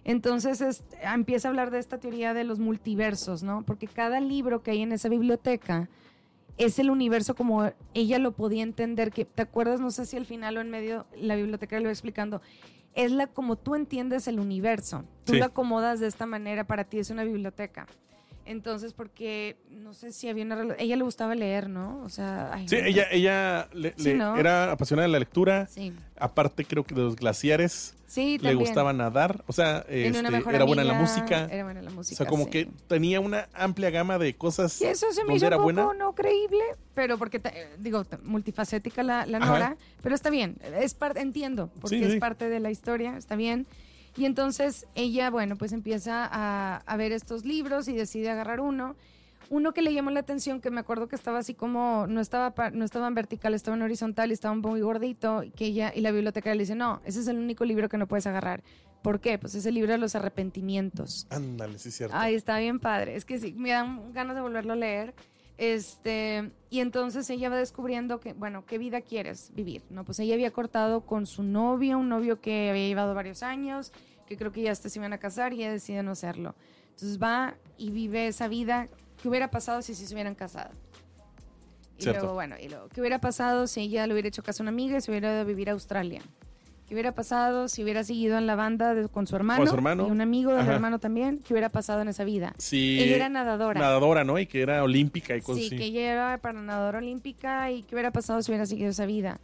Entonces 0.05 0.61
es- 0.61 0.83
empieza 1.01 1.47
a 1.47 1.49
hablar 1.49 1.69
de 1.71 1.79
esta 1.79 1.97
teoría 1.99 2.33
de 2.33 2.43
los 2.45 2.59
multiversos, 2.59 3.43
¿no? 3.43 3.63
Porque 3.65 3.87
cada 3.87 4.19
libro 4.21 4.63
que 4.63 4.71
hay 4.71 4.81
en 4.83 4.91
esa 4.93 5.09
biblioteca 5.09 5.89
es 6.57 6.77
el 6.79 6.89
universo 6.91 7.35
como 7.35 7.71
ella 7.93 8.19
lo 8.19 8.31
podía 8.33 8.63
entender, 8.63 9.11
que 9.11 9.25
te 9.25 9.41
acuerdas, 9.41 9.79
no 9.81 9.89
sé 9.91 10.05
si 10.05 10.15
al 10.17 10.25
final 10.25 10.55
o 10.57 10.61
en 10.61 10.69
medio, 10.69 11.07
la 11.17 11.35
biblioteca 11.35 11.79
lo 11.79 11.85
va 11.85 11.91
explicando, 11.91 12.41
es 12.93 13.11
la 13.11 13.27
como 13.27 13.55
tú 13.55 13.75
entiendes 13.75 14.27
el 14.27 14.39
universo, 14.39 15.03
tú 15.25 15.33
lo 15.33 15.45
acomodas 15.45 15.99
de 15.99 16.07
esta 16.07 16.25
manera, 16.25 16.65
para 16.65 16.83
ti 16.83 16.99
es 16.99 17.09
una 17.09 17.23
biblioteca. 17.23 17.87
Entonces, 18.45 18.93
porque 18.93 19.57
no 19.69 19.93
sé 19.93 20.11
si 20.11 20.27
había 20.27 20.43
una 20.43 20.75
ella 20.77 20.95
le 20.95 21.03
gustaba 21.03 21.33
leer, 21.35 21.69
¿no? 21.69 22.01
O 22.03 22.09
sea, 22.09 22.61
sí, 22.67 22.75
ella, 22.75 23.07
ella 23.11 23.69
era 24.37 24.71
apasionada 24.71 25.07
de 25.07 25.11
la 25.11 25.19
lectura. 25.19 25.67
Sí. 25.67 25.93
Aparte, 26.17 26.65
creo 26.65 26.83
que 26.83 26.93
de 26.95 27.01
los 27.01 27.15
glaciares. 27.15 27.95
Sí, 28.05 28.37
Le 28.37 28.53
gustaba 28.53 28.93
nadar. 28.93 29.43
O 29.47 29.53
sea, 29.53 29.85
este, 29.89 30.19
era 30.19 30.65
buena 30.65 30.83
en 30.83 30.87
la 30.87 30.93
música. 30.93 31.47
Era 31.49 31.63
buena 31.63 31.79
en 31.79 31.85
la 31.85 31.91
música. 31.91 32.13
O 32.13 32.17
sea, 32.17 32.25
como 32.27 32.47
que 32.47 32.69
tenía 32.87 33.19
una 33.19 33.49
amplia 33.53 33.89
gama 33.89 34.19
de 34.19 34.35
cosas. 34.35 34.79
Y 34.81 34.85
eso 34.85 35.11
se 35.11 35.23
me 35.23 35.35
hizo 35.35 35.47
un 35.47 35.75
poco 35.75 35.93
no 35.95 36.13
creíble, 36.13 36.63
pero 36.93 37.17
porque, 37.17 37.41
digo, 37.79 38.05
multifacética 38.21 39.01
la, 39.01 39.25
la 39.25 39.39
Nora, 39.39 39.77
pero 40.03 40.13
está 40.13 40.29
bien. 40.29 40.57
Es 40.79 40.95
entiendo, 41.15 41.71
porque 41.81 42.05
es 42.05 42.19
parte 42.19 42.49
de 42.49 42.59
la 42.59 42.69
historia, 42.69 43.17
está 43.17 43.35
bien. 43.35 43.65
Y 44.15 44.25
entonces 44.25 44.85
ella, 44.95 45.29
bueno, 45.29 45.55
pues 45.55 45.71
empieza 45.71 46.29
a, 46.31 46.97
ver 46.97 47.11
estos 47.11 47.45
libros 47.45 47.87
y 47.87 47.93
decide 47.93 48.29
agarrar 48.29 48.59
uno. 48.59 48.95
Uno 49.49 49.73
que 49.73 49.81
le 49.81 49.93
llamó 49.93 50.09
la 50.09 50.21
atención, 50.21 50.61
que 50.61 50.71
me 50.71 50.79
acuerdo 50.79 51.07
que 51.07 51.15
estaba 51.15 51.39
así 51.39 51.53
como, 51.53 52.07
no 52.07 52.21
estaba, 52.21 52.53
no 52.71 52.85
estaba 52.85 53.07
en 53.07 53.13
vertical, 53.13 53.53
estaba 53.53 53.75
en 53.75 53.83
horizontal 53.83 54.29
y 54.29 54.33
estaba 54.33 54.55
muy 54.55 54.81
gordito, 54.81 55.43
y 55.43 55.51
que 55.51 55.65
ella 55.65 55.91
y 55.93 56.01
la 56.01 56.11
bibliotecaria 56.11 56.55
le 56.55 56.63
dice, 56.63 56.75
no, 56.75 57.01
ese 57.05 57.19
es 57.19 57.27
el 57.27 57.37
único 57.37 57.65
libro 57.65 57.89
que 57.89 57.97
no 57.97 58.07
puedes 58.07 58.25
agarrar. 58.25 58.63
¿Por 59.01 59.19
qué? 59.19 59.37
Pues 59.37 59.53
es 59.53 59.65
el 59.65 59.75
libro 59.75 59.91
de 59.91 59.97
los 59.97 60.15
arrepentimientos. 60.15 61.27
Ándale, 61.29 61.77
sí 61.77 61.89
es 61.89 61.95
cierto. 61.95 62.15
Ay, 62.17 62.35
está 62.35 62.57
bien 62.59 62.79
padre. 62.79 63.15
Es 63.15 63.25
que 63.25 63.37
sí, 63.37 63.53
me 63.53 63.71
dan 63.71 64.13
ganas 64.13 64.35
de 64.35 64.41
volverlo 64.41 64.73
a 64.73 64.77
leer. 64.77 65.13
Este, 65.71 66.51
y 66.69 66.81
entonces 66.81 67.29
ella 67.29 67.47
va 67.47 67.55
descubriendo 67.55 68.19
que, 68.19 68.33
bueno, 68.33 68.65
¿qué 68.65 68.77
vida 68.77 68.99
quieres 68.99 69.51
vivir? 69.55 69.81
No, 69.89 70.03
pues 70.03 70.19
ella 70.19 70.33
había 70.33 70.51
cortado 70.51 71.05
con 71.05 71.25
su 71.25 71.41
novio, 71.41 71.97
un 71.97 72.09
novio 72.09 72.41
que 72.41 72.69
había 72.69 72.85
llevado 72.85 73.15
varios 73.15 73.43
años, 73.43 73.93
que 74.27 74.35
creo 74.35 74.51
que 74.51 74.61
ya 74.61 74.73
hasta 74.73 74.89
se 74.89 74.99
iban 74.99 75.13
a 75.13 75.19
casar 75.19 75.53
y 75.53 75.61
ella 75.61 75.71
decide 75.71 76.03
no 76.03 76.11
hacerlo. 76.11 76.53
Entonces 76.89 77.17
va 77.17 77.55
y 77.77 77.91
vive 77.91 78.27
esa 78.27 78.49
vida 78.49 78.89
que 79.21 79.29
hubiera 79.29 79.51
pasado 79.51 79.81
si 79.81 79.95
se 79.95 80.13
hubieran 80.13 80.35
casado. 80.35 80.71
Y 81.97 82.05
luego, 82.07 82.33
bueno, 82.33 82.57
y 82.61 82.67
luego, 82.67 82.89
¿qué 82.89 82.99
hubiera 82.99 83.21
pasado 83.21 83.65
si 83.65 83.79
ella 83.79 84.05
le 84.05 84.11
hubiera 84.11 84.27
hecho 84.27 84.43
caso 84.43 84.63
a 84.63 84.65
una 84.65 84.71
amiga 84.71 84.97
y 84.97 85.01
se 85.01 85.11
hubiera 85.11 85.31
ido 85.31 85.41
a 85.41 85.45
vivir 85.45 85.69
a 85.69 85.73
Australia? 85.73 86.21
¿Qué 86.93 86.95
hubiera 86.95 87.15
pasado 87.15 87.69
si 87.69 87.81
hubiera 87.81 88.03
seguido 88.03 88.37
en 88.37 88.45
la 88.45 88.53
banda 88.53 89.07
con 89.07 89.25
su 89.25 89.35
hermano? 89.35 89.65
su 89.65 89.73
hermano. 89.73 90.07
Y 90.07 90.11
un 90.11 90.21
amigo 90.21 90.53
del 90.53 90.67
hermano 90.67 90.99
también. 90.99 91.39
¿Qué 91.39 91.55
hubiera 91.55 91.69
pasado 91.69 92.03
en 92.03 92.07
esa 92.07 92.23
vida? 92.23 92.53
Sí. 92.59 92.99
Ella 93.01 93.15
era 93.15 93.29
nadadora. 93.29 93.79
Nadadora, 93.79 94.23
¿no? 94.23 94.37
Y 94.37 94.45
que 94.45 94.61
era 94.61 94.83
olímpica 94.83 95.35
y 95.35 95.41
cosas 95.41 95.63
sí, 95.63 95.75
que 95.75 95.85
ella 95.85 96.11
era 96.11 96.37
para 96.37 96.61
nadadora 96.61 96.99
olímpica 96.99 97.71
y 97.71 97.81
qué 97.81 97.95
hubiera 97.95 98.11
pasado 98.11 98.43
si 98.43 98.51
hubiera 98.51 98.67
seguido 98.67 98.91
esa 98.91 99.07
vida. 99.07 99.39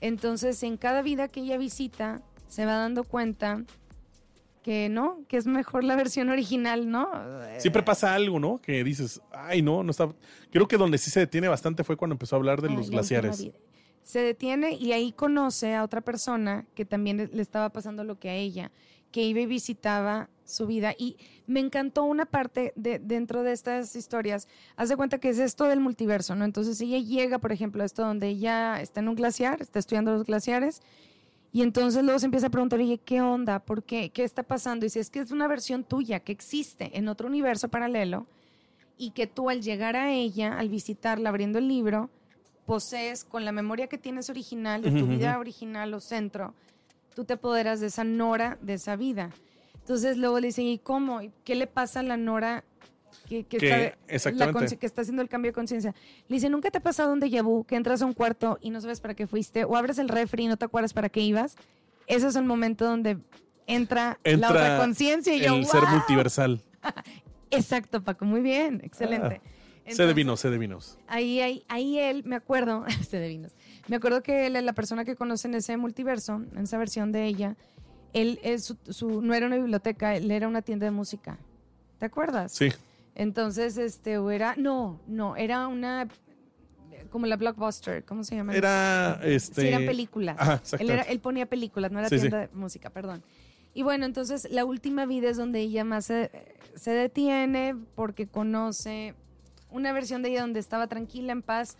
Entonces, 0.00 0.60
en 0.64 0.76
cada 0.76 1.00
vida 1.02 1.28
que 1.28 1.42
ella 1.42 1.58
visita, 1.58 2.22
se 2.48 2.66
va 2.66 2.72
dando 2.72 3.04
cuenta 3.04 3.62
que 4.64 4.88
no, 4.88 5.20
que 5.28 5.36
es 5.36 5.46
mejor 5.46 5.84
la 5.84 5.94
versión 5.94 6.28
original, 6.28 6.90
¿no? 6.90 7.08
Siempre 7.58 7.84
pasa 7.84 8.16
algo, 8.16 8.40
¿no? 8.40 8.60
Que 8.60 8.82
dices, 8.82 9.20
ay, 9.32 9.62
no, 9.62 9.84
no 9.84 9.92
está. 9.92 10.08
Creo 10.50 10.66
que 10.66 10.76
donde 10.76 10.98
sí 10.98 11.08
se 11.08 11.20
detiene 11.20 11.46
bastante 11.46 11.84
fue 11.84 11.96
cuando 11.96 12.14
empezó 12.14 12.34
a 12.34 12.38
hablar 12.38 12.60
de 12.60 12.70
los 12.70 12.90
glaciares 12.90 13.48
se 14.02 14.20
detiene 14.20 14.72
y 14.72 14.92
ahí 14.92 15.12
conoce 15.12 15.74
a 15.74 15.84
otra 15.84 16.00
persona 16.00 16.66
que 16.74 16.84
también 16.84 17.30
le 17.32 17.42
estaba 17.42 17.70
pasando 17.70 18.04
lo 18.04 18.18
que 18.18 18.30
a 18.30 18.34
ella, 18.34 18.70
que 19.12 19.22
iba 19.22 19.40
y 19.40 19.46
visitaba 19.46 20.28
su 20.44 20.66
vida. 20.66 20.94
Y 20.98 21.16
me 21.46 21.60
encantó 21.60 22.04
una 22.04 22.26
parte 22.26 22.72
de, 22.76 22.98
dentro 22.98 23.42
de 23.42 23.52
estas 23.52 23.94
historias. 23.96 24.48
Haz 24.76 24.88
de 24.88 24.96
cuenta 24.96 25.18
que 25.18 25.28
es 25.28 25.38
esto 25.38 25.64
del 25.64 25.80
multiverso, 25.80 26.34
¿no? 26.34 26.44
Entonces 26.44 26.80
ella 26.80 26.98
llega, 26.98 27.38
por 27.38 27.52
ejemplo, 27.52 27.82
a 27.82 27.86
esto 27.86 28.02
donde 28.02 28.28
ella 28.28 28.80
está 28.80 29.00
en 29.00 29.08
un 29.08 29.14
glaciar, 29.14 29.60
está 29.62 29.78
estudiando 29.78 30.12
los 30.12 30.24
glaciares. 30.24 30.82
Y 31.52 31.62
entonces 31.62 32.04
luego 32.04 32.18
se 32.18 32.26
empieza 32.26 32.46
a 32.46 32.50
preguntar, 32.50 32.78
oye, 32.78 32.98
¿qué 32.98 33.20
onda? 33.20 33.58
¿Por 33.58 33.82
qué? 33.82 34.10
¿Qué 34.10 34.22
está 34.22 34.42
pasando? 34.44 34.84
Y 34.84 34.86
dice, 34.86 35.00
es 35.00 35.10
que 35.10 35.18
es 35.18 35.32
una 35.32 35.48
versión 35.48 35.82
tuya 35.82 36.20
que 36.20 36.32
existe 36.32 36.96
en 36.96 37.08
otro 37.08 37.26
universo 37.26 37.68
paralelo 37.68 38.26
y 38.96 39.10
que 39.10 39.26
tú 39.26 39.50
al 39.50 39.62
llegar 39.62 39.96
a 39.96 40.12
ella, 40.12 40.58
al 40.58 40.68
visitarla, 40.68 41.30
abriendo 41.30 41.58
el 41.58 41.66
libro, 41.66 42.10
posees 42.70 43.24
con 43.24 43.44
la 43.44 43.50
memoria 43.50 43.88
que 43.88 43.98
tienes 43.98 44.30
original, 44.30 44.80
de 44.80 44.92
tu 44.92 45.04
vida 45.04 45.40
original 45.40 45.92
o 45.92 45.98
centro, 45.98 46.54
tú 47.16 47.24
te 47.24 47.32
apoderas 47.32 47.80
de 47.80 47.88
esa 47.88 48.04
nora, 48.04 48.58
de 48.62 48.74
esa 48.74 48.94
vida. 48.94 49.30
Entonces 49.74 50.16
luego 50.16 50.38
le 50.38 50.46
dicen, 50.46 50.66
¿y 50.66 50.78
cómo? 50.78 51.18
¿Qué 51.42 51.56
le 51.56 51.66
pasa 51.66 51.98
a 51.98 52.04
la 52.04 52.16
nora 52.16 52.62
que, 53.28 53.42
que, 53.42 53.56
está, 54.06 54.76
que 54.78 54.86
está 54.86 55.02
haciendo 55.02 55.20
el 55.20 55.28
cambio 55.28 55.50
de 55.50 55.54
conciencia? 55.54 55.96
Le 56.28 56.36
dice, 56.36 56.48
¿nunca 56.48 56.70
te 56.70 56.78
ha 56.78 56.80
pasado 56.80 57.12
un 57.12 57.20
déjà 57.20 57.42
vu 57.42 57.64
que 57.64 57.74
entras 57.74 58.02
a 58.02 58.06
un 58.06 58.12
cuarto 58.12 58.56
y 58.60 58.70
no 58.70 58.80
sabes 58.80 59.00
para 59.00 59.14
qué 59.14 59.26
fuiste? 59.26 59.64
¿O 59.64 59.74
abres 59.74 59.98
el 59.98 60.08
refri 60.08 60.44
y 60.44 60.46
no 60.46 60.56
te 60.56 60.64
acuerdas 60.64 60.92
para 60.92 61.08
qué 61.08 61.22
ibas? 61.22 61.56
Ese 62.06 62.28
es 62.28 62.36
el 62.36 62.44
momento 62.44 62.84
donde 62.84 63.18
entra, 63.66 64.20
la 64.22 64.48
otra 64.48 64.78
conciencia 64.78 65.34
y 65.34 65.44
el 65.44 65.66
ser 65.66 65.82
multiversal. 65.88 66.62
Exacto, 67.50 68.00
Paco, 68.00 68.24
muy 68.26 68.42
bien, 68.42 68.80
excelente. 68.84 69.40
Ah 69.44 69.59
sé 69.94 70.06
de 70.06 70.14
vinos, 70.14 70.40
sé 70.40 70.50
de 70.50 70.58
vinos. 70.58 70.98
Ahí, 71.06 71.40
ahí, 71.40 71.64
ahí 71.68 71.98
él, 71.98 72.22
me 72.24 72.36
acuerdo, 72.36 72.84
sé 73.08 73.18
de 73.18 73.28
vinos. 73.28 73.52
Me 73.88 73.96
acuerdo 73.96 74.22
que 74.22 74.46
él, 74.46 74.52
la 74.64 74.72
persona 74.72 75.04
que 75.04 75.16
conoce 75.16 75.48
en 75.48 75.54
ese 75.54 75.76
multiverso, 75.76 76.42
en 76.54 76.64
esa 76.64 76.78
versión 76.78 77.12
de 77.12 77.26
ella, 77.26 77.56
él, 78.12 78.38
su, 78.58 79.22
no 79.22 79.34
era 79.34 79.46
una 79.46 79.56
biblioteca, 79.56 80.16
él 80.16 80.30
era 80.30 80.48
una 80.48 80.62
tienda 80.62 80.84
de 80.84 80.90
música. 80.90 81.38
¿Te 81.98 82.06
acuerdas? 82.06 82.52
Sí. 82.52 82.70
Entonces, 83.14 83.76
este, 83.76 84.18
o 84.18 84.30
era, 84.30 84.54
no, 84.56 85.00
no, 85.06 85.36
era 85.36 85.68
una, 85.68 86.08
como 87.10 87.26
la 87.26 87.36
Blockbuster, 87.36 88.04
¿cómo 88.04 88.24
se 88.24 88.36
llama? 88.36 88.54
Era, 88.54 89.20
este... 89.22 89.62
Sí, 89.62 89.68
eran 89.68 89.86
películas. 89.86 90.36
Ajá, 90.38 90.62
él, 90.78 90.90
era, 90.90 91.02
él 91.02 91.20
ponía 91.20 91.46
películas, 91.46 91.90
no 91.90 91.98
era 91.98 92.08
tienda 92.08 92.38
de 92.38 92.48
música, 92.52 92.90
perdón. 92.90 93.22
Y 93.74 93.82
bueno, 93.82 94.04
entonces 94.04 94.48
la 94.50 94.64
última 94.64 95.06
vida 95.06 95.30
es 95.30 95.36
donde 95.36 95.60
ella 95.60 95.84
más 95.84 96.06
se, 96.06 96.30
se 96.74 96.90
detiene 96.90 97.76
porque 97.94 98.26
conoce 98.26 99.14
una 99.70 99.92
versión 99.92 100.22
de 100.22 100.30
ella 100.30 100.42
donde 100.42 100.60
estaba 100.60 100.86
tranquila, 100.86 101.32
en 101.32 101.42
paz 101.42 101.76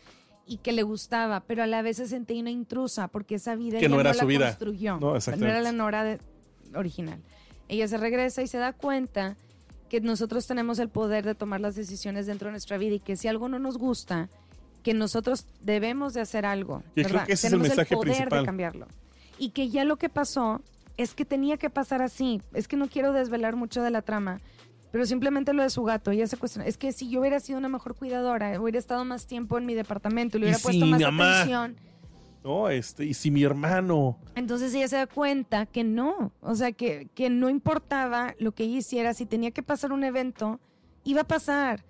y 0.47 0.59
que 0.59 0.73
le 0.73 0.83
gustaba, 0.83 1.41
pero 1.41 1.63
a 1.63 1.67
la 1.67 1.83
vez 1.83 1.99
se 1.99 2.07
sentía 2.07 2.41
una 2.41 2.51
intrusa 2.51 3.09
porque 3.09 3.37
esa 3.37 3.55
vida 3.55 3.79
que 3.79 3.89
no 3.89 4.01
era 4.01 4.13
su 4.15 4.21
la 4.21 4.25
vida. 4.25 4.47
construyó. 4.49 4.99
No, 4.99 5.15
no 5.15 5.47
era 5.47 5.61
la 5.61 5.73
Nora 5.73 6.19
original. 6.75 7.21
Ella 7.69 7.87
se 7.87 7.99
regresa 7.99 8.43
y 8.43 8.49
se 8.49 8.59
da 8.59 8.73
cuenta 8.73 9.37
que 9.89 10.01
nosotros 10.01 10.47
tenemos 10.47 10.79
el 10.79 10.89
poder 10.89 11.25
de 11.25 11.35
tomar 11.35 11.61
las 11.61 11.77
decisiones 11.77 12.27
dentro 12.27 12.47
de 12.47 12.53
nuestra 12.53 12.79
vida 12.79 12.97
y 12.97 13.01
que 13.01 13.17
si 13.17 13.29
algo 13.29 13.49
no 13.49 13.59
nos 13.59 13.77
gusta, 13.77 14.29
que 14.83 14.95
nosotros 14.95 15.47
debemos 15.61 16.15
de 16.15 16.21
hacer 16.21 16.47
algo. 16.47 16.83
Y 16.95 17.05
creo 17.05 17.25
que 17.25 17.33
ese 17.35 17.49
es 17.49 17.53
el 17.53 17.61
mensaje 17.61 17.95
poder 17.95 18.15
principal. 18.15 18.41
de 18.41 18.47
cambiarlo. 18.47 18.87
Y 19.39 19.51
que 19.51 19.69
ya 19.69 19.85
lo 19.85 19.97
que 19.97 20.09
pasó 20.09 20.63
es 20.97 21.15
que 21.15 21.25
tenía 21.25 21.57
que 21.57 21.71
pasar 21.71 22.03
así. 22.03 22.43
Es 22.55 22.69
que 22.69 22.77
no 22.77 22.89
quiero 22.89 23.13
desvelar 23.13 23.57
mucho 23.57 23.83
de 23.83 23.91
la 23.91 24.03
trama, 24.03 24.41
pero 24.91 25.07
simplemente 25.07 25.53
lo 25.53 25.63
de 25.63 25.71
su 25.71 25.83
gato, 25.85 26.11
ella 26.11 26.27
se 26.27 26.37
cuestiona. 26.37 26.67
Es 26.67 26.77
que 26.77 26.93
si 26.93 27.09
yo 27.09 27.21
hubiera 27.21 27.41
sido 27.41 27.59
una 27.59 27.69
mejor 27.69 27.95
cuidadora, 27.95 28.61
hubiera 28.61 28.79
estado 28.79 29.05
más 29.05 29.27
tiempo 29.27 29.59
en 29.59 29.67
mi 29.67 29.75
departamento, 29.75 30.39
le 30.39 30.47
hubiera 30.47 30.59
puesto 30.59 30.87
más 30.87 31.03
atención. 31.03 31.77
No, 32.43 32.71
este, 32.71 33.05
y 33.05 33.15
si 33.15 33.31
mi 33.31 33.43
hermano. 33.43 34.19
Entonces 34.35 34.75
ella 34.75 34.89
se 34.89 34.97
da 34.97 35.07
cuenta 35.07 35.67
que 35.67 35.85
no, 35.85 36.33
o 36.41 36.55
sea, 36.55 36.73
que, 36.73 37.09
que 37.15 37.29
no 37.29 37.51
importaba 37.51 38.35
lo 38.39 38.53
que 38.53 38.65
ella 38.65 38.79
hiciera, 38.79 39.15
si 39.15 39.27
tenía 39.27 39.51
que 39.51 39.63
pasar 39.63 39.93
un 39.93 40.05
evento, 40.05 40.59
iba 41.05 41.21
a 41.21 41.25
pasar. 41.25 41.85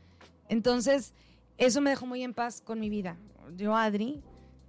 Entonces, 0.48 1.14
eso 1.56 1.80
me 1.80 1.90
dejó 1.90 2.06
muy 2.06 2.24
en 2.24 2.34
paz 2.34 2.60
con 2.60 2.80
mi 2.80 2.90
vida. 2.90 3.16
Yo, 3.56 3.76
Adri, 3.76 4.22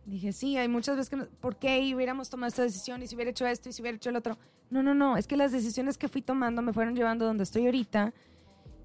dije, 0.05 0.33
sí, 0.33 0.57
hay 0.57 0.67
muchas 0.67 0.97
veces 0.97 1.09
que, 1.09 1.17
¿por 1.39 1.57
qué 1.57 1.93
hubiéramos 1.95 2.29
tomado 2.29 2.47
esta 2.47 2.63
decisión 2.63 3.01
y 3.03 3.07
si 3.07 3.15
hubiera 3.15 3.31
hecho 3.31 3.45
esto 3.45 3.69
y 3.69 3.73
si 3.73 3.81
hubiera 3.81 3.95
hecho 3.95 4.09
el 4.09 4.15
otro? 4.15 4.37
No, 4.69 4.81
no, 4.83 4.93
no, 4.93 5.17
es 5.17 5.27
que 5.27 5.37
las 5.37 5.51
decisiones 5.51 5.97
que 5.97 6.07
fui 6.07 6.21
tomando 6.21 6.61
me 6.61 6.73
fueron 6.73 6.95
llevando 6.95 7.25
donde 7.25 7.43
estoy 7.43 7.65
ahorita. 7.65 8.13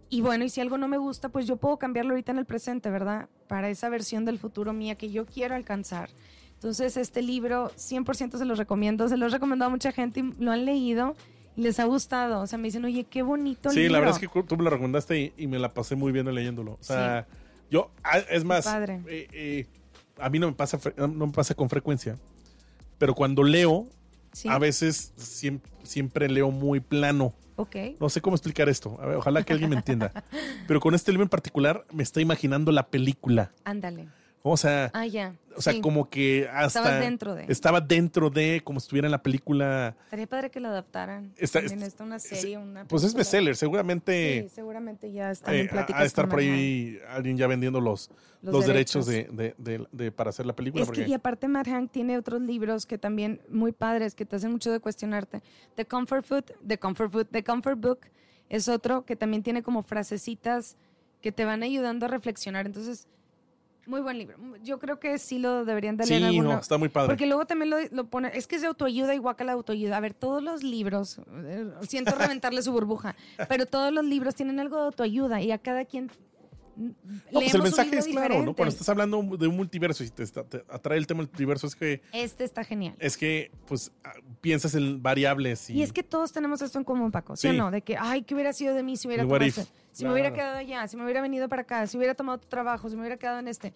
Y 0.09 0.21
bueno, 0.21 0.45
y 0.45 0.49
si 0.51 0.61
algo 0.61 0.79
no 0.79 0.89
me 0.89 0.99
gusta, 0.99 1.29
pues 1.29 1.47
yo 1.47 1.57
puedo 1.57 1.79
cambiarlo 1.79 2.13
ahorita 2.13 2.33
en 2.33 2.39
el 2.39 2.45
presente, 2.45 2.91
¿verdad? 2.91 3.29
Para 3.49 3.71
esa 3.71 3.89
versión 3.89 4.25
del 4.25 4.39
futuro 4.39 4.73
mía 4.73 4.95
que 4.95 5.11
yo 5.11 5.27
quiero 5.27 5.55
alcanzar. 5.55 6.11
Entonces, 6.55 6.97
este 6.97 7.23
libro 7.23 7.71
100% 7.77 8.39
se 8.39 8.45
los 8.45 8.59
recomiendo. 8.59 9.09
Se 9.09 9.17
los 9.17 9.33
he 9.33 9.37
recomendado 9.37 9.69
a 9.69 9.73
mucha 9.73 9.93
gente 9.93 10.21
y 10.21 10.33
lo 10.43 10.53
han 10.53 10.65
leído 10.65 11.15
y 11.57 11.63
les 11.63 11.81
ha 11.81 11.85
gustado. 11.85 12.41
O 12.41 12.47
sea, 12.47 12.59
me 12.59 12.65
dicen, 12.65 12.85
oye, 12.85 13.05
qué 13.05 13.23
bonito 13.23 13.71
sí, 13.71 13.89
la 13.89 13.99
verdad 13.99 14.17
es 14.21 14.29
que 14.29 14.43
tú 14.43 14.57
me 14.57 14.65
lo 14.65 14.71
recomendaste 14.71 15.33
y, 15.37 15.47
me 15.47 15.59
la 15.59 15.75
pasé 15.75 15.97
muy 15.97 16.13
bien 16.13 16.33
leyéndolo. 16.33 16.73
O 16.73 16.83
sea, 16.83 17.27
yo, 17.71 17.91
ah, 18.05 18.19
es 18.19 18.45
más, 18.45 18.67
eh, 18.67 19.29
eh, 19.33 19.67
a 20.19 20.31
mí 20.31 20.39
no 20.39 20.49
me, 20.49 20.53
pasa, 20.55 20.79
no 20.97 21.27
me 21.27 21.33
pasa 21.33 21.55
con 21.55 21.69
frecuencia, 21.69 22.19
pero 22.99 23.15
cuando 23.15 23.43
leo, 23.43 23.87
a 24.49 24.59
veces 24.59 25.13
siempre, 25.83 26.29
leo 26.29 26.51
muy 26.51 26.81
plano. 26.81 27.35
Ok. 27.57 27.77
No 28.01 28.09
sé 28.11 28.21
cómo 28.21 28.37
explicar 28.37 28.69
esto. 28.69 28.99
ojalá 29.17 29.43
que 29.43 29.53
alguien 29.53 29.71
me 29.71 29.77
entienda. 29.77 30.13
Pero 30.69 30.79
con 30.79 30.95
este 30.95 31.11
libro 31.11 31.23
en 31.23 31.31
particular 31.31 31.87
me 31.91 32.03
está 32.03 32.21
imaginando 32.21 32.71
la 32.71 32.89
película. 32.89 33.51
Ándale. 33.65 34.09
O 34.49 34.57
sea, 34.57 34.93
Ah, 34.95 35.07
o 35.57 35.61
sea 35.61 35.73
Sí. 35.73 35.81
como 35.81 36.09
que 36.09 36.49
hasta 36.53 36.81
Estabas 36.81 37.01
dentro 37.01 37.35
de. 37.35 37.47
estaba 37.49 37.81
dentro 37.81 38.31
de 38.31 38.61
como 38.63 38.79
si 38.79 38.85
estuviera 38.85 39.09
en 39.09 39.13
la 39.13 39.23
película. 39.23 39.97
Estaría 40.05 40.29
padre 40.29 40.51
que 40.51 40.61
lo 40.61 40.69
adaptaran. 40.69 41.33
Está- 41.37 41.61
También 41.61 41.83
está 41.83 42.05
una 42.05 42.21
serie, 42.21 42.57
una 42.57 42.85
Pues 42.85 43.03
es 43.03 43.13
bestseller, 43.15 43.57
seguramente 43.57 44.43
Sí, 44.49 44.55
seguramente 44.55 45.11
ya 45.11 45.33
están 45.33 45.53
eh, 45.55 45.69
en 45.71 45.97
de 45.99 46.05
estar 46.05 46.29
por 46.29 46.39
ahí 46.39 47.01
alguien 47.09 47.37
ya 47.37 47.49
vendiendo 47.49 47.81
los, 47.81 48.09
los, 48.41 48.53
Los 48.55 48.67
derechos, 48.67 49.07
derechos. 49.07 49.37
de, 49.37 49.55
de- 49.59 49.87
de- 49.91 50.13
para 50.13 50.31
hacer 50.31 50.47
la 50.47 50.55
película. 50.55 50.85
Es 50.85 50.91
que, 50.91 51.09
y 51.09 51.13
aparte 51.15 51.49
Matt 51.49 51.67
Hank 51.67 51.91
tiene 51.91 52.17
otros 52.17 52.41
libros 52.41 52.87
que 52.87 52.99
también 52.99 53.41
muy 53.49 53.73
padres, 53.73 54.15
que 54.15 54.25
te 54.27 54.37
hacen 54.37 54.53
mucho 54.53 54.71
de 54.71 54.79
cuestionarte. 54.79 55.43
The 55.75 55.87
Comfort 55.87 56.25
Food, 56.25 56.45
The 56.65 56.79
Comfort 56.79 57.11
Food, 57.11 57.27
The 57.33 57.43
Comfort 57.43 57.81
Book 57.81 57.99
es 58.49 58.69
otro 58.69 59.05
que 59.05 59.17
también 59.17 59.43
tiene 59.43 59.65
como 59.65 59.83
frasecitas 59.83 60.77
que 61.21 61.33
te 61.33 61.45
van 61.45 61.65
ayudando 61.65 62.07
a 62.07 62.09
reflexionar. 62.09 62.67
Entonces, 62.67 63.09
muy 63.87 64.01
buen 64.01 64.19
libro. 64.19 64.37
Yo 64.63 64.79
creo 64.79 64.99
que 64.99 65.19
sí 65.19 65.39
lo 65.39 65.65
deberían 65.65 65.97
de 65.97 66.07
leer 66.07 66.21
sí, 66.21 66.27
alguno. 66.27 66.55
no, 66.55 66.61
está 66.61 66.79
muy 66.79 66.89
padre. 66.89 67.09
Porque 67.09 67.27
luego 67.27 67.47
también 67.47 67.71
lo, 67.71 67.77
lo 67.91 68.07
pone, 68.09 68.31
es 68.35 68.47
que 68.47 68.57
es 68.57 68.63
de 68.63 68.69
autoayuda 68.69 69.15
y 69.15 69.19
guaca 69.19 69.45
la 69.45 69.53
autoayuda. 69.53 69.97
A 69.97 70.01
ver, 70.01 70.15
todos 70.15 70.43
los 70.43 70.63
libros, 70.63 71.21
eh, 71.45 71.71
siento 71.83 72.15
reventarle 72.15 72.63
su 72.63 72.73
burbuja, 72.73 73.15
pero 73.49 73.67
todos 73.67 73.93
los 73.93 74.05
libros 74.05 74.35
tienen 74.35 74.61
algo 74.61 74.77
de 74.77 74.85
autoayuda 74.87 75.41
y 75.41 75.53
a 75.53 75.59
cada 75.59 75.85
quien 75.85 76.11
pues 77.33 77.55
el 77.55 77.63
mensaje 77.63 77.97
es 77.99 78.07
claro, 78.07 78.21
¿no? 78.21 78.25
diferente. 78.41 78.55
Cuando 78.57 78.73
estás 78.73 78.89
hablando 78.89 79.23
de 79.37 79.47
un 79.47 79.57
multiverso 79.57 80.05
y 80.05 80.11
te, 80.11 80.23
está- 80.23 80.45
te 80.45 80.65
atrae 80.69 80.99
el 80.99 81.07
tema 81.07 81.21
del 81.21 81.29
multiverso, 81.29 81.67
es 81.67 81.75
que, 81.75 82.03
Este 82.13 82.45
está 82.45 82.65
genial. 82.65 82.95
es 82.99 83.17
que 83.17 83.51
pues 83.67 83.93
ah, 84.05 84.13
piensas 84.41 84.75
en 84.75 85.03
variables 85.03 85.71
y, 85.71 85.75
Y 85.79 85.83
es 85.83 85.93
que 85.93 86.03
todos 86.03 86.33
tenemos 86.33 86.61
esto 86.63 86.79
en 86.79 86.85
común, 86.85 87.11
Paco, 87.11 87.35
¿sí, 87.37 87.49
Sí. 87.49 87.55
o 87.55 87.59
no? 87.59 87.71
De 87.71 87.83
que, 87.83 87.97
ay, 87.99 88.23
¿qué 88.23 88.35
hubiera 88.35 88.53
sido 88.53 88.75
de 88.75 88.83
mí 88.83 88.97
si 88.97 89.09
hubiera 89.09 89.23
tomado 89.25 89.45
if. 89.45 89.59
este? 89.59 89.73
Si 89.93 90.05
me 90.05 90.13
hubiera 90.13 90.29
Claro. 90.31 90.43
quedado 90.43 90.59
allá, 90.59 90.87
si 90.89 90.97
me 90.97 91.05
hubiera 91.05 91.23
venido 91.23 91.49
para 91.49 91.63
acá, 91.63 91.87
si 91.87 91.97
hubiera 91.97 92.15
tomado 92.15 92.39
tu 92.39 92.49
trabajo, 92.49 92.89
si 92.91 92.95
me 92.97 93.01
hubiera 93.03 93.17
quedado 93.17 93.39
en 93.39 93.49
este. 93.49 93.73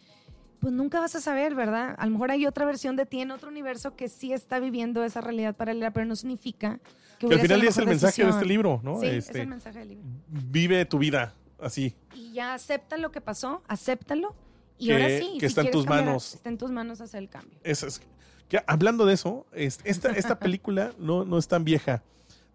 Pues 0.60 0.74
nunca 0.74 1.00
vas 1.00 1.14
a 1.16 1.20
saber, 1.22 1.54
¿verdad? 1.54 1.94
A 1.96 2.04
lo 2.04 2.12
mejor 2.12 2.30
hay 2.30 2.44
otra 2.46 2.66
versión 2.66 2.94
de 2.94 3.06
ti 3.06 3.20
en 3.22 3.30
otro 3.30 3.48
universo 3.48 3.96
que 3.96 4.10
sí 4.10 4.34
está 4.34 4.60
viviendo 4.60 5.02
esa 5.04 5.22
realidad 5.22 5.56
paralela, 5.56 5.90
pero 5.90 6.04
no 6.04 6.14
significa 6.16 6.78
que, 7.18 7.28
que 7.28 7.34
al 7.34 7.40
final 7.40 7.62
es 7.62 7.78
el 7.78 7.84
mejor 7.86 7.86
mensaje 7.86 8.22
de 8.22 8.28
este 8.28 8.40
decisión. 8.44 8.48
libro, 8.48 8.80
¿no? 8.84 9.00
Sí, 9.00 9.06
es 9.06 9.26
Este, 9.28 9.40
el 9.40 9.48
mensaje 9.48 9.78
del 9.78 9.88
libro. 9.88 10.04
vive 10.28 10.84
tu 10.84 10.98
vida 10.98 11.34
así. 11.62 11.94
Y 12.14 12.32
ya 12.32 12.54
acepta 12.54 12.96
lo 12.96 13.10
que 13.12 13.20
pasó, 13.20 13.62
acéptalo. 13.68 14.34
Y 14.78 14.86
Que- 14.86 14.92
ahora 14.94 15.08
sí, 15.08 15.32
que 15.34 15.40
si 15.40 15.46
está 15.46 15.60
en 15.62 15.70
tus 15.70 15.84
cambiar, 15.84 16.06
manos. 16.06 16.34
Está 16.34 16.48
en 16.48 16.58
tus 16.58 16.70
manos 16.70 17.00
hacer 17.00 17.22
el 17.22 17.28
cambio. 17.28 17.58
Es- 17.64 17.82
es- 17.82 18.00
que, 18.48 18.60
hablando 18.66 19.06
de 19.06 19.14
eso, 19.14 19.46
es- 19.52 19.78
esta, 19.84 20.10
esta 20.10 20.38
película 20.40 20.92
no, 20.98 21.24
no 21.24 21.38
es 21.38 21.46
tan 21.48 21.64
vieja. 21.64 22.02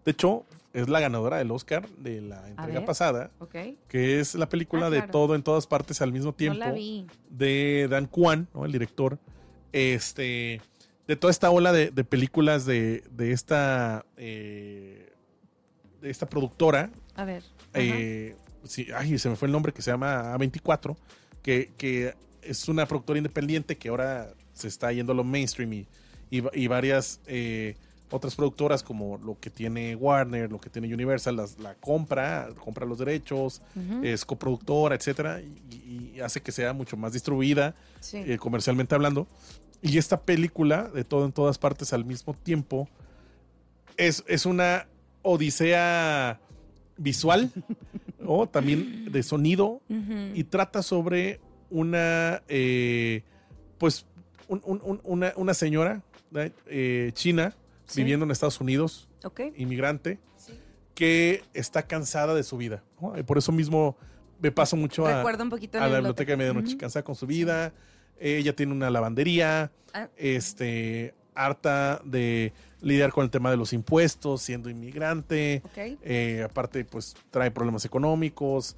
De 0.04 0.10
hecho, 0.12 0.44
es 0.72 0.88
la 0.88 1.00
ganadora 1.00 1.38
del 1.38 1.50
Oscar 1.50 1.88
de 1.88 2.20
la 2.20 2.46
entrega 2.48 2.80
ver. 2.80 2.84
pasada, 2.84 3.30
¿Ok? 3.38 3.54
que 3.88 4.20
es 4.20 4.34
la 4.34 4.48
película 4.48 4.86
Ah, 4.86 4.90
de 4.90 5.02
todo 5.02 5.34
en 5.34 5.42
todas 5.42 5.66
partes 5.66 6.02
al 6.02 6.12
mismo 6.12 6.30
No 6.32 6.34
tiempo. 6.36 6.58
la 6.58 6.70
vi. 6.72 7.06
de 7.30 7.86
Dan 7.90 8.06
Kwan, 8.06 8.46
¿no? 8.54 8.64
el 8.66 8.72
director, 8.72 9.18
este, 9.72 10.60
de 11.06 11.16
toda 11.16 11.30
esta 11.30 11.50
ola 11.50 11.72
de, 11.72 11.90
de 11.90 12.04
películas 12.04 12.66
de, 12.66 13.02
de 13.10 13.32
esta 13.32 14.04
eh, 14.16 15.12
de 16.02 16.10
esta 16.10 16.26
productora, 16.26 16.90
A 17.14 17.24
ver. 17.24 17.42
Eh, 17.74 18.36
sí, 18.68 18.88
ay, 18.94 19.18
se 19.18 19.28
me 19.28 19.36
fue 19.36 19.46
el 19.46 19.52
nombre, 19.52 19.72
que 19.72 19.82
se 19.82 19.90
llama 19.90 20.34
A24, 20.36 20.96
que, 21.42 21.72
que 21.76 22.14
es 22.42 22.68
una 22.68 22.86
productora 22.86 23.18
independiente 23.18 23.76
que 23.76 23.88
ahora 23.88 24.32
se 24.52 24.68
está 24.68 24.92
yendo 24.92 25.12
a 25.12 25.14
lo 25.16 25.24
mainstream 25.24 25.72
y, 25.72 25.86
y, 26.30 26.42
y 26.54 26.66
varias 26.66 27.20
eh, 27.26 27.76
otras 28.10 28.36
productoras 28.36 28.82
como 28.84 29.18
lo 29.18 29.36
que 29.40 29.50
tiene 29.50 29.96
Warner, 29.96 30.50
lo 30.50 30.60
que 30.60 30.70
tiene 30.70 30.92
Universal, 30.94 31.36
las, 31.36 31.58
la 31.58 31.74
compra, 31.74 32.48
compra 32.64 32.86
los 32.86 32.98
derechos, 32.98 33.60
es 34.02 34.24
coproductora, 34.24 34.94
etcétera, 34.94 35.40
y, 35.40 36.12
y 36.16 36.20
hace 36.20 36.40
que 36.40 36.52
sea 36.52 36.72
mucho 36.72 36.96
más 36.96 37.12
distribuida 37.12 37.74
Sí. 38.00 38.18
eh, 38.18 38.38
comercialmente 38.38 38.94
hablando. 38.94 39.26
Y 39.82 39.98
esta 39.98 40.20
película, 40.20 40.84
de 40.88 41.02
todo 41.04 41.26
en 41.26 41.32
todas 41.32 41.58
partes 41.58 41.92
al 41.92 42.04
mismo 42.04 42.32
tiempo, 42.34 42.88
es, 43.96 44.22
es 44.28 44.46
una 44.46 44.86
odisea 45.22 46.38
visual, 46.96 47.50
o 48.26 48.48
también 48.48 49.10
de 49.12 49.22
sonido, 49.22 49.80
y 50.34 50.44
trata 50.44 50.82
sobre 50.82 51.40
una, 51.70 52.42
eh, 52.48 53.22
pues, 53.78 54.06
un- 54.48 54.62
un- 54.64 54.80
un- 54.84 55.00
una, 55.04 55.32
una 55.36 55.54
señora 55.54 56.02
eh, 56.66 57.10
china 57.14 57.54
Sí. 57.86 58.00
viviendo 58.02 58.24
en 58.24 58.30
Estados 58.30 58.60
Unidos, 58.60 59.08
inmigrante, 59.56 60.18
Sí. 60.36 60.52
que 60.94 61.42
está 61.54 61.86
cansada 61.86 62.34
de 62.34 62.42
su 62.42 62.56
vida. 62.56 62.82
¿no? 63.00 63.18
Y 63.18 63.22
Por 63.22 63.38
eso 63.38 63.52
mismo 63.52 63.96
me 64.40 64.52
paso 64.52 64.76
mucho 64.76 65.06
a, 65.06 65.16
Recuerda 65.18 65.44
un 65.44 65.50
poquito 65.50 65.78
a 65.78 65.86
la 65.88 65.94
biblioteca 65.96 66.32
de 66.32 66.36
medianoche, 66.36 66.76
cansada 66.76 67.02
con 67.04 67.14
su 67.14 67.26
vida. 67.26 67.72
Ella 68.20 68.54
tiene 68.54 68.72
una 68.72 68.90
lavandería, 68.90 69.70
Ah. 69.94 70.08
este, 70.16 71.14
harta 71.34 72.00
de 72.04 72.52
lidiar 72.80 73.12
con 73.12 73.24
el 73.24 73.30
tema 73.30 73.50
de 73.50 73.56
los 73.56 73.72
impuestos, 73.72 74.42
siendo 74.42 74.68
inmigrante. 74.70 75.62
Eh, 76.02 76.42
aparte, 76.44 76.84
pues 76.84 77.14
trae 77.30 77.50
problemas 77.50 77.84
económicos. 77.84 78.76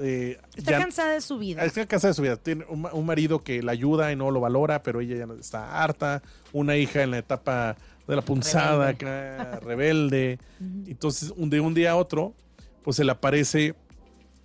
eh, 0.00 0.38
Está 0.56 0.72
ya- 0.72 0.78
cansada 0.78 1.12
de 1.12 1.20
su 1.20 1.38
vida. 1.38 1.64
Está 1.64 1.86
cansada 1.86 2.10
de 2.10 2.14
su 2.16 2.22
vida. 2.22 2.36
Tiene 2.36 2.64
un, 2.68 2.82
ma- 2.82 2.92
un 2.92 3.06
marido 3.06 3.42
que 3.42 3.62
la 3.62 3.72
ayuda 3.72 4.12
y 4.12 4.16
no 4.16 4.30
lo 4.30 4.40
valora, 4.40 4.82
pero 4.82 5.00
ella 5.00 5.16
ya 5.26 5.32
está 5.40 5.82
harta. 5.82 6.22
Una 6.52 6.76
hija 6.76 7.02
en 7.02 7.12
la 7.12 7.18
etapa 7.18 7.76
de 8.06 8.16
la 8.16 8.22
punzada, 8.22 8.88
acá, 8.88 9.60
rebelde. 9.62 10.38
Entonces, 10.86 11.32
un, 11.36 11.48
de 11.48 11.60
un 11.60 11.72
día 11.72 11.92
a 11.92 11.96
otro, 11.96 12.34
pues 12.82 12.96
se 12.96 13.04
le 13.04 13.12
aparece, 13.12 13.74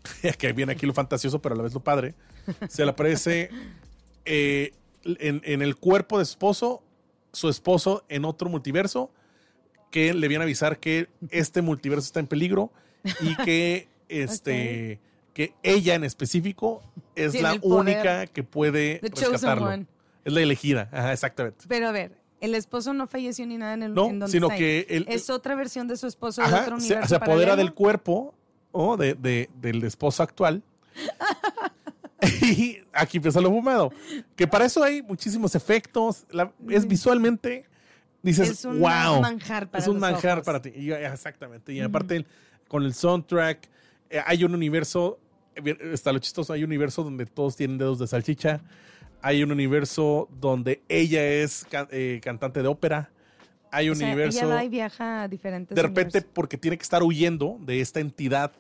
que 0.38 0.54
viene 0.54 0.74
aquí 0.74 0.86
lo 0.86 0.94
fantasioso, 0.94 1.42
pero 1.42 1.56
a 1.56 1.58
la 1.58 1.64
vez 1.64 1.74
lo 1.74 1.80
padre, 1.82 2.14
se 2.70 2.86
le 2.86 2.92
aparece 2.92 3.50
eh, 4.26 4.72
en, 5.04 5.42
en 5.44 5.62
el 5.62 5.76
cuerpo 5.76 6.18
de 6.18 6.24
esposo, 6.24 6.84
su 7.36 7.50
esposo 7.50 8.04
en 8.10 8.26
otro 8.26 8.50
multiverso, 8.50 9.12
que 9.92 10.14
le 10.14 10.28
viene 10.28 10.44
a 10.44 10.46
avisar 10.46 10.80
que 10.80 11.08
este 11.30 11.62
multiverso 11.62 12.06
está 12.06 12.20
en 12.20 12.28
peligro 12.28 12.72
y 13.22 13.36
que 13.44 13.88
este 14.10 15.00
que 15.34 15.54
ella 15.64 15.96
en 15.96 16.06
específico 16.06 16.82
es 17.16 17.34
Tiene 17.34 17.50
la 17.50 17.60
única 17.62 18.26
que 18.28 18.42
puede 18.44 19.00
The 19.00 19.10
rescatarlo. 19.10 19.68
one. 19.68 19.86
Es 20.24 20.32
la 20.34 20.42
elegida, 20.42 20.90
ajá, 20.94 21.12
exactamente. 21.12 21.66
Pero 21.68 21.90
a 21.90 21.92
ver, 21.92 22.18
el 22.40 22.56
esposo 22.56 22.94
no 22.94 23.06
falleció 23.06 23.46
ni 23.46 23.58
nada 23.58 23.74
en 23.74 23.84
el 23.84 23.94
No, 23.94 24.06
en 24.10 24.20
donde 24.20 24.32
sino 24.32 24.48
está 24.48 24.58
que 24.58 24.86
el- 24.90 25.06
es 25.10 25.30
otra 25.30 25.56
versión 25.56 25.88
de 25.90 25.98
su 25.98 26.08
esposo 26.08 26.42
de 26.42 26.48
Ajá, 26.48 26.62
otro 26.62 26.80
se, 26.80 26.86
universo 26.86 27.10
se 27.10 27.16
apodera 27.16 27.52
paralelo. 27.52 27.58
del 27.58 27.74
cuerpo 27.74 28.34
¿no? 28.74 28.96
de, 28.98 29.14
de- 29.16 29.50
del 29.60 29.84
esposo 29.84 30.24
actual. 30.24 30.64
y 32.42 32.80
aquí 32.94 33.18
empieza 33.18 33.42
lo 33.42 33.50
fumado. 33.50 33.92
Que 34.36 34.48
para 34.48 34.66
eso 34.66 34.84
hay 34.84 35.02
muchísimos 35.02 35.56
efectos. 35.56 36.26
la- 36.32 36.52
es 36.70 36.88
visualmente, 36.88 37.66
dices, 38.22 38.50
Es 38.50 38.66
un 38.66 38.80
wow. 38.80 39.22
manjar 39.22 39.70
para 39.70 39.82
es 39.84 39.88
un 39.88 40.00
manjar 40.00 40.34
ojos. 40.40 40.46
para 40.46 40.62
ti. 40.62 40.72
Y, 40.76 40.92
exactamente. 40.92 41.74
Y 41.74 41.82
aparte, 41.82 42.18
el- 42.18 42.26
con 42.68 42.84
el 42.84 42.94
soundtrack, 42.94 43.70
eh, 44.10 44.20
hay 44.26 44.44
un 44.44 44.54
universo, 44.56 45.20
eh, 45.56 45.78
está 45.94 46.12
lo 46.12 46.20
chistoso, 46.20 46.54
hay 46.54 46.64
un 46.64 46.70
universo 46.70 47.04
donde 47.04 47.26
todos 47.26 47.56
tienen 47.56 47.78
dedos 47.78 48.00
de 48.00 48.08
salchicha. 48.08 48.62
Hay 49.22 49.42
un 49.44 49.52
universo 49.52 50.30
donde 50.40 50.82
ella 50.88 51.24
es 51.26 51.66
eh, 51.92 52.20
cantante 52.24 52.62
de 52.62 52.68
ópera. 52.68 53.10
Hay 53.72 53.90
O 53.90 53.94
un 53.94 53.98
sea, 53.98 54.08
universo 54.08 54.40
ella 54.46 54.48
va 54.56 54.64
y 54.64 54.70
viaja 54.70 55.24
a 55.24 55.28
diferentes 55.28 55.76
de 55.76 55.82
repente 55.82 56.18
universos. 56.20 56.32
porque 56.34 56.58
tiene 56.58 56.78
que 56.78 56.84
estar 56.84 57.02
huyendo 57.04 57.58
de 57.62 57.82
esta 57.82 58.00
entidad 58.00 58.52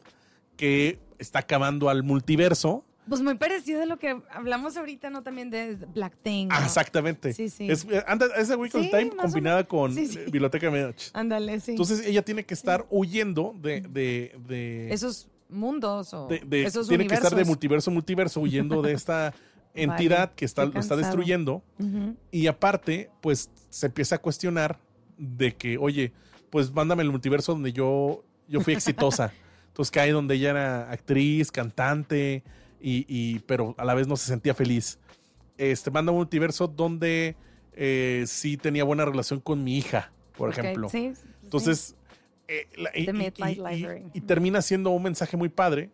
que 0.57 0.99
está 1.20 1.39
acabando 1.39 1.89
al 1.89 2.03
multiverso. 2.03 2.84
Pues 3.08 3.22
muy 3.22 3.36
parecido 3.36 3.80
de 3.80 3.86
lo 3.86 3.97
que 3.99 4.20
hablamos 4.32 4.78
ahorita, 4.78 5.10
¿no? 5.12 5.22
También 5.22 5.49
de 5.51 5.76
Black 5.93 6.16
Thing. 6.24 6.47
Ah, 6.51 6.60
¿no? 6.62 6.66
exactamente. 6.66 7.34
Sí, 7.34 7.49
sí. 7.49 7.70
Es, 7.70 7.86
eh, 7.89 8.03
anda, 8.08 8.26
es 8.38 8.47
The 8.47 8.56
Weekend 8.56 8.86
Sí, 8.86 8.89
Time 8.91 9.12
combinada 9.16 9.64
con 9.64 9.93
Sí, 9.93 10.08
sí. 10.08 10.18
eh, 10.18 10.26
Biblioteca 10.26 10.66
de 10.66 10.72
Medianoche. 10.72 11.12
Ándale, 11.14 11.60
sí. 11.60 11.72
Entonces 11.72 12.06
ella 12.06 12.24
tiene 12.24 12.43
que 12.45 12.53
estar 12.56 12.86
huyendo 12.89 13.53
de, 13.62 13.82
de, 13.82 14.36
de, 14.47 14.91
esos 14.91 15.28
mundos 15.49 16.14
o 16.16 16.28
de- 16.28 16.39
de- 16.39 16.64
esos 16.64 16.88
tiene 16.88 17.06
que 17.06 17.14
estar 17.14 17.36
de 17.36 17.45
multiverso 17.45 17.91
a 17.91 17.93
multiverso 17.93 18.41
huyendo 18.41 18.82
de 18.82 18.93
esta 18.93 19.34
entidad 19.76 20.34
que 20.34 20.45
está, 20.45 20.66
lo 20.66 20.80
está 20.80 20.95
destruyendo. 20.95 21.62
Y 22.32 22.47
aparte, 22.47 23.12
pues 23.22 23.49
se 23.70 23.86
empieza 23.86 24.16
a 24.16 24.18
cuestionar 24.20 24.80
de 25.18 25.56
que, 25.56 25.78
oye, 25.78 26.12
pues 26.49 26.72
mándame 26.74 27.03
el 27.03 27.12
multiverso 27.12 27.51
donde 27.53 27.72
yo, 27.72 28.24
yo 28.47 28.62
fui 28.62 28.74
exitosa. 28.74 29.32
Entonces 29.68 29.91
cae 29.91 30.12
donde 30.12 30.36
ella 30.36 30.49
era 30.51 30.91
actriz, 30.91 31.51
cantante, 31.51 32.43
y, 32.88 33.06
y- 33.08 33.40
pero 33.40 33.74
a 33.78 33.86
la 33.86 33.94
vez 33.96 34.08
no 34.08 34.16
se 34.16 34.28
sentía 34.28 34.54
feliz. 34.54 35.00
Este, 35.58 35.90
manda 35.90 36.12
un 36.12 36.20
multiverso 36.20 36.68
donde 36.68 37.36
eh, 37.74 38.24
sí 38.28 38.58
tenía 38.58 38.84
buena 38.84 39.06
relación 39.06 39.40
con 39.40 39.64
mi 39.64 39.78
hija, 39.78 40.12
por 40.38 40.50
ejemplo. 40.52 40.90
sí, 40.90 41.14
sí. 41.16 41.22
Entonces, 41.44 41.96
eh, 42.48 42.68
la- 42.78 42.92
y, 42.96 43.06
y 44.14 44.22
termina 44.22 44.62
siendo 44.62 44.92
un 44.92 45.02
mensaje 45.04 45.36
muy 45.38 45.50
padre, 45.50 45.90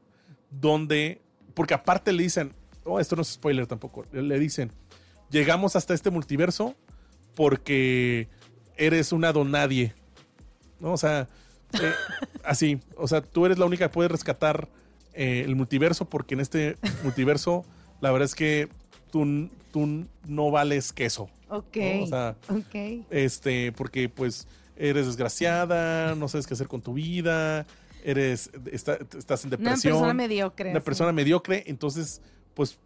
donde, 0.49 1.21
porque 1.53 1.73
aparte 1.73 2.11
le 2.11 2.23
dicen, 2.23 2.53
oh, 2.83 2.99
esto 2.99 3.15
no 3.15 3.21
es 3.21 3.29
spoiler 3.29 3.67
tampoco, 3.67 4.05
le 4.11 4.37
dicen, 4.39 4.71
llegamos 5.29 5.75
hasta 5.75 5.93
este 5.93 6.09
multiverso 6.09 6.75
porque 7.35 8.27
eres 8.75 9.11
una 9.11 9.31
donadie, 9.31 9.93
¿no? 10.79 10.93
O 10.93 10.97
sea, 10.97 11.27
eh, 11.81 11.91
así, 12.43 12.79
o 12.97 13.07
sea, 13.07 13.21
tú 13.21 13.45
eres 13.45 13.57
la 13.57 13.65
única 13.65 13.87
que 13.87 13.93
puede 13.93 14.09
rescatar 14.09 14.67
eh, 15.21 15.43
el 15.45 15.55
multiverso 15.55 16.05
porque 16.05 16.33
en 16.33 16.39
este 16.39 16.77
multiverso, 17.03 17.63
la 18.01 18.11
verdad 18.11 18.25
es 18.25 18.33
que 18.35 18.69
tú, 19.11 19.49
tú 19.71 20.05
no 20.27 20.49
vales 20.51 20.91
queso. 20.93 21.29
Ok. 21.49 21.77
¿no? 21.77 22.03
O 22.03 22.07
sea, 22.07 22.35
ok. 22.49 23.05
este, 23.11 23.71
porque 23.73 24.09
pues 24.09 24.47
eres 24.75 25.05
desgraciada, 25.05 26.15
no 26.15 26.27
sabes 26.27 26.47
qué 26.47 26.53
hacer 26.55 26.67
con 26.67 26.81
tu 26.81 26.93
vida, 26.93 27.67
eres, 28.03 28.49
está- 28.71 28.97
estás 29.17 29.43
en 29.43 29.49
Una 29.49 29.57
depresión. 29.57 29.93
persona 29.93 30.13
mediocre. 30.15 30.71
una 30.71 30.79
sí. 30.79 30.85
persona 30.85 31.11
mediocre, 31.11 31.63
entonces, 31.67 32.21
pues, 32.55 32.79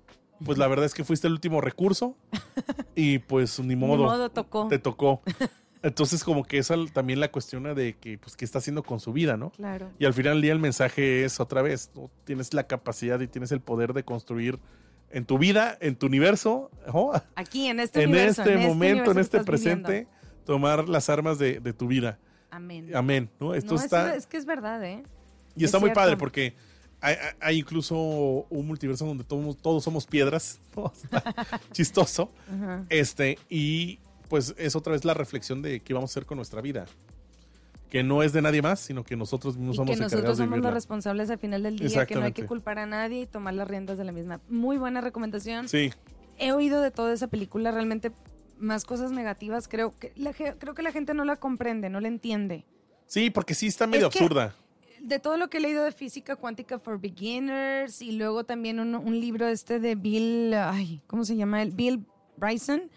pues 0.43 0.57
la 0.57 0.67
verdad 0.67 0.85
es 0.85 0.93
que 0.93 1.05
fuiste 1.05 1.27
el 1.27 1.33
último 1.33 1.61
recurso 1.61 2.17
y 2.95 3.19
pues 3.19 3.57
ni 3.61 3.67
Ni 3.67 3.75
modo, 3.77 4.03
modo 4.03 4.29
tocó. 4.29 4.67
te 4.67 4.77
tocó. 4.79 5.21
Entonces 5.85 6.23
como 6.23 6.43
que 6.43 6.57
esa 6.57 6.75
también 6.91 7.19
la 7.19 7.31
cuestiona 7.31 7.75
de 7.75 7.95
que, 7.95 8.17
pues, 8.17 8.35
qué 8.35 8.43
está 8.43 8.57
haciendo 8.57 8.81
con 8.81 8.99
su 8.99 9.13
vida, 9.13 9.37
¿no? 9.37 9.51
Claro. 9.51 9.91
Y 9.99 10.05
al 10.05 10.15
final 10.15 10.33
del 10.33 10.41
día 10.41 10.51
el 10.51 10.59
mensaje 10.59 11.23
es 11.23 11.39
otra 11.39 11.61
vez, 11.61 11.91
¿no? 11.95 12.09
tienes 12.23 12.55
la 12.55 12.65
capacidad 12.65 13.19
y 13.19 13.27
tienes 13.27 13.51
el 13.51 13.61
poder 13.61 13.93
de 13.93 14.03
construir 14.03 14.57
en 15.11 15.25
tu 15.25 15.37
vida, 15.37 15.77
en 15.81 15.95
tu 15.95 16.07
universo, 16.07 16.71
¿no? 16.91 17.11
Aquí, 17.35 17.67
en 17.67 17.79
este 17.79 18.01
en 18.03 18.09
universo. 18.09 18.41
este 18.41 18.57
momento, 18.57 18.71
universo 18.73 19.11
en 19.11 19.17
este 19.19 19.37
viviendo. 19.37 19.51
presente, 19.51 20.07
tomar 20.43 20.89
las 20.89 21.07
armas 21.09 21.37
de, 21.37 21.59
de 21.59 21.71
tu 21.73 21.85
vida. 21.85 22.17
Amén. 22.49 22.89
Amén, 22.95 23.29
¿no? 23.39 23.53
Esto 23.53 23.75
No, 23.75 23.81
está... 23.81 24.11
es, 24.13 24.23
es 24.23 24.27
que 24.27 24.37
es 24.37 24.45
verdad, 24.47 24.83
¿eh? 24.83 25.03
Y 25.55 25.65
Es 25.65 25.65
está 25.65 25.77
muy 25.77 25.91
padre 25.91 26.17
porque 26.17 26.55
hay, 27.39 27.59
incluso 27.59 27.95
un 28.49 28.65
multiverso 28.65 29.05
donde 29.05 29.23
todos, 29.23 29.55
todos 29.57 29.83
somos 29.83 30.07
piedras. 30.07 30.59
¿no? 30.75 30.91
Está 31.03 31.61
chistoso. 31.71 32.31
Este, 32.89 33.37
y 33.49 33.99
pues 34.35 34.53
es 34.57 34.75
otra 34.75 34.91
vez 34.91 35.05
la 35.05 35.13
reflexión 35.13 35.61
de 35.61 35.79
qué 35.79 35.93
vamos 35.93 36.09
a 36.09 36.11
hacer 36.11 36.25
con 36.25 36.35
nuestra 36.35 36.59
vida. 36.59 36.87
Que 37.89 38.03
no 38.03 38.21
es 38.21 38.33
de 38.33 38.41
nadie 38.41 38.61
más, 38.61 38.81
sino 38.81 39.05
que 39.05 39.15
nosotros 39.15 39.55
mismos 39.55 39.75
y 39.75 39.77
somos 39.77 39.95
que 39.95 40.01
nosotros 40.01 40.37
de 40.37 40.43
somos 40.43 40.59
los 40.59 40.73
responsables 40.73 41.29
al 41.29 41.39
final 41.39 41.63
del 41.63 41.79
día, 41.79 42.05
que 42.05 42.15
no 42.15 42.23
hay 42.23 42.33
que 42.33 42.45
culpar 42.45 42.77
a 42.79 42.85
nadie 42.85 43.21
y 43.21 43.27
tomar 43.27 43.53
las 43.53 43.65
riendas 43.65 43.97
de 43.97 44.03
la 44.03 44.11
misma. 44.11 44.41
Muy 44.49 44.75
buena 44.75 44.99
recomendación. 44.99 45.69
Sí, 45.69 45.93
He 46.37 46.51
oído 46.51 46.81
de 46.81 46.91
toda 46.91 47.13
esa 47.13 47.27
película 47.27 47.71
realmente 47.71 48.11
más 48.59 48.83
cosas 48.83 49.11
negativas. 49.11 49.69
Creo 49.69 49.97
que 49.97 50.11
la, 50.17 50.33
creo 50.33 50.73
que 50.73 50.81
la 50.81 50.91
gente 50.91 51.13
no 51.13 51.23
la 51.23 51.37
comprende, 51.37 51.89
no 51.89 52.01
la 52.01 52.09
entiende. 52.09 52.65
sí, 53.07 53.29
porque 53.29 53.53
sí 53.53 53.67
está 53.67 53.87
medio 53.87 54.09
Es 54.09 54.15
absurda. 54.17 54.53
De 54.99 55.19
todo 55.19 55.37
lo 55.37 55.49
que 55.49 55.59
he 55.59 55.61
leído 55.61 55.85
de 55.85 55.93
física 55.93 56.35
cuántica 56.35 56.77
for 56.77 56.99
beginners 56.99 58.01
y 58.01 58.11
luego 58.11 58.43
también 58.43 58.81
un, 58.81 58.95
un 58.95 59.17
libro 59.17 59.47
este 59.47 59.79
de 59.79 59.95
Bill, 59.95 60.53
ay, 60.55 61.01
¿cómo 61.07 61.23
se 61.23 61.37
llama? 61.37 61.61
él? 61.61 61.71
Bill 61.71 62.05
Bryson, 62.35 62.89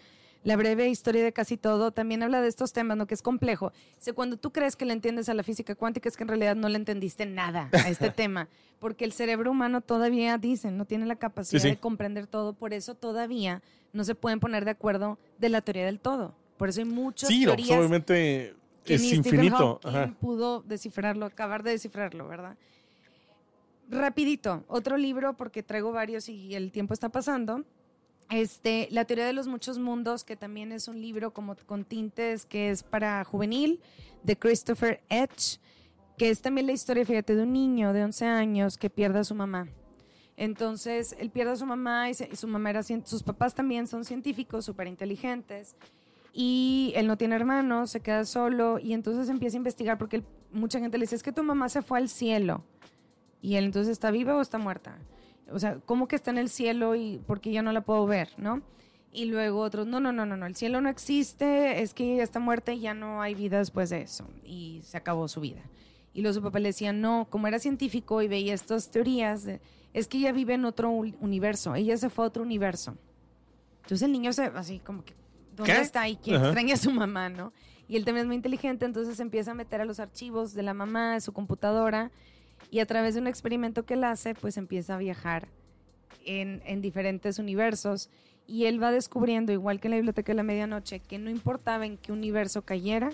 La 0.43 0.55
breve 0.55 0.87
historia 0.87 1.21
de 1.23 1.33
casi 1.33 1.57
todo, 1.57 1.91
también 1.91 2.23
habla 2.23 2.41
de 2.41 2.47
estos 2.47 2.71
temas, 2.71 2.95
¿no? 2.97 3.07
Que 3.07 3.13
es 3.13 3.21
complejo. 3.21 3.73
Dice, 3.97 4.13
cuando 4.13 4.37
tú 4.37 4.51
crees 4.51 4.75
que 4.77 4.85
le 4.85 4.93
entiendes 4.93 5.27
a 5.27 5.33
la 5.33 5.43
física 5.43 5.75
cuántica 5.75 6.07
es 6.07 6.15
que 6.15 6.23
en 6.23 6.29
realidad 6.29 6.55
no 6.55 6.69
le 6.69 6.77
entendiste 6.77 7.25
nada 7.25 7.69
a 7.73 7.89
este 7.89 8.09
tema, 8.09 8.47
porque 8.79 9.03
el 9.03 9.11
cerebro 9.11 9.51
humano 9.51 9.81
todavía, 9.81 10.37
dicen, 10.37 10.77
no 10.77 10.85
tiene 10.85 11.05
la 11.05 11.17
capacidad 11.17 11.59
Sí, 11.61 11.67
sí. 11.67 11.75
de 11.75 11.79
comprender 11.79 12.25
todo, 12.25 12.53
por 12.53 12.73
eso 12.73 12.95
todavía 12.95 13.61
no 13.91 14.03
se 14.05 14.15
pueden 14.15 14.39
poner 14.39 14.63
de 14.63 14.71
acuerdo 14.71 15.17
de 15.39 15.49
la 15.49 15.61
teoría 15.61 15.85
del 15.85 15.99
todo. 15.99 16.33
Por 16.57 16.69
eso 16.69 16.79
hay 16.79 16.85
muchas 16.85 17.27
Sí, 17.27 17.41
no, 17.41 17.47
pues, 17.53 17.57
teorías 17.57 17.77
obviamente 17.79 18.55
que 18.85 18.93
es 18.95 19.01
ni 19.01 19.09
Stephen 19.09 19.33
infinito. 19.43 19.79
Ajá. 19.83 20.13
pudo 20.21 20.61
descifrarlo, 20.61 21.25
acabar 21.25 21.63
de 21.63 21.71
descifrarlo, 21.71 22.27
¿verdad? 22.29 22.55
Rapidito, 23.89 24.63
otro 24.67 24.97
libro, 24.97 25.33
porque 25.35 25.63
traigo 25.63 25.91
varios 25.91 26.29
y 26.29 26.53
el 26.55 26.71
tiempo 26.71 26.93
está 26.93 27.09
pasando. 27.09 27.63
Este, 28.29 28.87
La 28.91 29.05
teoría 29.05 29.25
de 29.25 29.33
los 29.33 29.47
muchos 29.47 29.79
mundos, 29.79 30.23
que 30.23 30.35
también 30.35 30.71
es 30.71 30.87
un 30.87 31.01
libro 31.01 31.31
como 31.33 31.55
con 31.65 31.83
tintes 31.83 32.45
que 32.45 32.69
es 32.69 32.83
para 32.83 33.23
juvenil, 33.23 33.81
de 34.23 34.37
Christopher 34.37 35.01
Edge, 35.09 35.59
que 36.17 36.29
es 36.29 36.41
también 36.41 36.67
la 36.67 36.73
historia, 36.73 37.05
fíjate, 37.05 37.35
de 37.35 37.43
un 37.43 37.53
niño 37.53 37.91
de 37.93 38.03
11 38.03 38.25
años 38.25 38.77
que 38.77 38.89
pierde 38.89 39.19
a 39.19 39.23
su 39.23 39.33
mamá. 39.33 39.67
Entonces, 40.37 41.15
él 41.19 41.31
pierde 41.31 41.53
a 41.53 41.55
su 41.55 41.65
mamá 41.65 42.09
y, 42.09 42.13
se- 42.13 42.29
y 42.31 42.35
su 42.35 42.47
mamá 42.47 42.69
era, 42.69 42.83
sus 42.83 43.23
papás 43.23 43.55
también 43.55 43.87
son 43.87 44.05
científicos, 44.05 44.63
súper 44.65 44.87
inteligentes 44.87 45.75
y 46.31 46.93
él 46.95 47.07
no 47.07 47.17
tiene 47.17 47.35
hermanos, 47.35 47.89
se 47.91 48.01
queda 48.01 48.23
solo 48.25 48.77
y 48.79 48.93
entonces 48.93 49.27
empieza 49.29 49.57
a 49.57 49.59
investigar 49.59 49.97
porque 49.97 50.17
él- 50.17 50.25
mucha 50.51 50.79
gente 50.79 50.97
le 50.97 51.03
dice, 51.03 51.15
es 51.15 51.23
que 51.23 51.31
tu 51.31 51.43
mamá 51.43 51.67
se 51.67 51.81
fue 51.81 51.97
al 51.97 52.07
cielo 52.09 52.63
y 53.41 53.55
él 53.55 53.65
entonces 53.65 53.91
está 53.91 54.11
viva 54.11 54.35
o 54.35 54.41
está 54.41 54.57
muerta. 54.57 54.97
O 55.51 55.59
sea, 55.59 55.79
¿cómo 55.85 56.07
que 56.07 56.15
está 56.15 56.31
en 56.31 56.37
el 56.37 56.49
cielo 56.49 56.95
y 56.95 57.21
porque 57.27 57.51
yo 57.51 57.61
no 57.63 57.71
la 57.71 57.81
puedo 57.81 58.05
ver, 58.05 58.29
no? 58.37 58.61
Y 59.11 59.25
luego 59.25 59.61
otros, 59.61 59.87
no, 59.87 59.99
no, 59.99 60.11
no, 60.11 60.25
no, 60.25 60.37
no, 60.37 60.45
el 60.45 60.55
cielo 60.55 60.81
no 60.81 60.89
existe, 60.89 61.81
es 61.81 61.93
que 61.93 62.13
ella 62.13 62.23
está 62.23 62.39
muerta 62.39 62.73
y 62.73 62.81
ya 62.81 62.93
no 62.93 63.21
hay 63.21 63.33
vida 63.33 63.57
después 63.57 63.89
de 63.89 64.01
eso 64.01 64.27
y 64.43 64.81
se 64.83 64.97
acabó 64.97 65.27
su 65.27 65.41
vida. 65.41 65.61
Y 66.13 66.21
luego 66.21 66.35
su 66.35 66.43
papá 66.43 66.59
le 66.59 66.69
decía, 66.69 66.93
no, 66.93 67.27
como 67.29 67.47
era 67.47 67.59
científico 67.59 68.21
y 68.21 68.27
veía 68.27 68.53
estas 68.53 68.91
teorías, 68.91 69.47
es 69.93 70.07
que 70.07 70.17
ella 70.19 70.31
vive 70.31 70.53
en 70.53 70.65
otro 70.65 70.91
universo, 70.91 71.73
ella 71.73 71.97
se 71.97 72.09
fue 72.09 72.25
a 72.25 72.27
otro 72.27 72.43
universo. 72.43 72.95
Entonces 73.81 74.03
el 74.03 74.11
niño 74.11 74.31
se, 74.33 74.43
así 74.43 74.79
como 74.79 75.03
que, 75.03 75.15
¿dónde 75.55 75.73
¿Qué? 75.73 75.81
está? 75.81 76.07
Y 76.07 76.15
quién 76.17 76.35
Ajá. 76.37 76.45
extraña 76.47 76.75
a 76.75 76.77
su 76.77 76.91
mamá, 76.91 77.29
¿no? 77.29 77.51
Y 77.87 77.95
él 77.95 78.05
también 78.05 78.25
es 78.25 78.27
muy 78.27 78.35
inteligente, 78.35 78.85
entonces 78.85 79.19
empieza 79.19 79.51
a 79.51 79.53
meter 79.55 79.81
a 79.81 79.85
los 79.85 79.99
archivos 79.99 80.53
de 80.53 80.61
la 80.61 80.75
mamá, 80.75 81.15
de 81.15 81.21
su 81.21 81.33
computadora, 81.33 82.11
y 82.71 82.79
a 82.79 82.85
través 82.85 83.15
de 83.15 83.21
un 83.21 83.27
experimento 83.27 83.83
que 83.85 83.95
él 83.95 84.03
hace, 84.03 84.35
pues 84.35 84.57
empieza 84.57 84.95
a 84.95 84.97
viajar 84.97 85.47
en, 86.25 86.61
en 86.65 86.81
diferentes 86.81 87.39
universos. 87.39 88.09
Y 88.47 88.65
él 88.65 88.81
va 88.81 88.91
descubriendo, 88.91 89.51
igual 89.51 89.79
que 89.79 89.87
en 89.87 89.91
la 89.91 89.97
Biblioteca 89.97 90.31
de 90.31 90.35
la 90.37 90.43
Medianoche, 90.43 90.99
que 90.99 91.19
no 91.19 91.29
importaba 91.29 91.85
en 91.85 91.97
qué 91.97 92.11
universo 92.11 92.63
cayera, 92.63 93.11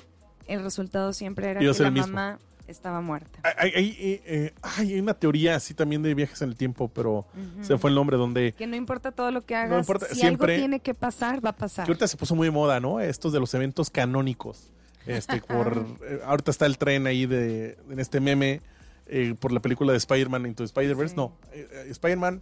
el 0.48 0.64
resultado 0.64 1.12
siempre 1.12 1.50
era 1.50 1.62
Iba 1.62 1.74
que 1.74 1.84
la 1.84 1.92
mamá 1.92 2.40
estaba 2.68 3.02
muerta. 3.02 3.40
Hay, 3.58 3.72
hay- 3.76 3.98
eh, 4.00 4.22
eh, 4.26 4.54
ay, 4.62 4.94
hay 4.94 5.00
una 5.00 5.14
teoría 5.14 5.56
así 5.56 5.74
también 5.74 6.02
de 6.04 6.14
viajes 6.16 6.42
en 6.42 6.50
el 6.50 6.56
tiempo, 6.56 6.88
pero 6.88 7.20
Ujú. 7.20 7.64
se 7.64 7.78
fue 7.78 7.90
el 7.90 7.96
nombre 7.96 8.16
donde 8.18 8.54
Que 8.54 8.66
no 8.66 8.76
importa 8.76 9.12
todo 9.12 9.30
lo 9.32 9.42
que 9.42 9.56
hagas, 9.56 9.80
importa, 9.80 10.06
si 10.08 10.16
siempre- 10.16 10.54
algo 10.54 10.62
tiene 10.62 10.80
que 10.80 10.94
pasar, 10.94 11.44
va 11.46 11.50
a 11.50 11.56
pasar. 11.56 11.86
que 11.86 11.92
ahorita 11.92 12.08
se 12.08 12.16
puso 12.18 12.34
muy 12.34 12.48
de 12.48 12.52
moda, 12.52 12.80
¿no? 12.80 13.00
Estos 13.02 13.34
de 13.34 13.40
los 13.40 13.54
eventos 13.54 13.90
canónicos. 13.90 14.72
Este, 15.06 15.42
por, 15.42 15.86
eh, 16.10 16.22
ahorita 16.26 16.50
está 16.50 16.66
el 16.66 16.78
tren 16.78 17.06
ahí 17.08 17.26
de, 17.28 17.78
en 17.90 18.00
este 18.00 18.20
meme 18.20 18.62
eh, 19.08 19.36
por 19.40 19.52
la 19.52 19.60
película 19.62 19.92
de 19.92 19.98
Spider-Man 19.98 20.46
Into 20.46 20.64
Spider-Verse. 20.64 21.12
Sí. 21.14 21.18
No, 21.18 21.38
eh, 21.52 21.68
eh, 21.72 21.86
Spider-Man 21.90 22.42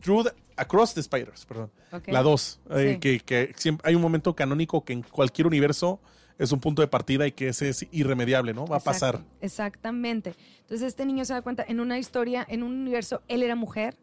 Through 0.00 0.24
the- 0.28 0.34
Across 0.56 0.94
the 0.94 1.02
Spiders, 1.02 1.44
perdón. 1.46 1.70
La 2.06 2.22
2. 2.22 2.60
Sí. 2.76 2.98
que, 2.98 3.20
que 3.20 3.52
siempre 3.56 3.88
hay 3.88 3.94
un 3.96 4.02
momento 4.02 4.34
canónico 4.34 4.84
que 4.84 4.92
en 4.92 5.02
cualquier 5.02 5.46
universo 5.46 6.00
es 6.38 6.52
un 6.52 6.60
punto 6.60 6.82
de 6.82 6.88
partida 6.88 7.26
y 7.26 7.32
que 7.32 7.48
ese 7.48 7.68
es 7.68 7.84
irremediable, 7.90 8.54
¿no? 8.54 8.64
Va 8.66 8.76
a 8.76 8.80
pasar. 8.80 9.20
Exactamente. 9.40 10.34
Entonces 10.60 10.86
este 10.86 11.04
niño 11.04 11.24
se 11.24 11.32
da 11.32 11.42
cuenta, 11.42 11.64
en 11.66 11.80
una 11.80 11.98
historia, 11.98 12.46
en 12.48 12.62
un 12.62 12.72
universo, 12.72 13.22
él 13.26 13.42
era 13.42 13.56
mujer, 13.56 13.96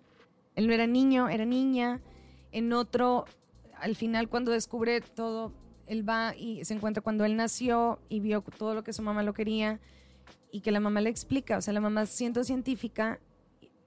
él 0.55 0.67
no 0.67 0.73
era 0.73 0.85
niño, 0.85 1.29
era 1.29 1.45
niña. 1.45 2.01
En 2.51 2.73
otro, 2.73 3.23
al 3.79 3.95
final 3.95 4.27
cuando 4.27 4.51
descubre 4.51 4.99
todo, 4.99 5.53
él 5.87 6.07
va 6.07 6.35
y 6.35 6.65
se 6.65 6.73
encuentra 6.73 7.01
cuando 7.01 7.23
él 7.23 7.37
nació 7.37 7.99
y 8.09 8.19
vio 8.19 8.41
todo 8.41 8.73
lo 8.73 8.83
que 8.83 8.91
su 8.91 9.01
mamá 9.01 9.23
lo 9.23 9.33
quería 9.33 9.79
y 10.55 10.61
que 10.61 10.71
la 10.71 10.79
mamá 10.79 11.01
le 11.01 11.09
explica, 11.09 11.57
o 11.57 11.61
sea, 11.61 11.73
la 11.73 11.81
mamá 11.81 12.05
siendo 12.05 12.45
científica 12.45 13.19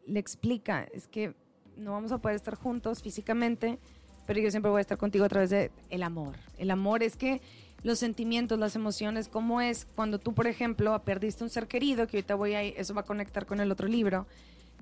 le 0.07 0.21
explica, 0.21 0.87
es 0.93 1.09
que 1.09 1.35
no 1.79 1.93
vamos 1.93 2.13
a 2.13 2.19
poder 2.19 2.37
estar 2.37 2.57
juntos 2.57 3.01
físicamente, 3.01 3.79
pero 4.27 4.39
yo 4.39 4.51
siempre 4.51 4.71
voy 4.71 4.81
a 4.81 4.83
estar 4.83 4.99
contigo 4.99 5.25
a 5.25 5.31
través 5.31 5.49
de 5.49 5.71
el 5.89 6.03
amor. 6.03 6.37
El 6.59 6.71
amor 6.71 7.03
es 7.03 7.17
que 7.17 7.41
los 7.83 7.99
sentimientos, 7.99 8.59
las 8.59 8.77
emociones, 8.77 9.29
cómo 9.29 9.63
es 9.63 9.87
cuando 9.87 10.19
tú, 10.19 10.35
por 10.35 10.47
ejemplo, 10.47 11.03
perdiste 11.05 11.43
un 11.43 11.49
ser 11.49 11.69
querido, 11.69 12.07
que 12.07 12.19
ahorita 12.19 12.35
voy 12.35 12.53
a, 12.53 12.61
eso 12.61 12.93
va 12.93 13.01
a 13.01 13.07
conectar 13.07 13.47
con 13.47 13.61
el 13.61 13.73
otro 13.73 13.89
libro, 13.89 14.27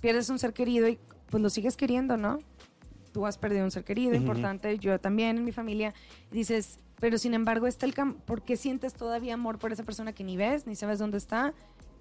pierdes 0.01 0.29
un 0.29 0.41
ser 0.41 0.53
querido 0.55 0.89
y 0.89 0.99
pues 1.31 1.41
lo 1.41 1.51
sigues 1.51 1.77
queriendo, 1.77 2.17
¿no? 2.17 2.41
Tú 3.13 3.27
has 3.27 3.39
perdido 3.39 3.65
un 3.65 3.71
ser 3.71 3.85
querido, 3.85 4.11
Ujú. 4.11 4.23
importante, 4.23 4.77
yo 4.81 4.99
también 4.99 5.39
en 5.39 5.45
mi 5.45 5.53
familia, 5.53 5.95
dices, 6.33 6.81
pero 6.99 7.19
sin 7.19 7.35
embargo 7.35 7.67
está 7.67 7.87
el 7.87 7.95
¿por 7.95 8.43
qué 8.43 8.57
sientes 8.57 8.95
todavía 8.95 9.35
amor 9.35 9.59
por 9.61 9.73
esa 9.73 9.85
persona 9.85 10.13
que 10.13 10.25
ni 10.25 10.37
ves, 10.37 10.67
ni 10.67 10.75
sabes 10.75 10.99
dónde 10.99 11.19
está, 11.19 11.55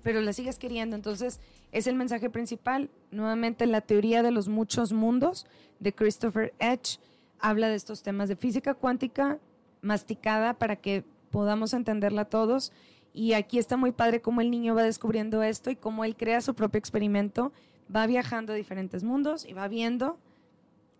pero 0.05 0.21
la 0.21 0.33
sigues 0.33 0.59
queriendo? 0.59 0.95
Entonces, 0.95 1.39
es 1.71 1.87
el 1.87 1.95
mensaje 1.95 2.29
principal. 2.29 2.91
Nuevamente, 3.09 3.65
la 3.65 3.81
teoría 3.81 4.21
de 4.21 4.29
los 4.29 4.47
muchos 4.47 4.93
mundos 4.93 5.47
de 5.79 5.95
Christopher 5.95 6.53
Edge 6.59 6.99
habla 7.39 7.69
de 7.69 7.75
estos 7.75 8.03
temas 8.03 8.29
de 8.29 8.35
física 8.35 8.75
cuántica 8.75 9.39
masticada 9.81 10.53
para 10.53 10.75
que 10.75 11.03
podamos 11.31 11.73
entenderla 11.73 12.25
todos. 12.25 12.71
Y 13.13 13.33
aquí 13.33 13.57
está 13.57 13.77
muy 13.77 13.93
padre 13.93 14.21
cómo 14.21 14.41
el 14.41 14.51
niño 14.51 14.75
va 14.75 14.83
descubriendo 14.83 15.41
esto 15.41 15.71
y 15.71 15.75
cómo 15.75 16.05
él 16.05 16.15
crea 16.15 16.39
su 16.41 16.53
propio 16.53 16.77
experimento, 16.77 17.51
va 17.93 18.05
viajando 18.05 18.53
a 18.53 18.55
diferentes 18.55 19.03
mundos 19.03 19.43
y 19.43 19.53
va 19.53 19.67
viendo 19.67 20.19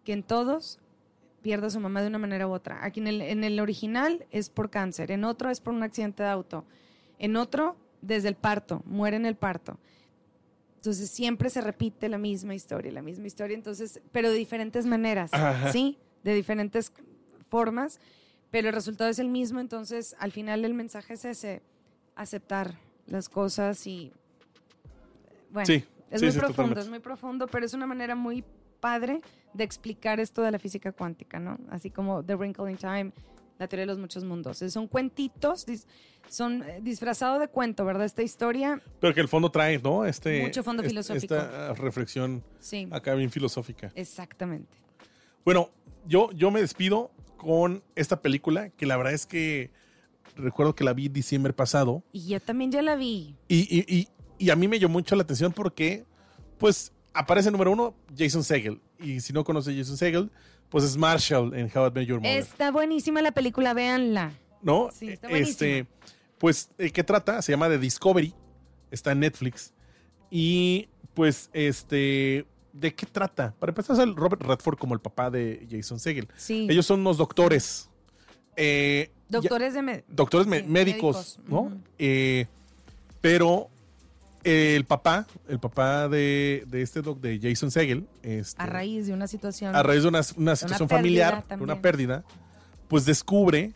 que 0.04 0.14
en 0.14 0.24
todos 0.24 0.80
pierde 1.44 1.68
a 1.68 1.70
su 1.70 1.80
mamá 1.80 2.02
de 2.02 2.08
una 2.08 2.18
manera 2.18 2.48
u 2.48 2.54
otra. 2.54 2.84
Aquí 2.84 3.02
en 3.02 3.08
el, 3.08 3.22
en 3.22 3.44
el 3.44 3.60
original 3.60 4.26
es 4.32 4.50
por 4.50 4.72
cáncer, 4.72 5.12
en 5.12 5.26
otro 5.26 5.52
es 5.52 5.62
por 5.62 5.76
un 5.76 5.84
accidente 5.84 6.24
de 6.24 6.30
auto, 6.30 6.66
en 7.20 7.36
otro 7.36 7.76
desde 8.06 8.28
el 8.30 8.36
parto, 8.36 8.82
muere 8.86 9.18
en 9.18 9.26
el 9.26 9.36
parto. 9.36 9.80
Entonces 10.78 11.10
siempre 11.10 11.50
se 11.50 11.62
repite 11.62 12.10
la 12.10 12.18
misma 12.18 12.54
historia, 12.54 12.92
la 12.92 13.02
misma 13.02 13.28
historia, 13.28 13.56
entonces, 13.56 14.02
pero 14.12 14.30
de 14.30 14.36
diferentes 14.36 14.86
maneras, 14.86 15.34
Ajá. 15.34 15.72
¿sí? 15.72 15.98
De 16.24 16.34
diferentes 16.36 16.92
formas, 17.50 18.00
pero 18.52 18.68
el 18.70 18.74
resultado 18.76 19.10
es 19.10 19.20
el 19.20 19.30
mismo, 19.30 19.60
entonces 19.60 20.16
al 20.20 20.32
final 20.32 20.64
el 20.64 20.74
mensaje 20.74 21.14
es 21.14 21.26
ese, 21.26 21.62
aceptar 22.16 22.76
las 23.08 23.30
cosas 23.30 23.86
y 23.88 24.12
bueno, 25.52 25.66
Sí, 25.66 25.84
es 26.12 26.20
sí, 26.20 26.26
muy 26.26 26.32
sí, 26.34 26.40
profundo, 26.40 26.54
totalmente. 26.54 26.80
es 26.82 26.90
muy 26.90 27.00
profundo, 27.00 27.48
pero 27.48 27.66
es 27.66 27.74
una 27.74 27.88
manera 27.88 28.16
muy 28.16 28.44
padre 28.80 29.22
de 29.54 29.64
explicar 29.64 30.20
esto 30.20 30.42
de 30.44 30.52
la 30.52 30.60
física 30.60 30.92
cuántica, 30.92 31.40
¿no? 31.40 31.58
Así 31.70 31.90
como 31.90 32.24
The 32.24 32.36
Wrinkle 32.36 32.70
in 32.70 32.78
Time, 32.78 33.12
la 33.58 33.68
teoría 33.68 33.84
de 33.84 33.88
los 33.88 34.00
muchos 34.00 34.24
mundos. 34.24 34.58
Son 34.58 34.88
cuentitos, 34.88 35.66
son 36.30 36.64
eh, 36.64 36.80
disfrazados 36.82 37.40
de 37.40 37.48
cuento, 37.48 37.86
¿verdad? 37.86 38.06
Esta 38.06 38.24
historia. 38.24 38.82
Pero 39.00 39.14
que 39.14 39.22
el 39.22 39.28
fondo 39.28 39.50
trae, 39.50 39.80
¿no? 39.80 40.06
Este, 40.06 40.42
Mucho 40.42 40.64
fondo 40.64 40.84
filosófico. 40.84 41.36
Esta 41.36 41.74
reflexión 41.74 42.44
acá 42.92 43.14
bien 43.16 43.30
filosófica. 43.32 43.92
Exactamente. 43.96 44.78
Bueno, 45.44 45.70
yo, 46.08 46.32
yo 46.32 46.52
me 46.52 46.62
despido 46.62 47.12
con 47.38 47.84
esta 47.96 48.22
película, 48.22 48.70
que 48.70 48.86
la 48.86 48.98
verdad 48.98 49.14
es 49.14 49.26
que 49.26 49.72
recuerdo 50.36 50.76
que 50.76 50.84
la 50.84 50.94
vi 50.94 51.08
diciembre 51.10 51.54
pasado. 51.54 52.04
Y 52.12 52.28
yo 52.28 52.40
también 52.40 52.72
ya 52.72 52.82
la 52.82 52.96
vi. 52.96 53.36
Y, 53.48 53.60
y, 53.70 53.86
y, 53.88 54.08
y 54.38 54.50
a 54.50 54.56
mí 54.56 54.68
me 54.68 54.80
llamó 54.80 54.94
mucho 54.94 55.16
la 55.16 55.24
atención 55.24 55.54
porque, 55.54 56.06
pues, 56.58 56.92
aparece 57.14 57.52
número 57.52 57.72
uno 57.72 57.96
Jason 58.18 58.44
Segel. 58.44 58.82
Y 59.00 59.20
si 59.20 59.34
no 59.34 59.44
conoce 59.44 59.76
Jason 59.76 59.98
Segel, 59.98 60.32
pues 60.70 60.84
es 60.84 60.98
Marshall 60.98 61.54
en 61.54 61.72
How 61.74 61.88
I 61.88 61.92
Met 61.92 62.08
Your 62.08 62.20
Mother. 62.20 62.38
Está 62.38 62.72
buenísima 62.72 63.22
la 63.22 63.32
película, 63.32 63.74
véanla. 63.74 64.32
¿No? 64.62 64.90
Sí, 64.92 65.10
está 65.10 65.28
buenísima. 65.28 65.52
Este, 65.52 65.88
pues, 66.38 66.70
¿qué 66.94 67.04
trata? 67.04 67.42
Se 67.42 67.52
llama 67.52 67.70
The 67.70 67.78
Discovery. 67.78 68.34
Está 68.92 69.12
en 69.12 69.20
Netflix. 69.22 69.74
Y, 70.30 70.90
pues, 71.14 71.50
este... 71.54 72.46
¿De 72.74 72.94
qué 72.94 73.06
trata? 73.06 73.54
Para 73.58 73.70
empezar, 73.72 73.98
es 73.98 74.16
Robert 74.16 74.42
Redford 74.42 74.78
como 74.78 74.94
el 74.94 75.00
papá 75.00 75.30
de 75.30 75.66
Jason 75.72 75.98
Segel. 75.98 76.28
Sí. 76.36 76.68
Ellos 76.70 76.86
son 76.86 77.00
unos 77.00 77.16
doctores. 77.16 77.90
Eh, 78.58 79.12
doctores 79.30 79.74
de 79.74 80.04
doctores 80.10 80.46
médicos, 80.46 81.40
¿no? 81.48 81.72
Eh, 81.98 82.48
pero 83.22 83.70
el 84.46 84.86
papá, 84.86 85.26
el 85.50 85.60
papá 85.60 86.08
de, 86.08 86.66
este 86.72 87.02
doc, 87.02 87.20
de 87.20 87.40
Jason 87.42 87.72
Segel, 87.72 88.08
este, 88.22 88.62
a 88.62 88.68
raíz 88.68 89.08
de 89.08 89.14
una 89.14 89.28
situación, 89.28 89.76
a 89.76 89.82
raíz 89.82 90.04
de 90.04 90.10
una, 90.10 90.24
situación 90.24 90.88
familiar, 90.88 91.44
una 91.60 91.82
pérdida, 91.82 92.24
pues 92.88 93.06
descubre 93.06 93.74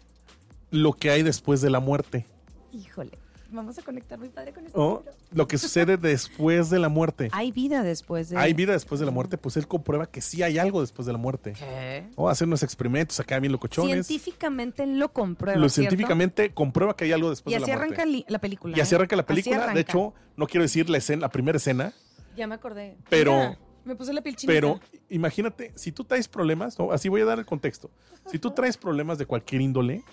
lo 0.70 0.94
que 0.94 1.10
hay 1.10 1.24
después 1.24 1.62
de 1.62 1.72
la 1.72 1.80
muerte. 1.80 2.26
Híjole. 2.72 3.18
Vamos 3.52 3.78
a 3.80 3.82
conectar 3.82 4.20
muy 4.20 4.30
padre 4.30 4.54
con 4.54 4.66
esto. 4.66 5.04
lo 5.32 5.48
que 5.48 5.58
sucede 5.58 5.98
después 5.98 6.70
de 6.70 6.80
la 6.80 6.90
muerte. 6.90 7.30
Hay 7.34 7.52
vida 7.52 7.84
después 7.84 8.30
de 8.30 8.38
Hay 8.38 8.54
vida 8.54 8.74
después 8.74 9.00
de 9.00 9.06
la 9.06 9.12
muerte, 9.12 9.38
pues 9.38 9.58
él 9.58 9.68
comprueba 9.68 10.06
que 10.06 10.22
sí 10.22 10.44
hay 10.44 10.58
algo 10.58 10.82
después 10.82 11.06
de 11.06 11.14
la 11.14 11.18
muerte. 11.18 11.54
¿Qué? 11.54 12.06
O 12.16 12.30
hacer 12.30 12.48
unos 12.48 12.64
experimentos 12.64 13.20
acá 13.20 13.40
bien 13.40 13.52
locochones. 13.52 14.06
Científicamente 14.06 14.86
lo 14.86 15.12
comprueba. 15.12 15.60
Lo 15.60 15.70
científicamente 15.70 16.52
comprueba 16.54 16.96
que 16.96 17.06
hay 17.06 17.12
algo 17.12 17.30
después 17.30 17.54
de 17.54 17.60
la 17.60 17.66
muerte. 17.66 17.72
Y 17.72 17.74
así 17.74 18.04
arranca 18.04 18.26
la 18.28 18.40
película. 18.40 18.78
Y 18.78 18.82
así 18.82 18.94
¿eh? 18.94 18.98
arranca 18.98 19.16
la 19.16 19.26
película. 19.26 19.74
De 19.74 19.82
hecho, 19.82 20.14
no 20.38 20.48
quiero 20.48 20.64
decir 20.64 20.90
la, 20.90 20.98
escena, 20.98 21.22
la 21.22 21.30
primera 21.30 21.58
escena. 21.58 21.94
Ya 22.36 22.48
me 22.48 22.56
acordé. 22.56 22.98
Pero. 23.10 23.58
me 23.84 23.96
puse 23.96 24.14
la 24.14 24.22
piel 24.22 24.36
chinita. 24.36 24.54
Pero 24.54 24.80
imagínate, 25.10 25.72
si 25.76 25.92
tú 25.92 26.04
traes 26.04 26.28
problemas, 26.28 26.78
así 26.92 27.10
voy 27.10 27.22
a 27.22 27.26
dar 27.26 27.40
el 27.40 27.46
contexto. 27.46 27.90
Si 28.28 28.38
tú 28.38 28.52
traes 28.52 28.78
problemas 28.78 29.18
de 29.18 29.26
cualquier 29.26 29.62
índole, 29.62 30.04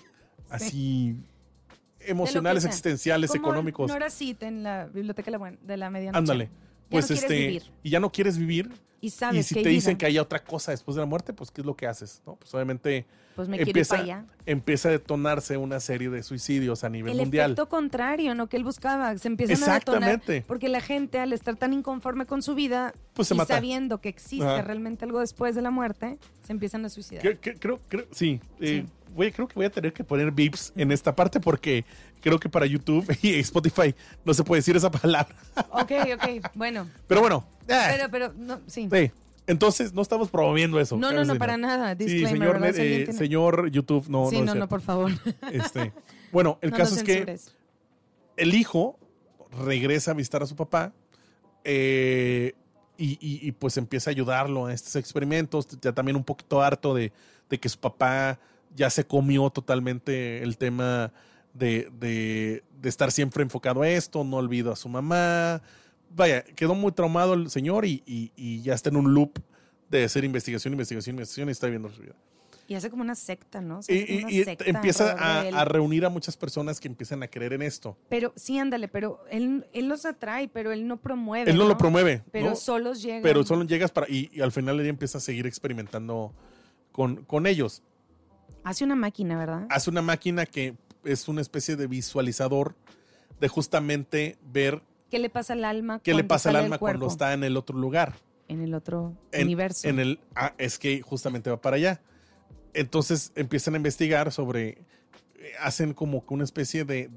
así 0.49 1.15
emocionales, 2.01 2.65
existenciales, 2.65 3.33
económicos. 3.35 3.89
No 3.89 3.95
era 3.95 4.09
cita 4.09 4.47
en 4.47 4.63
la 4.63 4.85
biblioteca 4.85 5.31
de 5.61 5.77
la 5.77 5.89
medianoche. 5.89 6.17
Ándale. 6.17 6.49
Pues 6.89 7.11
este, 7.11 7.61
y 7.83 7.89
ya 7.89 7.99
no 7.99 8.11
quieres 8.11 8.37
vivir. 8.37 8.71
Y 8.99 9.11
sabes 9.11 9.51
y 9.51 9.55
si 9.55 9.61
te 9.61 9.69
dicen 9.69 9.95
que 9.95 10.05
hay 10.05 10.17
otra 10.17 10.43
cosa 10.43 10.71
después 10.71 10.95
de 10.95 11.01
la 11.01 11.05
muerte, 11.05 11.31
pues 11.31 11.51
¿qué 11.51 11.61
es 11.61 11.67
lo 11.67 11.75
que 11.75 11.85
haces? 11.85 12.23
¿No? 12.25 12.35
Pues 12.35 12.51
obviamente 12.55 13.05
pues 13.35 13.47
me 13.47 13.61
empieza, 13.61 13.97
allá. 13.97 14.25
empieza 14.47 14.89
a 14.89 14.93
detonarse 14.93 15.57
una 15.57 15.79
serie 15.79 16.09
de 16.09 16.23
suicidios 16.23 16.83
a 16.83 16.89
nivel 16.89 17.15
mundial. 17.15 17.51
El 17.51 17.51
efecto 17.51 17.69
contrario, 17.69 18.33
¿no? 18.33 18.47
Que 18.47 18.57
él 18.57 18.63
buscaba. 18.63 19.15
Se 19.19 19.27
empiezan 19.27 19.69
a 19.69 19.75
detonar. 19.75 20.21
Porque 20.47 20.69
la 20.69 20.81
gente, 20.81 21.19
al 21.19 21.33
estar 21.33 21.55
tan 21.55 21.73
inconforme 21.73 22.25
con 22.25 22.41
su 22.41 22.55
vida 22.55 22.95
pues 23.13 23.29
y 23.29 23.37
sabiendo 23.41 24.01
que 24.01 24.09
existe 24.09 24.61
realmente 24.63 25.05
algo 25.05 25.19
después 25.19 25.53
de 25.53 25.61
la 25.61 25.69
muerte, 25.69 26.17
se 26.41 26.51
empiezan 26.51 26.83
a 26.85 26.89
suicidar. 26.89 27.21
Creo, 27.39 27.79
creo, 27.87 28.07
sí. 28.11 28.41
Eh, 28.59 28.87
creo 29.17 29.47
que 29.47 29.55
voy 29.55 29.65
a 29.65 29.69
tener 29.69 29.93
que 29.93 30.03
poner 30.03 30.31
beeps 30.31 30.71
en 30.75 30.91
esta 30.91 31.15
parte 31.15 31.39
porque 31.39 31.85
creo 32.21 32.39
que 32.39 32.49
para 32.49 32.65
YouTube 32.65 33.05
y 33.21 33.39
Spotify 33.39 33.93
no 34.23 34.33
se 34.33 34.43
puede 34.43 34.59
decir 34.59 34.75
esa 34.75 34.91
palabra. 34.91 35.35
Ok, 35.71 35.91
ok, 36.15 36.51
bueno. 36.53 36.87
Pero 37.07 37.21
bueno. 37.21 37.45
Eh. 37.67 37.79
Pero, 37.89 38.09
pero, 38.09 38.33
no, 38.33 38.61
sí. 38.67 38.87
Entonces, 39.47 39.93
no 39.93 40.01
estamos 40.01 40.29
promoviendo 40.29 40.79
eso. 40.79 40.97
No, 40.97 41.11
no, 41.11 41.23
no, 41.23 41.37
para 41.37 41.55
nada. 41.55 41.95
Disclaimer, 41.95 42.73
sí, 42.73 42.81
señor, 42.81 43.09
eh, 43.09 43.13
señor 43.13 43.71
YouTube, 43.71 44.09
no. 44.09 44.29
Sí, 44.29 44.41
no, 44.41 44.53
no, 44.53 44.67
por 44.67 44.81
favor. 44.81 45.11
Este, 45.51 45.93
bueno, 46.31 46.59
el 46.61 46.71
caso 46.71 46.95
es 46.95 47.03
que 47.03 47.37
el 48.35 48.53
hijo 48.53 48.99
regresa 49.65 50.11
a 50.11 50.13
visitar 50.13 50.43
a 50.43 50.45
su 50.45 50.55
papá 50.55 50.93
eh, 51.63 52.53
y, 52.97 53.17
y, 53.21 53.51
pues 53.53 53.77
empieza 53.77 54.09
a 54.09 54.11
ayudarlo 54.11 54.67
en 54.67 54.73
estos 54.73 54.95
experimentos, 54.95 55.67
ya 55.81 55.93
también 55.93 56.15
un 56.15 56.23
poquito 56.23 56.61
harto 56.61 56.93
de, 56.93 57.13
de 57.49 57.59
que 57.59 57.69
su 57.69 57.79
papá 57.79 58.39
ya 58.77 58.89
se 58.89 59.05
comió 59.05 59.49
totalmente 59.49 60.43
el 60.43 60.57
tema 60.57 61.11
de, 61.53 61.89
de, 61.99 62.63
de, 62.79 62.89
estar 62.89 63.11
siempre 63.11 63.43
enfocado 63.43 63.81
a 63.81 63.89
esto, 63.89 64.23
no 64.23 64.37
olvido 64.37 64.71
a 64.71 64.75
su 64.75 64.87
mamá. 64.87 65.61
Vaya, 66.15 66.43
quedó 66.43 66.75
muy 66.75 66.91
traumado 66.91 67.33
el 67.33 67.49
señor 67.49 67.85
y, 67.85 68.03
y, 68.05 68.61
ya 68.61 68.75
está 68.75 68.89
en 68.89 68.97
un 68.97 69.13
loop 69.13 69.39
de 69.89 70.03
hacer 70.03 70.23
investigación, 70.23 70.73
investigación, 70.73 71.15
investigación 71.15 71.49
y 71.49 71.51
está 71.51 71.67
viviendo 71.67 71.89
su 71.89 72.01
vida. 72.01 72.13
Y 72.69 72.75
hace 72.75 72.89
como 72.89 73.01
una 73.01 73.15
secta, 73.15 73.61
¿no? 73.61 73.79
y, 73.87 74.43
empieza 74.65 75.15
a, 75.17 75.65
reunir 75.65 76.05
a 76.05 76.09
muchas 76.09 76.35
personas 76.35 76.79
que 76.79 76.87
empiezan 76.87 77.23
a 77.23 77.27
creer 77.27 77.53
en 77.53 77.61
esto. 77.61 77.97
Pero 78.09 78.33
sí, 78.35 78.59
ándale, 78.59 78.89
pero 78.89 79.23
él, 79.31 79.65
él 79.73 79.87
los 79.87 80.05
atrae, 80.05 80.49
pero 80.49 80.71
él 80.71 80.85
no 80.85 80.97
promueve. 80.97 81.49
Él 81.49 81.57
no, 81.57 81.65
lo 81.65 81.77
promueve. 81.77 82.23
Pero 82.31 82.55
solo 82.55 82.93
llega. 82.93 83.21
Pero 83.23 83.43
solo 83.43 83.63
llegas 83.63 83.91
para. 83.91 84.07
Y, 84.09 84.41
al 84.41 84.51
final 84.51 84.79
él 84.81 84.87
empieza 84.87 85.17
a 85.17 85.21
seguir 85.21 85.47
experimentando 85.47 86.33
con, 86.91 87.23
con 87.23 87.47
ellos. 87.47 87.83
Hace 88.67 88.83
una 88.83 88.95
máquina, 88.95 89.37
¿verdad? 89.37 89.65
Hace 89.69 89.89
una 89.89 90.01
máquina 90.01 90.45
que 90.45 90.75
es 91.05 91.29
una 91.29 91.39
especie 91.39 91.77
de 91.77 91.87
visualizador 91.87 92.75
de 93.39 93.47
justamente 93.47 94.37
ver 94.43 94.83
qué 95.09 95.19
le 95.19 95.29
pasa 95.29 95.53
al 95.53 95.63
alma. 95.63 96.01
¿Qué 96.03 96.13
le 96.13 96.25
pasa 96.25 96.49
al 96.49 96.57
alma 96.57 96.77
cuando 96.77 97.07
está 97.07 97.31
en 97.31 97.45
el 97.45 97.55
otro 97.55 97.77
lugar? 97.77 98.15
En 98.49 98.59
el 98.59 98.73
otro 98.73 99.15
universo. 99.33 99.87
En 99.87 99.99
el, 99.99 100.19
ah, 100.35 100.53
es 100.57 100.79
que 100.79 101.01
justamente 101.01 101.49
va 101.49 101.61
para 101.61 101.77
allá. 101.77 102.01
Entonces 102.73 103.31
empiezan 103.35 103.75
a 103.75 103.77
investigar 103.77 104.33
sobre, 104.33 104.67
eh, 104.67 104.77
hacen 105.61 105.93
como 105.93 106.25
que 106.25 106.33
una 106.33 106.43
especie 106.43 106.83
de, 106.83 107.09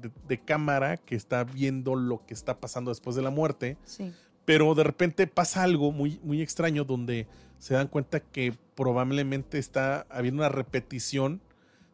cámara 0.45 0.95
que 0.95 1.15
está 1.15 1.43
viendo 1.43 1.95
lo 1.95 2.25
que 2.25 2.33
está 2.33 2.61
pasando 2.61 2.91
después 2.91 3.17
de 3.17 3.23
la 3.23 3.29
muerte. 3.29 3.75
Sí. 3.83 4.13
Pero 4.45 4.73
de 4.73 4.85
repente 4.85 5.27
pasa 5.27 5.63
algo 5.63 5.91
muy, 5.91 6.17
muy 6.23 6.41
extraño 6.41 6.85
donde 6.85 7.27
se 7.61 7.75
dan 7.75 7.87
cuenta 7.87 8.19
que 8.19 8.55
probablemente 8.73 9.59
está 9.59 10.07
habiendo 10.09 10.41
una 10.41 10.49
repetición 10.49 11.41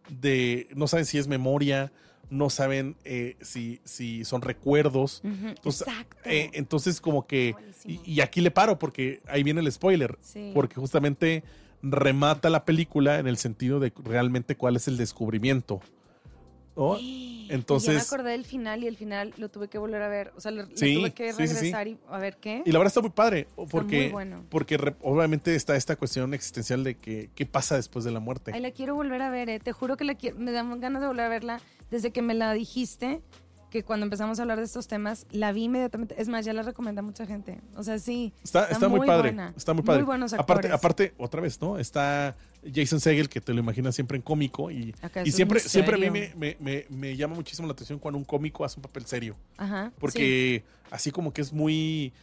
de, 0.10 0.70
no 0.74 0.88
saben 0.88 1.06
si 1.06 1.18
es 1.18 1.28
memoria, 1.28 1.92
no 2.30 2.50
saben 2.50 2.96
eh, 3.04 3.36
si, 3.42 3.82
si 3.84 4.24
son 4.24 4.42
recuerdos. 4.42 5.22
Eh, 6.24 6.52
entonces, 6.54 7.02
como 7.02 7.28
que, 7.28 7.54
y, 7.86 8.22
aquí 8.22 8.40
le 8.40 8.50
paro 8.50 8.80
porque 8.80 9.22
ahí 9.28 9.44
viene 9.44 9.60
el 9.60 9.70
spoiler, 9.70 10.18
porque 10.54 10.76
justamente 10.76 11.44
remata 11.82 12.50
la 12.50 12.64
película 12.64 13.20
en 13.20 13.28
el 13.28 13.36
sentido 13.36 13.82
de 13.82 13.92
realmente 14.06 14.56
cuál 14.56 14.78
es 14.78 14.88
el 14.88 14.96
descubrimiento. 14.96 15.82
Entonces. 17.50 17.94
Y 17.94 17.96
me 17.96 18.02
acordé 18.02 18.32
del 18.32 18.46
final 18.46 18.84
y 18.84 18.88
el 18.88 18.98
final 18.98 19.34
lo 19.38 19.50
tuve 19.50 19.68
que 19.68 19.78
volver 19.78 20.02
a 20.02 20.10
ver. 20.10 20.34
O 20.36 20.42
sea, 20.42 20.52
lo, 20.52 20.68
tuve 20.68 21.14
que 21.14 21.32
regresar 21.32 21.88
y 21.88 21.98
a 22.10 22.18
ver 22.20 22.38
qué. 22.38 22.62
Y 22.66 22.72
la 22.72 22.80
verdad 22.80 22.90
está 22.90 23.02
muy 23.02 23.10
padre. 23.10 23.48
Porque, 23.70 24.14
porque 24.50 24.96
obviamente 25.02 25.56
está 25.56 25.76
esta 25.76 25.96
cuestión 25.96 26.34
existencial 26.34 26.84
de 26.84 26.96
que 26.96 27.30
qué 27.36 27.46
pasa 27.46 27.76
después 27.76 28.04
de 28.06 28.12
la 28.12 28.20
muerte. 28.20 28.52
Ay, 28.54 28.62
la 28.62 28.72
quiero 28.72 28.96
volver 28.96 29.22
a 29.22 29.30
ver, 29.30 29.50
eh. 29.50 29.60
Te 29.60 29.72
juro 29.72 29.98
que 29.98 30.04
la 30.04 30.18
me 30.36 30.52
dan 30.52 30.80
ganas 30.80 31.02
de 31.02 31.08
volver 31.08 31.26
a 31.26 31.30
verla 31.30 31.62
desde 31.90 32.12
que 32.12 32.22
me 32.22 32.34
la 32.34 32.54
dijiste 32.54 33.22
que 33.70 33.84
cuando 33.84 34.06
empezamos 34.06 34.40
a 34.40 34.44
hablar 34.44 34.58
de 34.58 34.64
estos 34.64 34.88
temas, 34.88 35.26
la 35.32 35.52
vi 35.52 35.66
inmediatamente. 35.66 36.16
Es 36.20 36.30
más, 36.30 36.46
ya 36.46 36.54
la 36.54 36.64
recomendé 36.64 37.00
a 37.00 37.04
mucha 37.04 37.26
gente. 37.26 37.60
O 37.76 37.84
sea, 37.84 38.00
sí. 38.00 38.34
Está, 38.44 38.66
está, 38.66 38.88
muy, 38.88 39.06
padre. 39.06 39.36
Está 39.56 39.74
muy 39.74 39.84
padre. 39.84 40.02
Muy 40.02 40.06
buenos 40.06 40.34
actores. 40.34 40.72
Aparte, 40.72 40.72
aparte, 40.72 41.14
otra 41.18 41.42
vez, 41.42 41.62
¿no? 41.62 41.78
Está 41.78 42.36
Jason 42.74 43.00
Segel, 43.00 43.30
que 43.30 43.42
te 43.42 43.54
lo 43.54 43.60
imaginas 43.60 43.96
siempre 43.96 44.18
en 44.18 44.22
cómico. 44.22 44.72
Y, 44.72 44.96
y 45.26 45.32
siempre, 45.32 45.60
siempre 45.60 45.96
a 45.96 46.00
mí 46.00 46.10
me, 46.10 46.58
me, 46.60 46.86
me, 46.90 47.16
llama 47.18 47.36
muchísimo 47.36 47.68
la 47.68 47.74
atención 47.74 48.00
cuando 48.00 48.18
un 48.18 48.26
cómico 48.26 48.64
hace 48.64 48.80
un 48.80 48.84
papel 48.84 49.06
serio. 49.06 49.36
Ajá. 49.58 49.92
Porque 50.00 50.64
así 50.92 51.12
como 51.12 51.34
que 51.34 51.42
es 51.42 51.52
muy. 51.52 52.14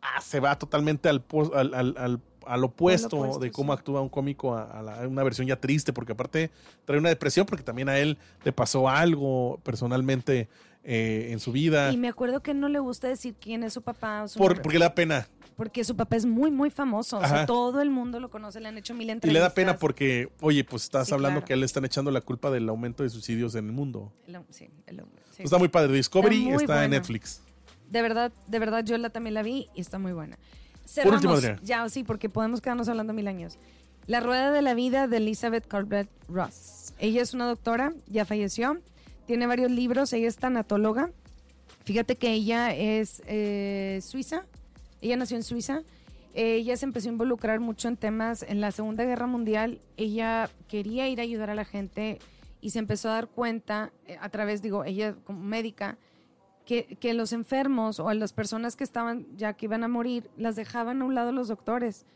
Ah, 0.00 0.20
se 0.20 0.40
va 0.40 0.58
totalmente 0.58 1.08
al, 1.08 1.24
al, 1.54 1.74
al, 1.74 1.94
al 1.96 2.20
opuesto, 2.46 3.38
de 3.38 3.50
cómo 3.50 3.72
actúa 3.72 4.00
un 4.00 4.08
cómico 4.08 4.54
a, 4.54 5.06
una 5.06 5.22
versión 5.22 5.46
ya 5.46 5.56
triste, 5.56 5.92
porque 5.92 6.12
aparte 6.12 6.50
trae 6.84 6.98
una 6.98 7.08
depresión, 7.08 7.46
porque 7.46 7.62
también 7.62 7.88
a 7.88 7.98
él 7.98 8.18
le 8.44 8.52
pasó 8.52 8.88
algo 8.88 9.60
personalmente 9.62 10.48
eh, 10.84 11.28
en 11.30 11.38
su 11.38 11.52
vida. 11.52 11.92
Y 11.92 11.96
me 11.96 12.08
acuerdo 12.08 12.42
que 12.42 12.54
no 12.54 12.68
le 12.68 12.80
gusta 12.80 13.06
decir 13.06 13.34
quién 13.40 13.62
es 13.62 13.72
su 13.72 13.82
papá. 13.82 14.24
O 14.24 14.28
su 14.28 14.38
Por, 14.38 14.60
porque 14.60 14.78
le 14.78 14.84
da 14.84 14.94
pena. 14.94 15.28
Porque 15.56 15.84
su 15.84 15.94
papá 15.94 16.16
es 16.16 16.26
muy, 16.26 16.50
muy 16.50 16.70
famoso. 16.70 17.18
O 17.18 17.26
sea, 17.26 17.46
todo 17.46 17.80
el 17.82 17.90
mundo 17.90 18.18
lo 18.18 18.30
conoce, 18.30 18.58
le 18.58 18.68
han 18.68 18.78
hecho 18.78 18.94
mil 18.94 19.08
entrevistas. 19.08 19.30
Y 19.30 19.32
le 19.32 19.40
da 19.40 19.54
pena 19.54 19.76
porque, 19.76 20.30
oye, 20.40 20.64
pues 20.64 20.84
estás 20.84 21.12
hablando 21.12 21.44
que 21.44 21.52
a 21.52 21.54
él 21.54 21.60
le 21.60 21.66
están 21.66 21.84
echando 21.84 22.10
la 22.10 22.20
culpa 22.20 22.50
del 22.50 22.68
aumento 22.68 23.02
de 23.04 23.10
suicidios 23.10 23.54
en 23.54 23.66
el 23.66 23.72
mundo. 23.72 24.12
sí, 24.50 24.70
el, 24.86 25.04
Está 25.38 25.58
muy 25.58 25.68
padre. 25.68 25.92
Discovery 25.92 26.50
está, 26.50 26.84
en 26.84 26.90
Netflix. 26.92 27.42
De 27.88 28.02
verdad, 28.02 28.32
de 28.48 28.58
verdad, 28.58 28.84
yo 28.84 28.96
la, 28.98 29.10
también 29.10 29.34
la 29.34 29.42
vi 29.42 29.68
y 29.74 29.80
está 29.80 29.98
muy 29.98 30.12
buena. 30.12 30.38
Por 31.02 31.14
último, 31.14 31.34
Cerramos. 31.34 31.38
Adriana. 31.38 31.60
Ya, 31.62 31.88
sí, 31.88 32.04
porque 32.04 32.28
podemos 32.28 32.60
quedarnos 32.60 32.88
hablando 32.88 33.12
mil 33.12 33.28
años. 33.28 33.58
La 34.06 34.20
rueda 34.20 34.50
de 34.50 34.62
la 34.62 34.74
vida 34.74 35.06
de 35.06 35.18
Elizabeth 35.18 35.66
Corbett 35.68 36.08
Ross. 36.28 36.92
Ella 36.98 37.22
es 37.22 37.34
una 37.34 37.46
doctora, 37.46 37.92
ya 38.08 38.24
falleció. 38.24 38.80
Tiene 39.26 39.46
varios 39.46 39.70
libros. 39.70 40.12
Ella 40.12 40.28
es 40.28 40.36
tanatóloga. 40.36 41.10
Fíjate 41.84 42.16
que 42.16 42.32
ella 42.32 42.74
es 42.74 43.22
eh, 43.26 44.00
suiza. 44.02 44.44
Ella 45.00 45.16
nació 45.16 45.36
en 45.36 45.42
Suiza. 45.42 45.82
Ella 46.34 46.76
se 46.76 46.86
empezó 46.86 47.08
a 47.08 47.12
involucrar 47.12 47.60
mucho 47.60 47.88
en 47.88 47.96
temas 47.96 48.42
en 48.42 48.60
la 48.60 48.70
Segunda 48.70 49.04
Guerra 49.04 49.26
Mundial. 49.26 49.80
Ella 49.96 50.48
quería 50.68 51.08
ir 51.08 51.20
a 51.20 51.24
ayudar 51.24 51.50
a 51.50 51.54
la 51.54 51.64
gente 51.64 52.18
y 52.60 52.70
se 52.70 52.78
empezó 52.78 53.10
a 53.10 53.14
dar 53.14 53.28
cuenta 53.28 53.92
eh, 54.06 54.16
a 54.20 54.28
través, 54.30 54.62
digo, 54.62 54.84
ella 54.84 55.14
como 55.24 55.40
médica, 55.40 55.98
que, 56.66 56.96
que 57.00 57.14
los 57.14 57.32
enfermos 57.32 58.00
o 58.00 58.08
a 58.08 58.14
las 58.14 58.32
personas 58.32 58.76
que 58.76 58.84
estaban 58.84 59.26
ya 59.36 59.54
que 59.54 59.66
iban 59.66 59.84
a 59.84 59.88
morir, 59.88 60.30
las 60.36 60.56
dejaban 60.56 61.02
a 61.02 61.04
un 61.04 61.14
lado 61.14 61.32
los 61.32 61.48
doctores. 61.48 62.06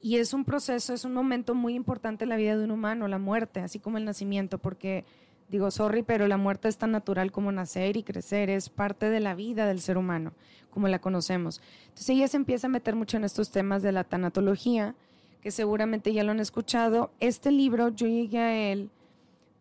Y 0.00 0.16
es 0.16 0.32
un 0.32 0.44
proceso, 0.44 0.94
es 0.94 1.04
un 1.04 1.12
momento 1.12 1.54
muy 1.54 1.74
importante 1.74 2.24
en 2.24 2.30
la 2.30 2.36
vida 2.36 2.56
de 2.56 2.64
un 2.64 2.70
humano, 2.70 3.08
la 3.08 3.18
muerte, 3.18 3.60
así 3.60 3.80
como 3.80 3.98
el 3.98 4.04
nacimiento, 4.04 4.58
porque 4.58 5.04
digo, 5.48 5.70
sorry, 5.70 6.02
pero 6.02 6.28
la 6.28 6.36
muerte 6.36 6.68
es 6.68 6.78
tan 6.78 6.92
natural 6.92 7.32
como 7.32 7.50
nacer 7.50 7.96
y 7.96 8.02
crecer, 8.02 8.50
es 8.50 8.68
parte 8.68 9.10
de 9.10 9.20
la 9.20 9.34
vida 9.34 9.66
del 9.66 9.80
ser 9.80 9.98
humano, 9.98 10.32
como 10.70 10.86
la 10.88 11.00
conocemos. 11.00 11.60
Entonces 11.84 12.10
ella 12.10 12.28
se 12.28 12.36
empieza 12.36 12.68
a 12.68 12.70
meter 12.70 12.94
mucho 12.94 13.16
en 13.16 13.24
estos 13.24 13.50
temas 13.50 13.82
de 13.82 13.92
la 13.92 14.04
tanatología, 14.04 14.94
que 15.40 15.50
seguramente 15.50 16.12
ya 16.12 16.22
lo 16.22 16.32
han 16.32 16.40
escuchado. 16.40 17.10
Este 17.20 17.50
libro 17.50 17.88
yo 17.88 18.06
llegué 18.06 18.38
a 18.38 18.72
él 18.72 18.90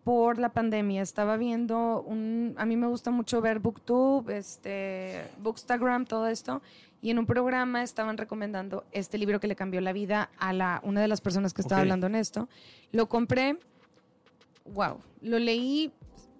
por 0.07 0.39
la 0.39 0.47
pandemia. 0.53 1.01
Estaba 1.01 1.35
viendo 1.35 2.01
un, 2.01 2.53
a 2.55 2.65
mí 2.65 2.77
me 2.77 2.87
gusta 2.87 3.11
mucho 3.11 3.41
ver 3.41 3.59
BookTube, 3.59 4.29
este, 4.29 5.25
Bookstagram, 5.39 6.05
todo 6.05 6.27
esto, 6.29 6.61
y 7.01 7.09
en 7.09 7.19
un 7.19 7.25
programa 7.25 7.83
estaban 7.83 8.17
recomendando 8.17 8.85
este 8.93 9.17
libro 9.17 9.41
que 9.41 9.49
le 9.49 9.57
cambió 9.57 9.81
la 9.81 9.91
vida 9.91 10.29
a 10.39 10.53
la, 10.53 10.79
una 10.85 11.01
de 11.01 11.09
las 11.09 11.19
personas 11.19 11.53
que 11.53 11.61
estaba 11.61 11.81
Ok. 11.81 11.83
hablando 11.83 12.07
en 12.07 12.15
esto. 12.15 12.47
Lo 12.93 13.09
compré, 13.09 13.57
wow, 14.73 15.01
lo 15.19 15.39
leí 15.39 15.91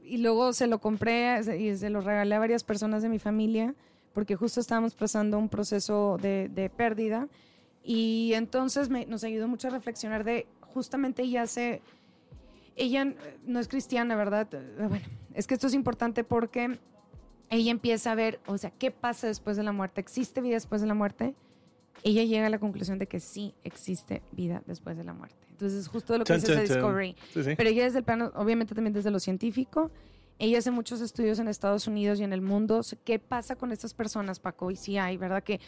y 0.02 0.20
luego 0.20 0.54
se 0.54 0.68
lo 0.68 0.80
compré 0.80 1.42
y 1.60 1.76
se 1.76 1.90
lo 1.90 2.00
regalé 2.00 2.36
a 2.36 2.40
varias 2.40 2.64
personas 2.64 3.04
de 3.04 3.10
mi 3.10 3.20
familia 3.20 3.76
porque 4.14 4.38
justo 4.38 4.62
estábamos 4.62 4.96
pasando 4.96 5.38
un 5.38 5.50
proceso 5.50 6.18
de, 6.22 6.48
de 6.48 6.70
pérdida 6.70 7.28
y 7.84 8.32
entonces 8.34 8.88
me- 8.90 9.06
nos 9.08 9.26
ayudó 9.26 9.50
mucho 9.50 9.68
a 9.68 9.72
reflexionar 9.72 10.24
de 10.24 10.48
justamente 10.74 11.24
ella 11.24 11.42
hace 11.42 11.82
ella 12.78 13.14
no 13.46 13.60
es 13.60 13.68
cristiana, 13.68 14.16
¿verdad? 14.16 14.48
Eh, 14.54 14.86
Bueno, 14.88 15.06
es 15.34 15.48
que 15.48 15.54
esto 15.56 15.68
es 15.68 15.74
importante 15.74 16.24
porque 16.24 16.78
ella 17.50 17.72
empieza 17.72 18.12
a 18.12 18.16
ver, 18.16 18.40
o 18.46 18.58
sea, 18.58 18.72
¿qué 18.72 18.92
pasa 18.92 19.28
después 19.28 19.58
de 19.58 19.64
la 19.64 19.72
muerte? 19.72 20.02
¿Existe 20.02 20.42
vida 20.42 20.54
después 20.56 20.82
de 20.82 20.88
la 20.88 20.94
muerte? 20.94 21.34
Ella 22.04 22.24
llega 22.24 22.46
a 22.46 22.50
la 22.50 22.60
conclusión 22.60 23.00
de 23.00 23.08
que 23.08 23.20
sí 23.20 23.56
existe 23.64 24.22
vida 24.32 24.62
después 24.68 24.98
de 24.98 25.04
la 25.04 25.14
muerte. 25.14 25.36
Entonces, 25.50 25.88
justo 25.88 26.14
lo 26.18 26.24
que 26.24 26.34
Chan, 26.34 26.40
dice 26.42 26.54
chan. 26.54 26.64
Discovery. 26.66 27.16
Sí, 27.34 27.44
sí. 27.44 27.56
Pero 27.58 27.70
ella 27.70 27.84
desde 27.86 28.00
el 28.00 28.04
plano, 28.04 28.32
obviamente 28.36 28.76
también 28.76 28.94
desde 28.94 29.10
lo 29.10 29.20
científico, 29.20 29.90
ella 30.38 30.60
hace 30.60 30.70
muchos 30.70 31.02
estudios 31.02 31.40
en 31.40 31.48
Estados 31.48 31.88
Unidos 31.88 32.20
y 32.20 32.24
en 32.24 32.32
el 32.34 32.42
mundo. 32.42 32.82
¿Qué 33.04 33.18
pasa 33.18 33.56
con 33.56 33.72
estas 33.72 33.96
personas, 33.96 34.40
Paco? 34.40 34.70
Y 34.70 34.76
sí 34.76 35.00
hay, 35.00 35.18
¿verdad? 35.18 35.44
Que 35.44 35.60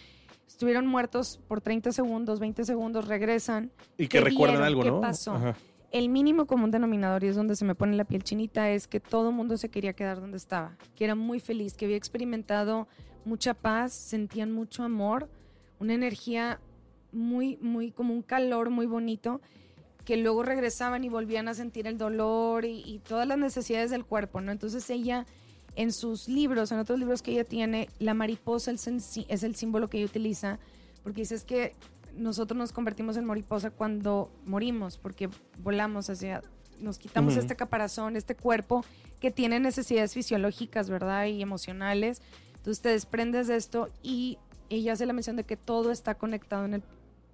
estuvieron 0.48 0.86
muertos 0.86 1.40
por 1.48 1.62
30 1.62 1.92
segundos, 1.92 2.40
20 2.40 2.64
segundos, 2.66 3.08
regresan. 3.08 3.72
Y 3.98 4.04
que 4.04 4.20
¿Qué 4.20 4.22
recuerdan 4.22 4.62
algo, 4.62 4.84
¿Qué 4.84 4.92
¿no? 4.92 5.02
pasó? 5.02 5.34
Ajá. 5.34 5.56
El 5.92 6.10
mínimo 6.10 6.46
común 6.46 6.70
denominador, 6.70 7.24
y 7.24 7.28
es 7.28 7.36
donde 7.36 7.56
se 7.56 7.66
me 7.66 7.74
pone 7.74 7.96
la 7.98 8.06
piel 8.06 8.24
chinita, 8.24 8.70
es 8.70 8.88
que 8.88 9.00
todo 9.00 9.32
mundo 9.32 9.58
se 9.58 9.70
quería 9.70 9.94
quedar 9.94 10.22
donde 10.22 10.38
estaba, 10.38 10.78
que 10.96 11.04
era 11.04 11.16
muy 11.16 11.40
feliz, 11.40 11.74
que 11.74 11.86
había 11.86 11.98
experimentado 11.98 12.88
mucha 13.26 13.56
paz, 13.56 13.94
sentían 13.94 14.52
mucho 14.52 14.84
amor, 14.84 15.30
una 15.80 15.96
energía 15.96 16.60
muy, 17.12 17.58
muy, 17.58 17.92
como 17.92 18.14
un 18.14 18.22
calor 18.22 18.70
muy 18.70 18.86
bonito, 18.86 19.42
que 20.06 20.18
luego 20.18 20.44
regresaban 20.44 21.04
y 21.04 21.10
volvían 21.10 21.48
a 21.48 21.54
sentir 21.56 21.88
el 21.88 21.98
dolor 21.98 22.66
y, 22.66 23.02
todas 23.08 23.28
las 23.28 23.38
necesidades 23.38 23.90
del 23.90 24.06
cuerpo, 24.06 24.42
¿no? 24.42 24.52
Entonces 24.52 24.88
ella, 24.90 25.26
en 25.76 25.92
sus 25.92 26.28
libros, 26.28 26.72
en 26.72 26.80
otros 26.80 27.00
libros 27.00 27.22
que 27.22 27.32
ella 27.32 27.44
tiene, 27.44 27.90
la 28.00 28.14
mariposa 28.14 28.72
es 28.72 28.88
el, 28.88 29.02
sí- 29.02 29.26
es 29.28 29.44
el 29.44 29.56
símbolo 29.56 29.90
que 29.90 29.98
ella 29.98 30.08
utiliza, 30.08 30.60
porque 31.04 31.22
dice 31.22 31.36
es 31.36 31.44
que 31.44 31.76
nosotros 32.20 32.58
nos 32.58 32.72
convertimos 32.72 33.18
en 33.18 33.26
mariposa 33.26 33.72
cuando 33.72 34.32
morimos, 34.46 34.98
porque 34.98 35.30
volamos 35.58 36.10
hacia, 36.10 36.42
nos 36.80 37.00
quitamos 37.00 37.36
este 37.36 37.56
caparazón, 37.56 38.16
este 38.16 38.36
cuerpo 38.36 38.84
que 39.20 39.32
tiene 39.32 39.60
necesidades 39.60 40.14
fisiológicas, 40.14 40.90
¿verdad? 40.90 41.26
Y 41.26 41.42
emocionales. 41.42 42.22
Entonces 42.58 42.82
te 42.82 42.90
desprendes 42.90 43.48
de 43.48 43.56
esto 43.56 43.90
y 44.04 44.38
ella 44.70 44.94
hace 44.94 45.06
la 45.06 45.14
mención 45.14 45.36
de 45.36 45.44
que 45.44 45.58
todo 45.58 45.92
está 45.92 46.16
conectado 46.16 46.66
en 46.66 46.76
el 46.76 46.84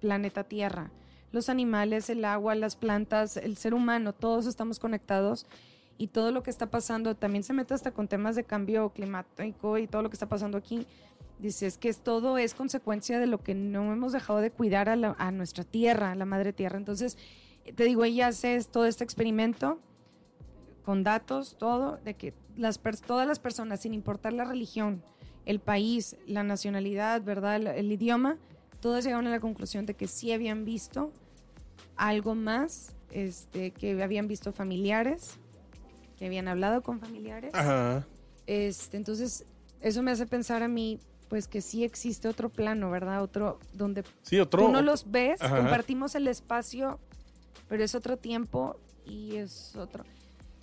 planeta 0.00 0.44
Tierra. 0.44 0.90
Los 1.32 1.48
animales, 1.48 2.08
el 2.08 2.24
agua, 2.24 2.54
las 2.54 2.76
plantas, 2.76 3.36
el 3.36 3.56
ser 3.56 3.74
humano, 3.74 4.12
todos 4.12 4.46
estamos 4.46 4.78
conectados 4.78 5.46
y 5.98 6.08
todo 6.08 6.30
lo 6.30 6.42
que 6.42 6.50
está 6.50 6.66
pasando 6.66 7.14
también 7.14 7.42
se 7.42 7.52
mete 7.52 7.74
hasta 7.74 7.90
con 7.90 8.08
temas 8.08 8.36
de 8.36 8.44
cambio 8.44 8.90
climático 8.90 9.78
y 9.78 9.86
todo 9.86 10.02
lo 10.02 10.10
que 10.10 10.14
está 10.14 10.28
pasando 10.28 10.58
aquí. 10.58 10.86
Dice, 11.38 11.66
es 11.66 11.76
que 11.76 11.92
todo 11.92 12.38
es 12.38 12.54
consecuencia 12.54 13.20
de 13.20 13.26
lo 13.26 13.42
que 13.42 13.54
no 13.54 13.92
hemos 13.92 14.12
dejado 14.12 14.40
de 14.40 14.50
cuidar 14.50 14.88
a, 14.88 14.96
la- 14.96 15.14
a 15.18 15.30
nuestra 15.30 15.64
tierra, 15.64 16.12
a 16.12 16.14
la 16.14 16.24
madre 16.24 16.52
tierra. 16.52 16.78
Entonces, 16.78 17.18
te 17.74 17.84
digo, 17.84 18.04
ella 18.04 18.28
hace 18.28 18.62
todo 18.64 18.86
este 18.86 19.04
experimento 19.04 19.78
con 20.84 21.02
datos, 21.02 21.56
todo, 21.58 21.98
de 22.04 22.14
que 22.14 22.32
las 22.56 22.80
todas 23.06 23.26
las 23.26 23.38
personas, 23.38 23.80
sin 23.80 23.92
importar 23.92 24.32
la 24.32 24.44
religión, 24.44 25.02
el 25.44 25.60
país, 25.60 26.16
la 26.26 26.42
nacionalidad, 26.42 27.22
¿verdad? 27.22 27.56
El, 27.56 27.66
el 27.66 27.92
idioma, 27.92 28.38
todas 28.80 29.04
llegaron 29.04 29.26
a 29.26 29.30
la 29.30 29.40
conclusión 29.40 29.84
de 29.84 29.94
que 29.94 30.06
sí 30.06 30.32
habían 30.32 30.64
visto 30.64 31.12
algo 31.96 32.34
más, 32.34 32.94
este, 33.10 33.72
que 33.72 34.00
habían 34.02 34.26
visto 34.26 34.52
familiares, 34.52 35.32
que 36.18 36.26
habían 36.26 36.48
hablado 36.48 36.82
con 36.82 36.98
familiares. 37.00 37.52
Ajá. 37.52 38.06
Este, 38.46 38.96
entonces, 38.96 39.44
eso 39.80 40.02
me 40.02 40.12
hace 40.12 40.26
pensar 40.26 40.62
a 40.62 40.68
mí, 40.68 40.98
pues 41.28 41.48
que 41.48 41.60
sí 41.60 41.84
existe 41.84 42.28
otro 42.28 42.48
plano, 42.48 42.90
¿verdad? 42.90 43.22
Otro 43.22 43.58
donde 43.72 44.04
Sí, 44.22 44.38
otro. 44.38 44.62
tú 44.62 44.68
no 44.68 44.82
los 44.82 45.10
ves, 45.10 45.42
Ajá. 45.42 45.56
compartimos 45.56 46.14
el 46.14 46.28
espacio, 46.28 46.98
pero 47.68 47.82
es 47.84 47.94
otro 47.94 48.16
tiempo 48.16 48.76
y 49.04 49.36
es 49.36 49.74
otro, 49.76 50.04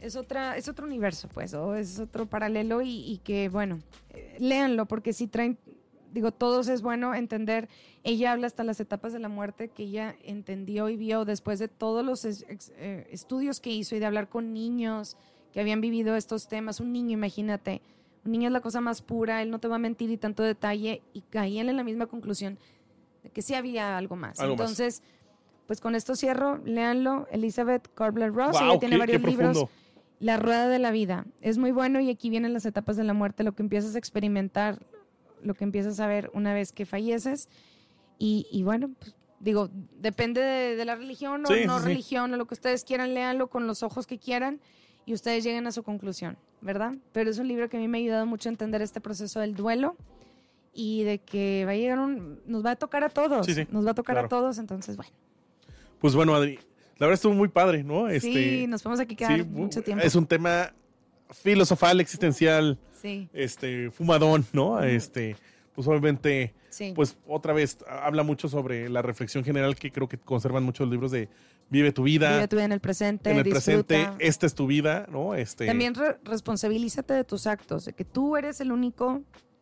es 0.02 0.16
otra, 0.16 0.58
es 0.58 0.68
otro 0.70 0.86
universo, 0.86 1.28
pues, 1.34 1.54
o 1.54 1.76
es 1.76 2.00
otro 2.00 2.26
paralelo 2.26 2.82
y, 2.82 2.90
y 3.12 3.18
que, 3.20 3.50
bueno, 3.50 3.80
eh, 4.12 4.38
léanlo 4.40 4.86
porque 4.86 5.14
si 5.14 5.28
traen, 5.28 5.58
digo, 6.14 6.32
todos 6.32 6.68
es 6.68 6.82
bueno 6.82 7.14
entender. 7.16 7.68
Ella 8.04 8.32
habla 8.34 8.48
hasta 8.48 8.64
las 8.64 8.80
etapas 8.80 9.14
de 9.14 9.20
la 9.20 9.30
muerte 9.30 9.70
que 9.70 9.84
ella 9.84 10.16
entendió 10.24 10.90
y 10.90 10.98
vio 10.98 11.26
después 11.26 11.58
de 11.60 11.68
todos 11.70 12.06
los 12.06 12.24
es- 12.26 12.46
eh, 12.78 13.08
estudios 13.12 13.60
que 13.60 13.70
hizo 13.72 13.96
y 13.96 14.00
de 14.00 14.06
hablar 14.06 14.30
con 14.30 14.54
niños 14.54 15.18
que 15.54 15.60
habían 15.60 15.82
vivido 15.82 16.16
estos 16.16 16.48
temas. 16.48 16.80
Un 16.80 16.92
niño, 16.94 17.12
imagínate, 17.14 17.82
un 18.26 18.32
niño 18.32 18.48
es 18.48 18.54
la 18.54 18.62
cosa 18.62 18.82
más 18.82 19.02
pura, 19.02 19.42
él 19.42 19.50
no 19.50 19.60
te 19.60 19.68
va 19.68 19.76
a 19.76 19.80
mentir 19.80 20.10
y 20.10 20.18
tanto 20.18 20.44
detalle 20.44 21.02
y 21.14 21.22
caían 21.22 21.70
en 21.70 21.78
la 21.78 21.84
misma 21.84 22.08
conclusión 22.08 22.58
de 23.24 23.30
que 23.30 23.42
sí 23.42 23.54
había 23.54 23.98
algo 23.98 24.16
más. 24.16 24.40
Algo 24.40 24.56
más. 24.56 24.62
Entonces, 24.62 25.04
pues 25.68 25.80
con 25.82 25.96
esto 25.96 26.16
cierro, 26.16 26.58
léanlo, 26.66 27.28
Elizabeth 27.32 27.90
Corbler-Ross, 27.96 28.52
Guau, 28.52 28.70
ella 28.72 28.80
tiene 28.80 28.96
qué- 28.96 29.00
varios 29.00 29.22
qué 29.22 29.28
libros. 29.28 29.66
La 30.20 30.38
rueda 30.38 30.70
de 30.70 30.80
la 30.80 30.92
vida. 30.92 31.26
Es 31.42 31.58
muy 31.58 31.72
bueno 31.72 32.00
y 32.00 32.10
aquí 32.10 32.30
vienen 32.30 32.54
las 32.54 32.66
etapas 32.66 32.96
de 32.96 33.04
la 33.04 33.14
muerte, 33.14 33.44
lo 33.44 33.52
que 33.54 33.62
empiezas 33.64 33.96
a 33.96 33.98
experimentar, 33.98 34.80
lo 35.42 35.54
que 35.54 35.66
empiezas 35.66 36.00
a 36.00 36.08
ver 36.08 36.32
una 36.34 36.54
vez 36.54 36.72
que 36.72 36.86
falleces. 36.86 37.50
Y, 38.20 38.48
y 38.50 38.64
bueno, 38.64 38.90
pues, 39.00 39.16
digo, 39.42 39.70
depende 40.00 40.40
de, 40.40 40.76
de 40.78 40.86
la 40.86 40.96
religión 40.96 41.46
o 41.46 41.50
Sí, 41.50 41.66
no 41.66 41.80
sí. 41.80 41.86
religión 41.88 42.34
o 42.34 42.38
lo 42.38 42.46
que 42.46 42.54
ustedes 42.54 42.86
quieran, 42.86 43.14
léanlo 43.14 43.48
con 43.50 43.68
los 43.68 43.84
ojos 43.84 44.08
que 44.08 44.18
quieran 44.18 44.62
y 45.06 45.14
ustedes 45.14 45.44
lleguen 45.44 45.68
a 45.68 45.72
su 45.72 45.84
conclusión, 45.84 46.38
¿verdad? 46.62 46.96
Pero 47.12 47.30
es 47.30 47.38
un 47.38 47.48
libro 47.48 47.70
que 47.70 47.78
a 47.78 47.80
mí 47.80 47.88
me 47.88 47.98
ha 47.98 48.02
ayudado 48.02 48.26
mucho 48.26 48.50
a 48.50 48.52
entender 48.52 48.82
este 48.82 49.02
proceso 49.02 49.40
del 49.40 49.56
duelo 49.56 49.96
y 50.74 51.04
de 51.04 51.20
que 51.20 51.64
va 51.66 51.72
a 51.72 51.76
llegar 51.76 52.00
un... 52.00 52.42
Nos 52.46 52.66
va 52.66 52.72
a 52.72 52.76
tocar 52.76 53.04
a 53.04 53.10
todos. 53.10 53.46
Sí, 53.46 53.54
sí, 53.54 53.68
nos 53.70 53.86
va 53.86 53.92
a 53.92 53.96
tocar 53.96 54.16
claro. 54.16 54.26
a 54.26 54.30
todos, 54.30 54.58
entonces, 54.58 54.96
bueno. 54.96 55.12
Pues 56.00 56.16
bueno, 56.16 56.36
Adri, 56.36 56.56
la 56.98 57.08
verdad 57.08 57.14
estuvo 57.14 57.34
muy 57.34 57.48
padre, 57.48 57.84
¿no? 57.84 58.10
Este, 58.10 58.32
sí, 58.34 58.68
nos 58.68 58.82
podemos 58.82 59.00
aquí 59.00 59.16
quedar 59.16 59.38
sí, 59.38 59.44
mucho 59.44 59.82
tiempo. 59.82 60.04
Es 60.04 60.16
un 60.16 60.26
tema 60.26 60.74
filosofal, 61.32 62.00
existencial, 62.00 62.78
Sí, 63.04 63.28
este, 63.34 63.92
fumadón, 63.92 64.46
¿no? 64.54 64.82
Este, 64.82 65.36
pues 65.76 65.88
obviamente, 65.88 66.54
sí. 66.70 66.94
pues 66.96 67.18
otra 67.28 67.54
vez 67.54 67.78
habla 67.88 68.24
mucho 68.24 68.48
sobre 68.50 68.90
la 68.90 69.02
reflexión 69.02 69.44
general 69.44 69.76
que 69.76 69.92
creo 69.92 70.08
que 70.08 70.18
conservan 70.18 70.64
muchos 70.64 70.88
libros 70.90 71.12
de 71.12 71.30
vive 71.70 71.92
tu 71.92 72.04
vida, 72.04 72.36
Vive 72.36 72.48
tu 72.48 72.56
vida 72.58 72.66
en 72.66 72.72
el 72.74 72.80
presente, 72.80 73.32
en 73.32 73.38
el 73.38 73.44
disfruta. 73.44 73.88
presente, 73.88 74.28
esta 74.28 74.46
es 74.46 74.54
tu 74.54 74.68
vida, 74.68 75.08
¿no? 75.10 75.34
Este, 75.36 75.66
También 75.66 75.96
re- 75.96 76.18
responsabilízate 76.24 77.14
de 77.14 77.24
tus 77.24 77.48
actos, 77.48 77.86
de 77.86 77.94
que 77.94 78.06
tú 78.06 78.38
eres 78.38 78.60
el 78.62 78.72
único, 78.72 79.22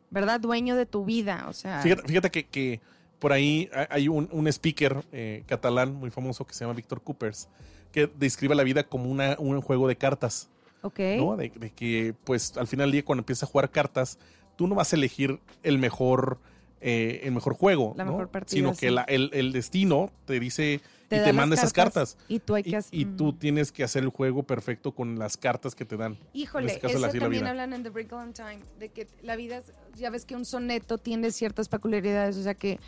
¿verdad? 0.10 0.40
Dueño 0.42 0.76
de 0.76 0.86
tu 0.86 1.06
vida, 1.06 1.46
o 1.48 1.54
sea. 1.54 1.80
Fíjate, 1.82 2.02
fíjate 2.08 2.32
que, 2.32 2.48
que 2.48 2.82
por 3.20 3.32
ahí 3.32 3.70
hay- 3.74 3.88
hay 3.90 4.08
un, 4.10 4.28
un 4.32 4.48
speaker 4.48 5.06
eh, 5.14 5.44
catalán 5.46 5.94
muy 5.96 6.10
famoso 6.10 6.46
que 6.46 6.54
se 6.54 6.66
llama 6.66 6.74
Víctor 6.74 7.02
Coopers, 7.02 7.48
que 7.94 8.10
describe 8.20 8.56
la 8.56 8.64
vida 8.64 8.84
como 8.84 9.10
una, 9.10 9.36
un 9.40 9.62
juego 9.62 9.88
de 9.88 9.96
cartas, 9.96 10.50
ok. 10.82 11.00
¿no? 11.18 11.38
De, 11.38 11.50
de 11.50 11.70
que, 11.70 12.14
pues, 12.26 12.58
al 12.58 12.68
final 12.68 12.88
del 12.88 12.94
día, 12.94 13.06
cuando 13.06 13.22
empiezas 13.22 13.48
a 13.48 13.52
jugar 13.52 13.70
cartas, 13.70 14.18
tú 14.62 14.68
no 14.68 14.76
vas 14.76 14.94
a 14.94 14.96
elegir 14.96 15.40
el 15.64 15.80
mejor 15.80 16.38
eh, 16.82 17.22
el 17.24 17.32
mejor 17.32 17.54
juego, 17.56 17.94
La 17.98 18.06
¿no? 18.06 18.12
mejor 18.12 18.30
partida, 18.30 18.56
sino 18.56 18.76
que 18.76 18.92
la- 18.92 19.02
el, 19.04 19.32
el 19.34 19.52
destino 19.54 20.12
te 20.26 20.40
dice 20.40 20.82
Te 21.10 21.18
y 21.18 21.24
te 21.24 21.34
manda 21.34 21.56
esas 21.56 21.74
cartas. 21.74 22.16
Y 22.28 22.40
tú 22.40 22.54
hay 22.54 22.62
Y, 22.66 22.70
que 22.72 22.78
hacer- 22.78 23.00
y 23.00 23.06
tú 23.06 23.34
Mm. 23.34 23.38
tienes 23.40 23.72
que 23.72 23.84
hacer 23.84 24.04
el 24.04 24.10
juego 24.10 24.44
perfecto 24.44 24.92
con 24.92 25.18
las 25.18 25.36
cartas 25.38 25.74
que 25.76 25.84
te 25.86 25.98
dan. 25.98 26.16
Híjole, 26.34 26.66
en 26.66 26.70
este 26.70 26.82
caso, 26.82 26.98
eso 26.98 27.06
la 27.08 27.12
también 27.12 27.42
vida. 27.42 27.50
hablan 27.50 27.74
en 27.74 27.82
The 27.84 27.90
Wrinkle 27.90 28.24
in 28.26 28.34
Time, 28.34 28.60
de 28.80 28.90
que 28.90 29.08
la 29.24 29.36
vida, 29.36 29.58
es- 29.58 29.72
ya 29.98 30.10
ves 30.12 30.26
que 30.26 30.36
un 30.36 30.46
soneto 30.46 30.98
tiene 31.00 31.32
ciertas 31.32 31.70
peculiaridades, 31.70 32.38
o 32.38 32.44
sea 32.44 32.54
que 32.54 32.80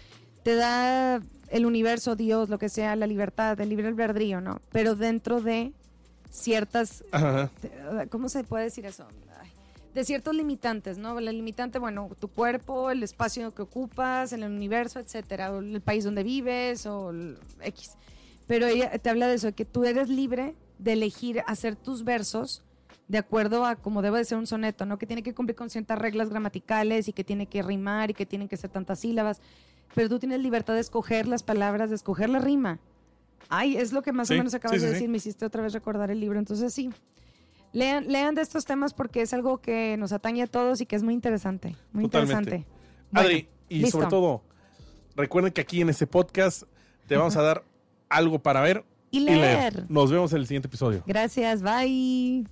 te 0.44 0.54
da 0.56 1.22
el 1.50 1.66
universo, 1.66 2.16
Dios, 2.16 2.50
lo 2.50 2.58
que 2.60 2.70
sea, 2.70 2.96
la 2.96 3.08
libertad, 3.08 3.60
el 3.62 3.70
libre 3.70 3.88
albedrío, 3.88 4.42
¿no? 4.42 4.60
Pero 4.72 4.96
dentro 4.96 5.40
de 5.42 5.72
ciertas, 6.32 7.04
Ajá. 7.12 7.50
¿cómo 8.10 8.28
se 8.30 8.44
puede 8.44 8.64
decir 8.66 8.86
eso? 8.88 9.08
De 9.94 10.04
ciertos 10.04 10.36
limitantes, 10.36 10.98
¿no? 10.98 11.20
La 11.20 11.32
limitante, 11.32 11.78
bueno, 11.78 12.10
tu 12.20 12.28
cuerpo, 12.28 12.90
el 12.90 13.04
espacio 13.04 13.54
que 13.54 13.62
ocupas, 13.62 14.34
el 14.34 14.44
universo, 14.44 15.00
etcétera, 15.00 15.52
o 15.52 15.60
el 15.60 15.82
país 15.82 16.04
donde 16.04 16.24
vives, 16.24 16.86
o 16.86 17.12
el 17.12 17.38
X. 17.62 17.92
Pero 18.48 18.66
ella 18.66 18.98
te 18.98 19.10
habla 19.10 19.28
de 19.28 19.36
eso, 19.36 19.48
de 19.48 19.54
que 19.54 19.66
tú 19.66 19.86
eres 19.86 20.10
libre 20.10 20.56
de 20.80 20.94
elegir 20.94 21.44
hacer 21.48 21.76
tus 21.76 22.04
versos 22.04 22.64
de 23.08 23.18
acuerdo 23.18 23.66
a 23.66 23.76
cómo 23.76 24.02
debe 24.02 24.18
de 24.18 24.26
ser 24.26 24.38
un 24.38 24.48
soneto, 24.48 24.86
¿no? 24.86 24.98
Que 24.98 25.06
tiene 25.06 25.24
que 25.24 25.34
cumplir 25.34 25.56
con 25.56 25.70
ciertas 25.70 26.00
reglas 26.00 26.30
gramaticales 26.30 27.08
y 27.08 27.14
que 27.14 27.24
tiene 27.24 27.46
que 27.46 27.62
rimar 27.62 28.10
y 28.10 28.14
que 28.14 28.26
tienen 28.26 28.48
que 28.48 28.58
ser 28.58 28.70
tantas 28.70 29.00
sílabas. 29.00 29.42
Pero 29.94 30.10
tú 30.10 30.20
tienes 30.20 30.40
libertad 30.40 30.74
de 30.74 30.80
escoger 30.80 31.28
las 31.28 31.44
palabras, 31.44 31.90
de 31.90 31.96
escoger 31.96 32.30
la 32.30 32.40
rima. 32.40 32.80
Ay, 33.50 33.78
es 33.78 33.94
lo 33.94 34.02
que 34.02 34.12
más 34.14 34.30
Sí, 34.30 34.34
o 34.34 34.38
menos 34.38 34.54
acabas 34.54 34.78
sí, 34.78 34.80
sí, 34.80 34.86
de 34.88 34.94
decir. 34.94 35.10
Me 35.10 35.18
hiciste 35.18 35.46
otra 35.46 35.62
vez 35.62 35.74
recordar 35.74 36.10
el 36.10 36.20
libro. 36.20 36.40
Entonces, 36.40 36.74
sí. 36.74 36.90
Lean, 37.74 38.08
lean 38.08 38.36
de 38.36 38.42
estos 38.42 38.66
temas 38.66 38.94
porque 38.94 39.22
es 39.22 39.34
algo 39.34 39.60
que 39.60 39.98
nos 39.98 40.12
atañe 40.14 40.44
a 40.44 40.48
todos 40.48 40.80
y 40.82 40.86
que 40.86 40.96
es 40.96 41.04
muy 41.04 41.14
interesante. 41.14 41.76
Muy 41.92 42.06
Totalmente. 42.06 42.56
interesante. 42.56 42.68
Bueno, 43.12 43.28
Adri, 43.28 43.48
y 43.68 43.80
listo. 43.80 43.98
sobre 43.98 44.10
todo, 44.10 44.44
recuerden 45.16 45.52
que 45.52 45.62
aquí 45.62 45.82
en 45.82 45.90
este 45.90 46.08
podcast 46.08 46.64
te 47.08 47.18
vamos 47.18 47.36
a 47.36 47.42
dar 47.42 47.64
algo 48.10 48.40
para 48.40 48.62
ver 48.62 48.86
Y 49.12 49.20
leer. 49.22 49.86
Nos 49.90 50.12
vemos 50.12 50.32
en 50.34 50.40
el 50.40 50.48
siguiente 50.48 50.68
episodio. 50.68 51.04
Gracias. 51.06 51.62
Bye. 51.62 52.48